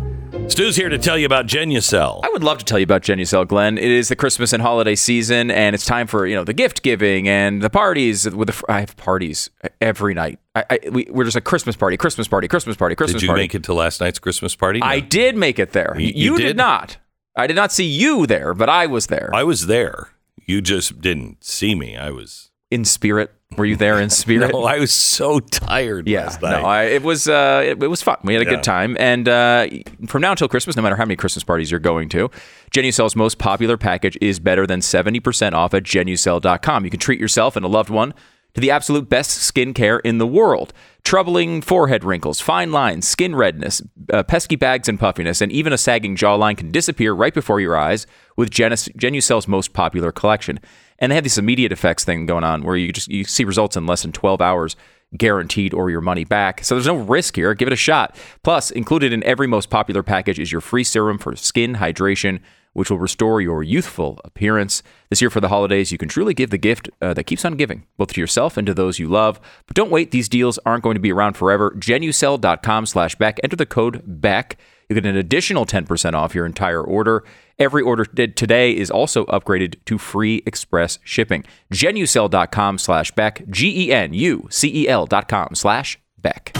Stu's 0.47 0.75
here 0.75 0.89
to 0.89 0.97
tell 0.97 1.17
you 1.17 1.25
about 1.25 1.45
Genucel. 1.47 2.19
I 2.23 2.29
would 2.29 2.43
love 2.43 2.57
to 2.59 2.65
tell 2.65 2.77
you 2.79 2.83
about 2.83 3.01
Genucel, 3.01 3.47
Glenn. 3.47 3.77
It 3.77 3.89
is 3.89 4.09
the 4.09 4.15
Christmas 4.15 4.51
and 4.51 4.61
holiday 4.61 4.95
season, 4.95 5.49
and 5.51 5.73
it's 5.75 5.85
time 5.85 6.07
for 6.07 6.25
you 6.25 6.35
know 6.35 6.43
the 6.43 6.53
gift 6.53 6.81
giving 6.83 7.27
and 7.27 7.61
the 7.61 7.69
parties. 7.69 8.29
With 8.29 8.49
the, 8.49 8.63
I 8.67 8.79
have 8.81 8.95
parties 8.97 9.49
every 9.79 10.13
night. 10.13 10.39
I, 10.55 10.65
I 10.69 10.79
we, 10.91 11.07
we're 11.09 11.23
just 11.23 11.37
a 11.37 11.41
Christmas 11.41 11.75
party, 11.75 11.97
Christmas 11.97 12.27
party, 12.27 12.47
Christmas 12.47 12.75
party, 12.75 12.95
Christmas 12.95 13.13
party. 13.13 13.19
Did 13.21 13.25
you 13.25 13.29
party. 13.29 13.41
make 13.43 13.55
it 13.55 13.63
to 13.65 13.73
last 13.73 14.01
night's 14.01 14.19
Christmas 14.19 14.55
party? 14.55 14.81
I 14.81 14.99
did 14.99 15.35
make 15.35 15.59
it 15.59 15.71
there. 15.71 15.95
You- 15.97 16.07
You, 16.07 16.13
you 16.31 16.37
did? 16.37 16.43
did? 16.47 16.57
not. 16.57 16.97
I 17.35 17.47
did 17.47 17.55
not 17.55 17.71
see 17.71 17.85
you 17.85 18.25
there, 18.27 18.53
but 18.53 18.69
I 18.69 18.85
was 18.87 19.07
there 19.07 19.29
I 19.33 19.43
was 19.43 19.67
there. 19.67 20.09
You 20.45 20.61
just 20.61 20.99
didn't 21.01 21.43
see 21.43 21.73
me. 21.75 21.95
I 21.97 22.09
was. 22.11 22.51
in 22.69 22.85
spirit. 22.85 23.31
Were 23.57 23.65
you 23.65 23.75
there 23.75 23.99
in 23.99 24.09
spirit? 24.23 24.51
No, 24.51 24.63
I 24.65 24.79
was 24.79 24.91
so 24.91 25.39
tired 25.39 26.07
Yeah, 26.07 26.25
last 26.25 26.41
no. 26.41 26.49
I, 26.49 26.83
it 26.85 27.03
was 27.03 27.27
uh, 27.27 27.61
it, 27.65 27.81
it 27.83 27.87
was 27.87 28.01
fun. 28.01 28.17
We 28.23 28.33
had 28.33 28.41
a 28.41 28.45
Yeah. 28.45 28.51
good 28.55 28.63
time, 28.63 28.95
and 28.99 29.27
uh, 29.27 29.67
from 30.07 30.21
now 30.21 30.31
until 30.31 30.47
Christmas, 30.47 30.75
no 30.75 30.81
matter 30.83 30.95
how 30.95 31.05
many 31.05 31.15
Christmas 31.15 31.43
parties 31.43 31.69
you're 31.71 31.79
going 31.79 32.09
to, 32.09 32.29
Genucel's 32.71 33.15
most 33.15 33.37
popular 33.37 33.77
package 33.77 34.17
is 34.21 34.39
better 34.39 34.65
than 34.67 34.81
seventy 34.81 35.19
percent 35.19 35.55
off 35.55 35.73
at 35.73 35.83
Genucel.com. 35.83 36.85
You 36.85 36.91
can 36.91 36.99
treat 36.99 37.19
yourself 37.19 37.55
and 37.55 37.65
a 37.65 37.67
loved 37.69 37.89
one 37.89 38.13
to 38.55 38.61
the 38.61 38.71
absolute 38.71 39.09
best 39.09 39.31
skincare 39.53 39.99
in 40.03 40.17
the 40.19 40.27
world. 40.27 40.73
Troubling 41.03 41.61
forehead 41.61 42.03
wrinkles, 42.05 42.39
fine 42.39 42.71
lines, 42.71 43.05
skin 43.05 43.35
redness, 43.35 43.81
uh, 44.11 44.23
pesky 44.23 44.55
bags 44.55 44.87
and 44.87 44.97
puffiness, 44.97 45.41
and 45.41 45.51
even 45.51 45.73
a 45.73 45.77
sagging 45.77 46.15
jawline 46.15 46.55
can 46.55 46.71
disappear 46.71 47.13
right 47.13 47.33
before 47.33 47.59
your 47.59 47.75
eyes 47.75 48.07
with 48.37 48.49
Genus- 48.49 48.87
Genucel's 48.97 49.47
most 49.47 49.73
popular 49.73 50.13
collection. 50.13 50.59
And 50.99 51.11
they 51.11 51.15
have 51.15 51.25
this 51.25 51.37
immediate 51.37 51.73
effects 51.73 52.05
thing 52.05 52.25
going 52.25 52.45
on 52.45 52.63
where 52.63 52.77
you 52.77 52.93
just 52.93 53.09
you 53.09 53.25
see 53.25 53.43
results 53.43 53.75
in 53.75 53.85
less 53.85 54.03
than 54.03 54.13
12 54.13 54.41
hours 54.41 54.77
guaranteed 55.17 55.73
or 55.73 55.89
your 55.89 56.01
money 56.01 56.23
back. 56.23 56.63
So 56.63 56.75
there's 56.75 56.87
no 56.87 56.95
risk 56.95 57.35
here. 57.35 57.53
Give 57.53 57.67
it 57.67 57.73
a 57.73 57.75
shot. 57.77 58.15
Plus, 58.41 58.71
included 58.71 59.11
in 59.11 59.23
every 59.23 59.45
most 59.45 59.69
popular 59.69 60.03
package 60.03 60.39
is 60.39 60.51
your 60.51 60.61
free 60.61 60.83
serum 60.83 61.17
for 61.17 61.35
skin 61.35 61.75
hydration, 61.75 62.39
which 62.73 62.89
will 62.89 62.99
restore 62.99 63.39
your 63.41 63.63
youthful 63.63 64.19
appearance. 64.23 64.83
This 65.09 65.21
year 65.21 65.29
for 65.29 65.39
the 65.39 65.49
holidays, 65.49 65.91
you 65.91 65.97
can 65.97 66.09
truly 66.09 66.33
give 66.33 66.49
the 66.49 66.57
gift 66.57 66.89
uh, 67.01 67.13
that 67.13 67.23
keeps 67.23 67.45
on 67.45 67.55
giving, 67.55 67.85
both 67.97 68.13
to 68.13 68.21
yourself 68.21 68.57
and 68.57 68.67
to 68.67 68.73
those 68.73 68.99
you 68.99 69.07
love. 69.07 69.39
But 69.67 69.75
don't 69.75 69.91
wait; 69.91 70.11
these 70.11 70.29
deals 70.29 70.59
aren't 70.65 70.83
going 70.83 70.95
to 70.95 70.99
be 70.99 71.11
around 71.11 71.33
forever. 71.33 71.71
Genucel.com/beck. 71.71 73.39
Enter 73.43 73.55
the 73.55 73.65
code 73.65 74.03
BECK. 74.05 74.57
You 74.89 74.95
get 74.95 75.05
an 75.05 75.15
additional 75.15 75.65
10% 75.65 76.13
off 76.13 76.35
your 76.35 76.45
entire 76.45 76.83
order. 76.83 77.23
Every 77.57 77.81
order 77.81 78.03
did 78.03 78.35
today 78.35 78.75
is 78.75 78.91
also 78.91 79.25
upgraded 79.25 79.75
to 79.85 79.97
free 79.97 80.43
express 80.45 80.99
shipping. 81.03 81.45
Genucel.com 81.71 82.77
slash 82.77 83.11
Beck, 83.11 83.47
G 83.49 83.87
E 83.87 83.91
N 83.91 84.13
U 84.13 84.47
C 84.49 84.83
E 84.83 84.87
L 84.87 85.05
dot 85.05 85.27
com 85.27 85.55
slash 85.55 85.99
Beck. 86.19 86.51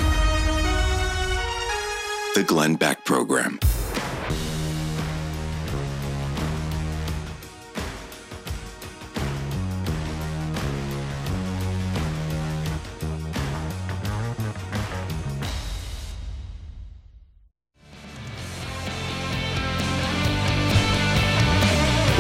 The 2.36 2.44
Glenn 2.48 2.76
Beck 2.76 3.06
Program. 3.06 3.60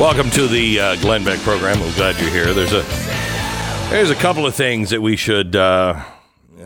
Welcome 0.03 0.31
to 0.31 0.47
the 0.47 0.81
uh, 0.81 0.95
Glenn 0.97 1.23
Beck 1.23 1.39
program. 1.39 1.79
We're 1.79 1.95
glad 1.95 2.19
you're 2.19 2.29
here. 2.29 2.53
There's 2.53 2.73
a 2.73 2.81
there's 3.89 4.09
a 4.09 4.15
couple 4.15 4.45
of 4.45 4.53
things 4.53 4.89
that 4.89 5.01
we 5.01 5.15
should 5.15 5.55
uh, 5.55 6.03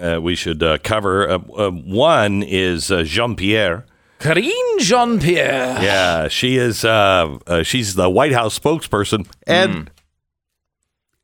uh, 0.02 0.20
we 0.20 0.34
should 0.34 0.64
uh, 0.64 0.80
cover. 0.80 1.30
Uh, 1.30 1.36
uh, 1.56 1.70
one 1.70 2.42
is 2.42 2.92
uh, 2.92 3.04
Jean 3.04 3.36
Pierre. 3.36 3.86
Karine 4.18 4.80
Jean 4.80 5.20
Pierre. 5.20 5.80
Yeah, 5.84 6.30
she 6.30 6.58
is. 6.58 6.84
Uh, 6.84 7.38
uh, 7.46 7.62
she's 7.62 7.94
the 7.94 8.10
White 8.10 8.34
House 8.34 8.58
spokesperson, 8.58 9.28
and 9.46 9.92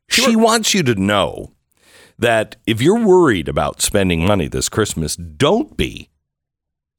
she 0.08 0.36
wants 0.36 0.72
you 0.72 0.84
to 0.84 0.94
know 0.94 1.50
that 2.16 2.54
if 2.64 2.80
you're 2.80 3.04
worried 3.04 3.48
about 3.48 3.82
spending 3.82 4.24
money 4.24 4.46
this 4.46 4.68
Christmas, 4.68 5.16
don't 5.16 5.76
be. 5.76 6.10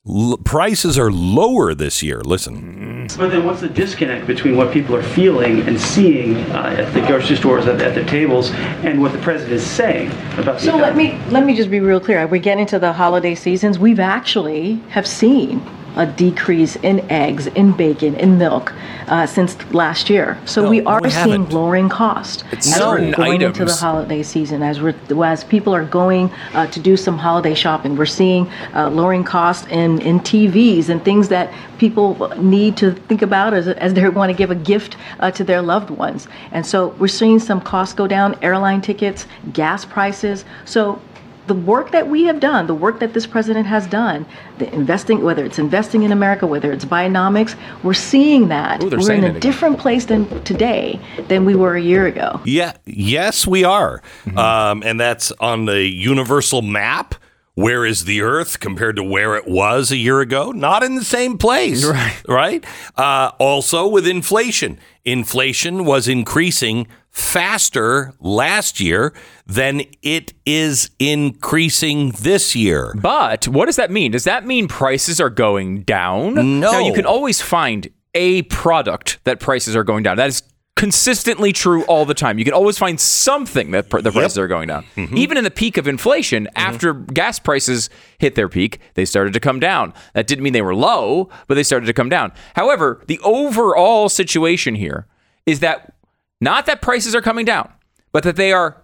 L- 0.08 0.38
prices 0.44 1.00
are 1.00 1.12
lower 1.12 1.74
this 1.74 2.04
year. 2.04 2.22
Listen. 2.22 3.08
But 3.18 3.30
then 3.30 3.46
what's 3.46 3.62
the 3.62 3.70
disconnect 3.70 4.28
between 4.28 4.56
what 4.56 4.72
people 4.72 4.96
are 4.96 5.04
feeling 5.04 5.62
and 5.62 5.80
seeing 5.80 6.38
uh, 6.52 6.76
at 6.78 6.94
the 6.94 7.02
grocery 7.02 7.36
stores, 7.36 7.66
at, 7.68 7.82
at 7.82 7.96
their 7.96 8.06
tables, 8.06 8.52
and 8.84 9.02
what 9.02 9.12
the 9.12 9.20
president 9.20 9.54
is 9.54 9.66
saying 9.66 10.10
about 10.38 10.60
the 10.60 10.60
So 10.60 10.76
let 10.76 10.96
me 10.96 11.20
let 11.30 11.46
me 11.46 11.56
just 11.56 11.70
be 11.70 11.80
real 11.80 12.00
clear. 12.00 12.20
As 12.20 12.30
we 12.30 12.40
get 12.40 12.60
into 12.60 12.80
the 12.80 12.94
holiday 12.94 13.36
seasons, 13.36 13.80
we've 13.80 14.00
actually 14.00 14.76
have 14.90 15.08
seen 15.08 15.62
a 15.96 16.06
decrease 16.06 16.76
in 16.78 17.00
eggs, 17.10 17.48
in 17.48 17.72
bacon, 17.72 18.16
in 18.16 18.38
milk 18.38 18.74
uh, 19.08 19.26
since 19.26 19.56
last 19.74 20.10
year. 20.10 20.38
So 20.46 20.64
No, 20.64 20.70
we 20.70 20.82
are 20.86 21.02
we 21.02 21.10
seeing 21.10 21.42
haven't. 21.42 21.54
lowering 21.54 21.90
cost 21.90 22.44
It's 22.52 22.72
as 22.74 22.80
we're 22.80 23.12
going 23.14 23.42
into 23.42 23.66
the 23.66 23.74
holiday 23.74 24.24
season. 24.24 24.62
As 24.64 24.82
we're 24.82 24.96
as 25.24 25.44
people 25.44 25.74
are 25.74 25.86
going 25.86 26.30
uh, 26.54 26.68
to 26.68 26.80
do 26.80 26.98
some 26.98 27.18
holiday 27.18 27.54
shopping, 27.54 27.96
we're 27.96 28.06
seeing 28.06 28.50
uh, 28.74 28.90
lowering 28.90 29.24
cost 29.24 29.68
in 29.70 30.02
in 30.02 30.20
TVs 30.20 30.90
and 30.90 31.04
things 31.04 31.30
that 31.30 31.54
people 31.78 32.32
need 32.38 32.78
to 32.78 32.92
think 32.92 33.22
about 33.22 33.54
as 33.54 33.68
as 33.68 33.94
they 33.94 34.08
want 34.10 34.32
to 34.32 34.38
give 34.38 34.52
a 34.52 34.56
gift 34.56 34.98
uh, 35.20 35.32
to 35.32 35.44
their 35.44 35.62
loved 35.62 35.90
ones. 35.90 36.28
And 36.52 36.66
so 36.66 36.90
we're 37.00 37.08
seeing 37.08 37.40
some 37.40 37.62
costs 37.62 37.94
go 37.94 38.08
down, 38.08 38.38
airline 38.42 38.82
tickets, 38.82 39.28
gas 39.54 39.86
prices. 39.86 40.46
So 40.66 41.00
the 41.48 41.54
work 41.54 41.92
that 41.92 42.08
we 42.08 42.24
have 42.24 42.40
done, 42.40 42.68
the 42.68 42.76
work 42.76 43.00
that 43.00 43.14
this 43.14 43.28
president 43.28 43.68
has 43.68 43.88
done, 43.88 44.26
the 44.58 44.74
investing, 44.74 45.24
whether 45.24 45.46
it's 45.46 45.60
investing 45.60 46.04
in 46.04 46.12
America, 46.12 46.48
whether 46.48 46.72
it's 46.72 46.86
Bidenomics, 46.86 47.56
we're 47.84 47.94
seeing 47.94 48.48
that. 48.48 48.84
Ooh, 48.84 48.90
we're 48.90 49.14
in 49.14 49.24
a 49.24 49.40
different 49.40 49.78
place 49.80 50.06
than 50.06 50.44
today 50.44 51.00
than 51.28 51.46
we 51.46 51.56
were 51.56 51.76
a 51.76 51.82
year 51.82 52.08
ago. 52.08 52.42
Yeah, 52.46 52.74
yes, 52.86 53.46
we 53.46 53.64
are. 53.64 54.02
Um, 54.36 54.84
and 54.84 55.00
that's 55.00 55.32
on 55.34 55.66
the 55.66 55.84
universal 55.84 56.62
map. 56.62 57.16
Where 57.54 57.86
is 57.86 58.04
the 58.04 58.22
Earth 58.22 58.60
compared 58.60 58.98
to 58.98 59.04
where 59.04 59.36
it 59.38 59.48
was 59.48 59.90
a 59.90 59.96
year 59.96 60.20
ago? 60.20 60.52
Not 60.52 60.84
in 60.84 60.96
the 60.96 61.06
same 61.06 61.38
place. 61.38 61.86
Right. 61.86 62.22
Right. 62.28 62.66
Uh, 62.98 63.32
also, 63.40 63.88
with 63.88 64.06
inflation, 64.06 64.78
inflation 65.06 65.86
was 65.86 66.10
increasing 66.10 66.88
faster 67.16 68.14
last 68.20 68.82
year 68.82 69.14
than 69.48 69.82
it 70.02 70.34
is 70.46 70.90
increasing 71.00 72.10
this 72.20 72.56
year. 72.56 72.94
But 72.94 73.48
what 73.48 73.68
does 73.68 73.78
that 73.78 73.90
mean? 73.90 74.12
Does 74.12 74.26
that 74.26 74.46
mean 74.46 74.68
prices 74.68 75.22
are 75.22 75.30
going 75.30 75.84
down? 75.84 76.60
No. 76.60 76.74
Now, 76.74 76.80
you 76.80 76.94
can 76.94 77.06
always 77.06 77.42
find 77.42 77.88
a 78.14 78.42
product 78.44 79.20
that 79.24 79.40
prices 79.40 79.78
are 79.78 79.86
going 79.86 80.04
down. 80.04 80.18
That 80.18 80.28
is 80.28 80.44
consistently 80.76 81.54
true 81.54 81.86
all 81.86 82.04
the 82.04 82.14
time. 82.14 82.38
You 82.38 82.44
can 82.44 82.54
always 82.54 82.78
find 82.78 83.00
something 83.00 83.72
that 83.72 83.90
pr- 83.90 84.02
the 84.02 84.12
prices 84.12 84.38
are 84.38 84.48
going 84.48 84.68
down. 84.68 84.84
Mm-hmm. 84.98 85.18
Even 85.18 85.38
in 85.38 85.46
the 85.46 85.52
peak 85.52 85.78
of 85.78 85.88
inflation, 85.88 86.46
mm-hmm. 86.46 86.58
after 86.58 86.94
gas 86.94 87.40
prices 87.40 87.90
hit 88.18 88.36
their 88.36 88.50
peak, 88.50 88.80
they 88.96 89.06
started 89.06 89.32
to 89.34 89.40
come 89.40 89.62
down. 89.62 89.94
That 90.16 90.28
didn't 90.28 90.44
mean 90.44 90.52
they 90.52 90.62
were 90.62 90.76
low, 90.76 91.30
but 91.48 91.56
they 91.56 91.64
started 91.64 91.86
to 91.86 91.94
come 91.94 92.10
down. 92.10 92.34
However, 92.58 93.02
the 93.08 93.22
overall 93.24 94.10
situation 94.10 94.76
here 94.76 95.08
is 95.46 95.60
that 95.60 95.95
not 96.42 96.66
that 96.66 96.82
prices 96.82 97.16
are 97.16 97.22
coming 97.22 97.46
down, 97.46 97.72
but 98.12 98.24
that 98.24 98.36
they 98.36 98.52
are 98.52 98.84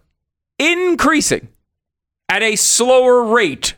increasing 0.57 1.49
at 2.29 2.41
a 2.41 2.55
slower 2.55 3.23
rate 3.23 3.75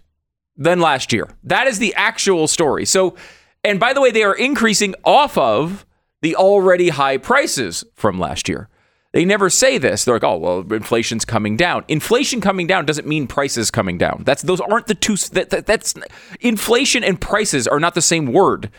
than 0.56 0.80
last 0.80 1.12
year. 1.12 1.30
That 1.44 1.68
is 1.68 1.80
the 1.80 1.94
actual 1.96 2.48
story. 2.48 2.86
So, 2.86 3.16
and 3.64 3.80
by 3.80 3.94
the 3.94 4.02
way, 4.02 4.12
they 4.12 4.24
are 4.24 4.36
increasing 4.36 4.94
off 5.04 5.38
of 5.38 5.86
the 6.22 6.36
already 6.36 6.90
high 6.90 7.18
prices 7.18 7.84
from 7.96 8.20
last 8.20 8.48
year. 8.48 8.70
They 9.14 9.26
never 9.26 9.50
say 9.50 9.78
this. 9.78 10.06
They're 10.06 10.16
like, 10.16 10.24
"Oh, 10.24 10.38
well, 10.38 10.74
inflation's 10.74 11.24
coming 11.24 11.56
down." 11.56 11.86
Inflation 11.88 12.42
coming 12.42 12.66
down 12.66 12.86
doesn't 12.86 13.08
mean 13.08 13.28
prices 13.28 13.70
coming 13.70 13.98
down. 13.98 14.24
That's 14.26 14.42
those 14.42 14.60
aren't 14.60 14.88
the 14.88 14.96
two. 14.96 15.16
That, 15.18 15.52
that, 15.52 15.66
that's 15.68 15.94
inflation 16.40 17.04
and 17.04 17.22
prices 17.22 17.68
are 17.68 17.80
not 17.80 17.94
the 17.94 18.02
same 18.02 18.34
word. 18.34 18.72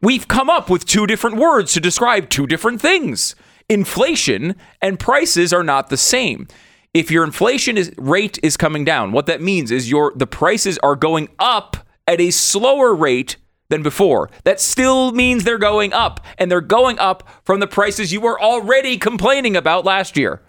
We've 0.00 0.26
come 0.26 0.48
up 0.48 0.70
with 0.70 0.86
two 0.86 1.06
different 1.06 1.36
words 1.36 1.72
to 1.74 1.80
describe 1.80 2.30
two 2.30 2.46
different 2.46 2.80
things. 2.80 3.34
Inflation 3.68 4.56
and 4.82 5.00
prices 5.00 5.52
are 5.52 5.64
not 5.64 5.88
the 5.88 5.96
same. 5.96 6.48
If 6.92 7.10
your 7.10 7.24
inflation 7.24 7.76
is, 7.76 7.92
rate 7.96 8.38
is 8.42 8.56
coming 8.56 8.84
down, 8.84 9.12
what 9.12 9.26
that 9.26 9.42
means 9.42 9.70
is 9.70 9.90
your 9.90 10.12
the 10.14 10.26
prices 10.26 10.78
are 10.82 10.94
going 10.94 11.28
up 11.38 11.76
at 12.06 12.20
a 12.20 12.30
slower 12.30 12.94
rate 12.94 13.36
than 13.68 13.82
before. 13.82 14.30
That 14.44 14.60
still 14.60 15.10
means 15.12 15.42
they're 15.44 15.58
going 15.58 15.92
up, 15.92 16.24
and 16.38 16.50
they're 16.50 16.60
going 16.60 16.98
up 16.98 17.28
from 17.44 17.60
the 17.60 17.66
prices 17.66 18.12
you 18.12 18.20
were 18.20 18.40
already 18.40 18.98
complaining 18.98 19.56
about 19.56 19.84
last 19.84 20.16
year. 20.16 20.42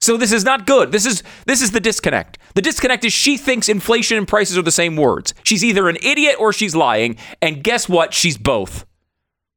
So 0.00 0.16
this 0.16 0.32
is 0.32 0.44
not 0.44 0.66
good. 0.66 0.92
This 0.92 1.06
is 1.06 1.22
this 1.46 1.62
is 1.62 1.70
the 1.70 1.80
disconnect. 1.80 2.38
The 2.54 2.62
disconnect 2.62 3.04
is 3.04 3.12
she 3.12 3.36
thinks 3.36 3.68
inflation 3.68 4.18
and 4.18 4.28
prices 4.28 4.58
are 4.58 4.62
the 4.62 4.70
same 4.70 4.96
words. 4.96 5.34
She's 5.42 5.64
either 5.64 5.88
an 5.88 5.96
idiot 6.02 6.36
or 6.38 6.52
she's 6.52 6.76
lying, 6.76 7.16
and 7.40 7.64
guess 7.64 7.88
what? 7.88 8.12
She's 8.12 8.36
both. 8.36 8.84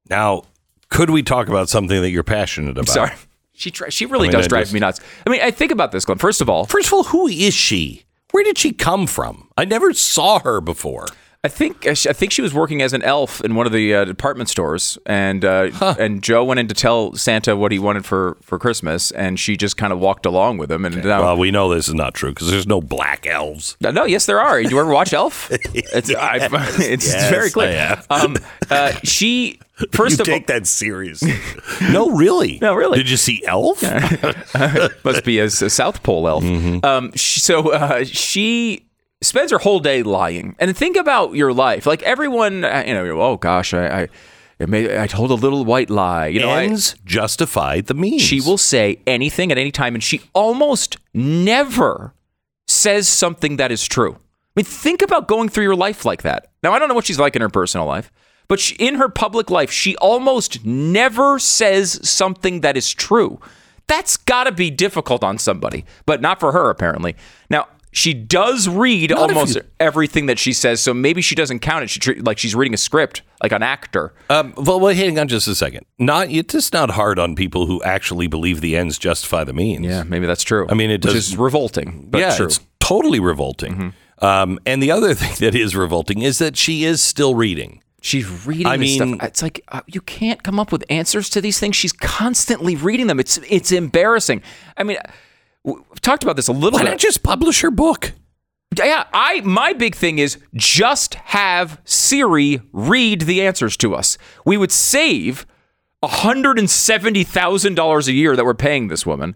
Now, 0.10 0.44
could 0.90 1.10
we 1.10 1.24
talk 1.24 1.48
about 1.50 1.70
something 1.70 2.02
that 2.02 2.10
you're 2.10 2.24
passionate 2.24 2.72
about? 2.78 2.90
Sorry. 2.90 3.12
She 3.54 3.72
she 3.90 4.06
really 4.06 4.28
I 4.30 4.32
mean, 4.32 4.38
does 4.38 4.46
I 4.46 4.48
drive 4.48 4.62
just- 4.64 4.74
me 4.74 4.80
nuts. 4.80 5.00
I 5.26 5.30
mean, 5.30 5.42
I 5.42 5.52
think 5.52 5.72
about 5.72 5.92
this, 5.92 6.06
Glenn. 6.06 6.18
First 6.18 6.40
of 6.42 6.50
all, 6.50 6.66
First 6.66 6.88
of 6.88 6.94
all, 6.94 7.04
who 7.06 7.28
is 7.28 7.54
she? 7.54 8.04
Where 8.32 8.44
did 8.44 8.58
she 8.58 8.72
come 8.72 9.06
from? 9.08 9.50
I 9.58 9.66
never 9.66 9.92
saw 9.94 10.40
her 10.40 10.62
before. 10.62 11.08
I 11.42 11.48
think 11.48 11.88
I 11.88 11.94
think 11.94 12.34
she 12.34 12.42
was 12.42 12.54
working 12.54 12.82
as 12.82 12.92
an 12.92 13.02
elf 13.02 13.40
in 13.40 13.56
one 13.56 13.66
of 13.66 13.72
the 13.72 13.96
uh, 13.96 14.04
department 14.04 14.50
stores, 14.50 14.98
and 15.06 15.46
uh, 15.46 15.70
and 15.98 16.22
Joe 16.22 16.44
went 16.44 16.60
in 16.60 16.68
to 16.68 16.74
tell 16.74 17.14
Santa 17.14 17.56
what 17.56 17.72
he 17.72 17.80
wanted 17.80 18.06
for, 18.06 18.36
for 18.42 18.60
Christmas, 18.60 19.10
and 19.12 19.40
she 19.40 19.56
just 19.56 19.78
kind 19.78 19.94
of 19.94 20.00
walked 20.00 20.26
along 20.26 20.58
with 20.58 20.70
him. 20.70 20.84
And 20.84 21.02
now, 21.02 21.22
Well, 21.22 21.38
we 21.38 21.50
know 21.50 21.74
this 21.74 21.88
is 21.88 21.94
not 21.94 22.14
true 22.14 22.32
because 22.32 22.52
there's 22.52 22.68
no 22.68 22.82
black 22.82 23.26
elves. 23.26 23.78
no, 23.80 23.90
no, 23.90 24.04
yes, 24.04 24.26
there 24.26 24.42
are. 24.42 24.62
Do 24.62 24.68
you 24.68 24.80
ever 24.82 24.92
watch 24.92 25.14
Elf? 25.14 25.50
It's, 25.74 26.14
I, 26.14 26.40
it's, 26.80 27.08
Yes, 27.08 27.30
very 27.30 27.52
clear. 27.52 28.02
Um, 28.10 28.36
uh, 28.70 28.92
she 29.04 29.60
first 29.92 30.18
you 30.20 30.24
of 30.24 30.28
all 30.30 30.36
take 30.36 30.48
that 30.48 30.68
seriously. 30.68 31.34
no, 31.90 32.10
really. 32.12 32.60
No, 32.62 32.74
really. 32.74 32.98
Did 32.98 33.10
you 33.10 33.18
see 33.18 33.44
Elf? 33.46 33.82
must 35.06 35.24
be 35.24 35.40
a, 35.40 35.46
a 35.46 35.50
South 35.50 36.04
Pole 36.04 36.28
elf. 36.28 36.44
Mm-hmm. 36.44 36.86
Um, 36.86 37.12
she, 37.14 37.40
so 37.40 37.72
uh, 37.72 38.04
she 38.04 38.89
spends 39.22 39.52
her 39.52 39.58
whole 39.58 39.80
day 39.80 40.04
lying. 40.04 40.56
And 40.60 40.76
think 40.76 40.96
about 40.98 41.36
your 41.36 41.54
life. 41.54 41.86
Like 41.86 42.02
everyone, 42.04 42.64
uh, 42.64 42.84
you 42.86 42.94
know, 42.94 43.22
oh 43.22 43.38
gosh, 43.38 43.74
I, 43.74 44.02
I, 44.02 44.08
I, 44.60 44.66
made, 44.66 44.92
I 44.92 45.08
told 45.08 45.32
a 45.32 45.36
little 45.36 45.66
white 45.66 45.90
lie. 45.90 46.28
You 46.28 46.40
know, 46.40 46.50
I, 46.50 46.64
Ends 46.64 46.96
justify 47.06 47.82
the 47.82 47.94
means. 47.94 48.22
she 48.22 48.42
will 48.42 48.58
say 48.58 49.00
anything 49.06 49.52
at 49.52 49.58
any 49.58 49.72
time, 49.72 49.96
and 49.96 50.04
she 50.04 50.22
almost 50.34 50.98
never 51.14 52.14
says 52.68 53.08
something 53.08 53.58
that 53.58 53.72
is 53.72 53.86
true. 53.86 54.14
I 54.14 54.62
mean, 54.62 54.66
think 54.66 55.02
about 55.02 55.28
going 55.28 55.50
through 55.50 55.64
your 55.64 55.76
life 55.76 56.06
like 56.06 56.24
that. 56.24 56.52
Now, 56.64 56.74
I 56.74 56.80
don't 56.80 56.90
know 56.90 56.96
what 56.96 57.06
she's 57.06 57.20
like 57.20 57.36
in 57.36 57.42
her 57.42 57.50
personal 57.50 57.86
life, 57.86 58.12
but 58.48 58.60
she, 58.60 58.76
in 58.76 58.96
her 58.96 59.10
public 59.10 59.50
life, 59.50 59.72
she 59.72 59.96
almost 59.98 60.66
never 60.66 61.40
says 61.40 62.08
something 62.08 62.62
that 62.62 62.76
is 62.76 62.94
true. 62.94 63.40
That's 63.88 64.18
got 64.18 64.44
to 64.44 64.52
be 64.52 64.70
difficult 64.70 65.24
on 65.24 65.38
somebody, 65.38 65.86
but 66.06 66.22
not 66.22 66.40
for 66.40 66.52
her, 66.52 66.70
apparently. 66.70 67.16
Now, 67.50 67.68
she 67.92 68.14
does 68.14 68.68
read 68.70 69.12
if 69.12 69.18
almost 69.18 69.56
you- 69.56 69.62
everything 69.80 70.28
that 70.28 70.38
she 70.40 70.54
says, 70.54 70.80
so 70.80 70.94
maybe 70.94 71.22
she 71.22 71.36
doesn't 71.36 71.60
count 71.60 71.84
it. 71.84 71.90
She 71.90 72.00
treat, 72.00 72.24
like 72.24 72.38
she's 72.38 72.54
reading 72.56 72.74
a 72.74 72.78
script, 72.78 73.22
like 73.42 73.52
an 73.52 73.64
actor. 73.64 74.14
Um, 74.30 74.54
well, 74.58 74.80
well, 74.80 74.94
hang 74.94 75.18
on 75.18 75.28
just 75.28 75.48
a 75.48 75.56
second. 75.56 75.86
Not 75.98 76.30
it's 76.30 76.54
just 76.54 76.74
not 76.74 76.92
hard 76.92 77.18
on 77.20 77.36
people 77.36 77.66
who 77.66 77.82
actually 77.84 78.28
believe 78.28 78.62
the 78.62 78.76
ends 78.78 78.98
justify 79.00 79.44
the 79.44 79.54
means. 79.54 79.86
Yeah, 79.86 80.04
maybe 80.04 80.28
that's 80.28 80.44
true. 80.44 80.68
I 80.70 80.74
mean, 80.76 80.92
it 80.92 81.04
which 81.04 81.14
does- 81.14 81.30
is 81.30 81.38
revolting, 81.38 82.08
but 82.10 82.20
yeah, 82.20 82.36
true. 82.36 82.46
it's 82.46 82.60
totally 82.80 83.20
revolting. 83.20 83.94
Um, 84.20 84.60
and 84.66 84.84
the 84.84 84.92
other 84.92 85.14
thing 85.16 85.34
that 85.40 85.56
is 85.56 85.76
revolting 85.76 86.22
is 86.22 86.38
that 86.40 86.58
she 86.58 86.84
is 86.84 87.02
still 87.02 87.36
reading. 87.36 87.82
She's 88.02 88.46
reading 88.46 88.68
I 88.68 88.78
mean- 88.78 89.18
stuff. 89.18 89.28
It's 89.30 89.42
like 89.42 89.62
uh, 89.70 89.82
you 89.88 90.02
can't 90.02 90.42
come 90.44 90.60
up 90.60 90.72
with 90.72 90.84
answers 90.90 91.30
to 91.32 91.42
these 91.42 91.60
things. 91.60 91.76
She's 91.76 91.92
constantly 91.92 92.76
reading 92.76 93.08
them. 93.08 93.20
It's 93.20 93.40
it's 93.50 93.72
embarrassing. 93.74 94.42
I 94.78 94.84
mean, 94.84 94.98
we've 95.74 96.02
talked 96.02 96.24
about 96.24 96.36
this 96.36 96.48
a 96.48 96.54
little 96.54 96.78
Why 96.80 96.84
bit. 96.84 96.90
not 96.92 97.00
just 97.00 97.24
publish 97.24 97.62
her 97.62 97.72
book? 97.72 98.14
yeah, 98.78 99.06
I 99.14 99.42
my 99.42 99.74
big 99.74 99.96
thing 99.96 100.20
is 100.20 100.38
just 100.54 101.16
have 101.16 101.82
Siri 101.86 102.62
read 102.72 103.22
the 103.22 103.42
answers 103.42 103.76
to 103.78 103.96
us. 103.96 104.18
We 104.46 104.58
would 104.58 104.72
save 104.72 105.46
$170,000 106.04 108.08
a 108.08 108.14
year 108.14 108.36
that 108.36 108.46
we're 108.46 108.54
paying 108.54 108.88
this 108.88 109.06
woman. 109.06 109.36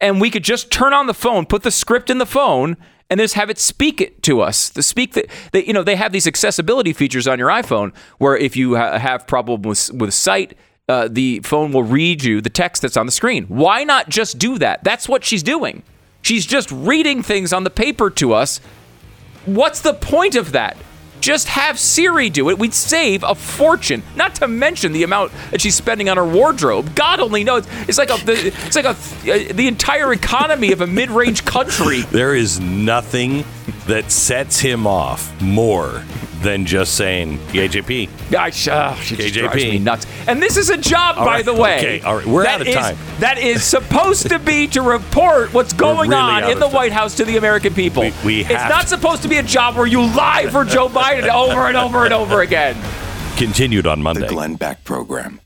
And 0.00 0.20
we 0.20 0.30
could 0.30 0.44
just 0.44 0.70
turn 0.70 0.92
on 0.92 1.06
the 1.06 1.14
phone, 1.14 1.46
put 1.46 1.62
the 1.62 1.70
script 1.70 2.10
in 2.10 2.18
the 2.18 2.26
phone, 2.26 2.76
and 3.08 3.20
just 3.20 3.34
have 3.34 3.48
it 3.50 3.58
speak 3.58 4.00
it 4.00 4.22
to 4.24 4.40
us. 4.40 4.68
The 4.68 4.82
speak 4.82 5.12
that 5.12 5.26
they, 5.52 5.64
you 5.64 5.72
know 5.72 5.84
they 5.84 5.96
have 5.96 6.12
these 6.12 6.26
accessibility 6.26 6.92
features 6.92 7.28
on 7.28 7.38
your 7.38 7.48
iPhone 7.50 7.94
where 8.18 8.36
if 8.36 8.56
you 8.56 8.76
ha- 8.76 8.98
have 8.98 9.26
problem 9.26 9.62
with 9.62 9.92
with 9.92 10.12
sight, 10.12 10.54
uh, 10.88 11.08
the 11.10 11.40
phone 11.40 11.72
will 11.72 11.84
read 11.84 12.24
you 12.24 12.40
the 12.40 12.50
text 12.50 12.82
that's 12.82 12.96
on 12.96 13.06
the 13.06 13.12
screen. 13.12 13.44
Why 13.44 13.84
not 13.84 14.08
just 14.08 14.38
do 14.38 14.58
that? 14.58 14.84
That's 14.84 15.08
what 15.08 15.24
she's 15.24 15.42
doing. 15.42 15.82
She's 16.22 16.46
just 16.46 16.70
reading 16.70 17.22
things 17.22 17.52
on 17.52 17.64
the 17.64 17.70
paper 17.70 18.10
to 18.10 18.32
us 18.32 18.60
What's 19.46 19.80
the 19.80 19.94
point 19.94 20.36
of 20.36 20.52
that? 20.52 20.76
Just 21.20 21.48
have 21.48 21.78
Siri 21.78 22.30
do 22.30 22.50
it. 22.50 22.58
We'd 22.58 22.74
save 22.74 23.22
a 23.22 23.34
fortune. 23.34 24.02
Not 24.16 24.36
to 24.36 24.48
mention 24.48 24.92
the 24.92 25.02
amount 25.02 25.32
that 25.50 25.60
she's 25.60 25.74
spending 25.74 26.08
on 26.08 26.16
her 26.16 26.24
wardrobe. 26.24 26.94
God 26.94 27.20
only 27.20 27.44
knows. 27.44 27.66
It's 27.88 27.98
like 27.98 28.10
a, 28.10 28.16
it's 28.26 28.76
like 28.76 28.84
a, 28.84 28.90
uh, 28.90 29.52
the 29.52 29.68
entire 29.68 30.12
economy 30.12 30.72
of 30.72 30.80
a 30.80 30.86
mid-range 30.86 31.44
country. 31.44 32.02
There 32.02 32.34
is 32.34 32.60
nothing 32.60 33.44
that 33.86 34.10
sets 34.10 34.58
him 34.60 34.86
off 34.86 35.40
more 35.40 36.02
than 36.42 36.66
just 36.66 36.94
saying 36.96 37.38
KJP. 37.48 38.08
I, 38.36 38.48
uh, 38.48 38.94
she 38.96 39.14
just 39.16 39.28
KJP. 39.34 39.40
drives 39.42 39.54
me 39.64 39.78
nuts. 39.78 40.06
And 40.26 40.42
this 40.42 40.56
is 40.56 40.70
a 40.70 40.76
job, 40.76 41.16
All 41.18 41.24
by 41.24 41.36
right, 41.36 41.44
the 41.44 41.54
way. 41.54 41.78
okay, 41.78 42.00
all 42.00 42.16
right, 42.16 42.26
we're 42.26 42.44
out 42.46 42.60
of 42.60 42.66
is- 42.66 42.74
time. 42.74 42.96
That 43.20 43.38
is 43.38 43.62
supposed 43.76 44.28
to 44.28 44.38
be 44.40 44.66
to 44.68 44.82
report 44.82 45.52
what's 45.54 45.72
going 45.72 46.10
really 46.10 46.20
on 46.22 46.44
in 46.50 46.58
the 46.58 46.66
time. 46.66 46.74
White 46.74 46.92
House 46.92 47.14
to 47.16 47.24
the 47.24 47.36
American 47.36 47.74
people. 47.74 48.02
We- 48.02 48.12
we 48.24 48.40
it's 48.40 48.50
not 48.52 48.82
to- 48.82 48.88
supposed 48.88 49.22
to 49.22 49.28
be 49.28 49.36
a 49.36 49.42
job 49.42 49.76
where 49.76 49.86
you 49.86 50.00
lie 50.02 50.48
for 50.50 50.64
Joe 50.64 50.88
Biden 50.88 51.28
over 51.28 51.68
and 51.68 51.76
over 51.76 52.04
and 52.04 52.12
over 52.14 52.42
again. 52.42 52.76
Continued 53.36 53.86
on 53.86 54.02
Monday. 54.02 54.20
The 54.20 54.26
Monday. 54.26 54.34
Glenn 54.34 54.54
Beck 54.56 54.84
Program. 54.84 55.38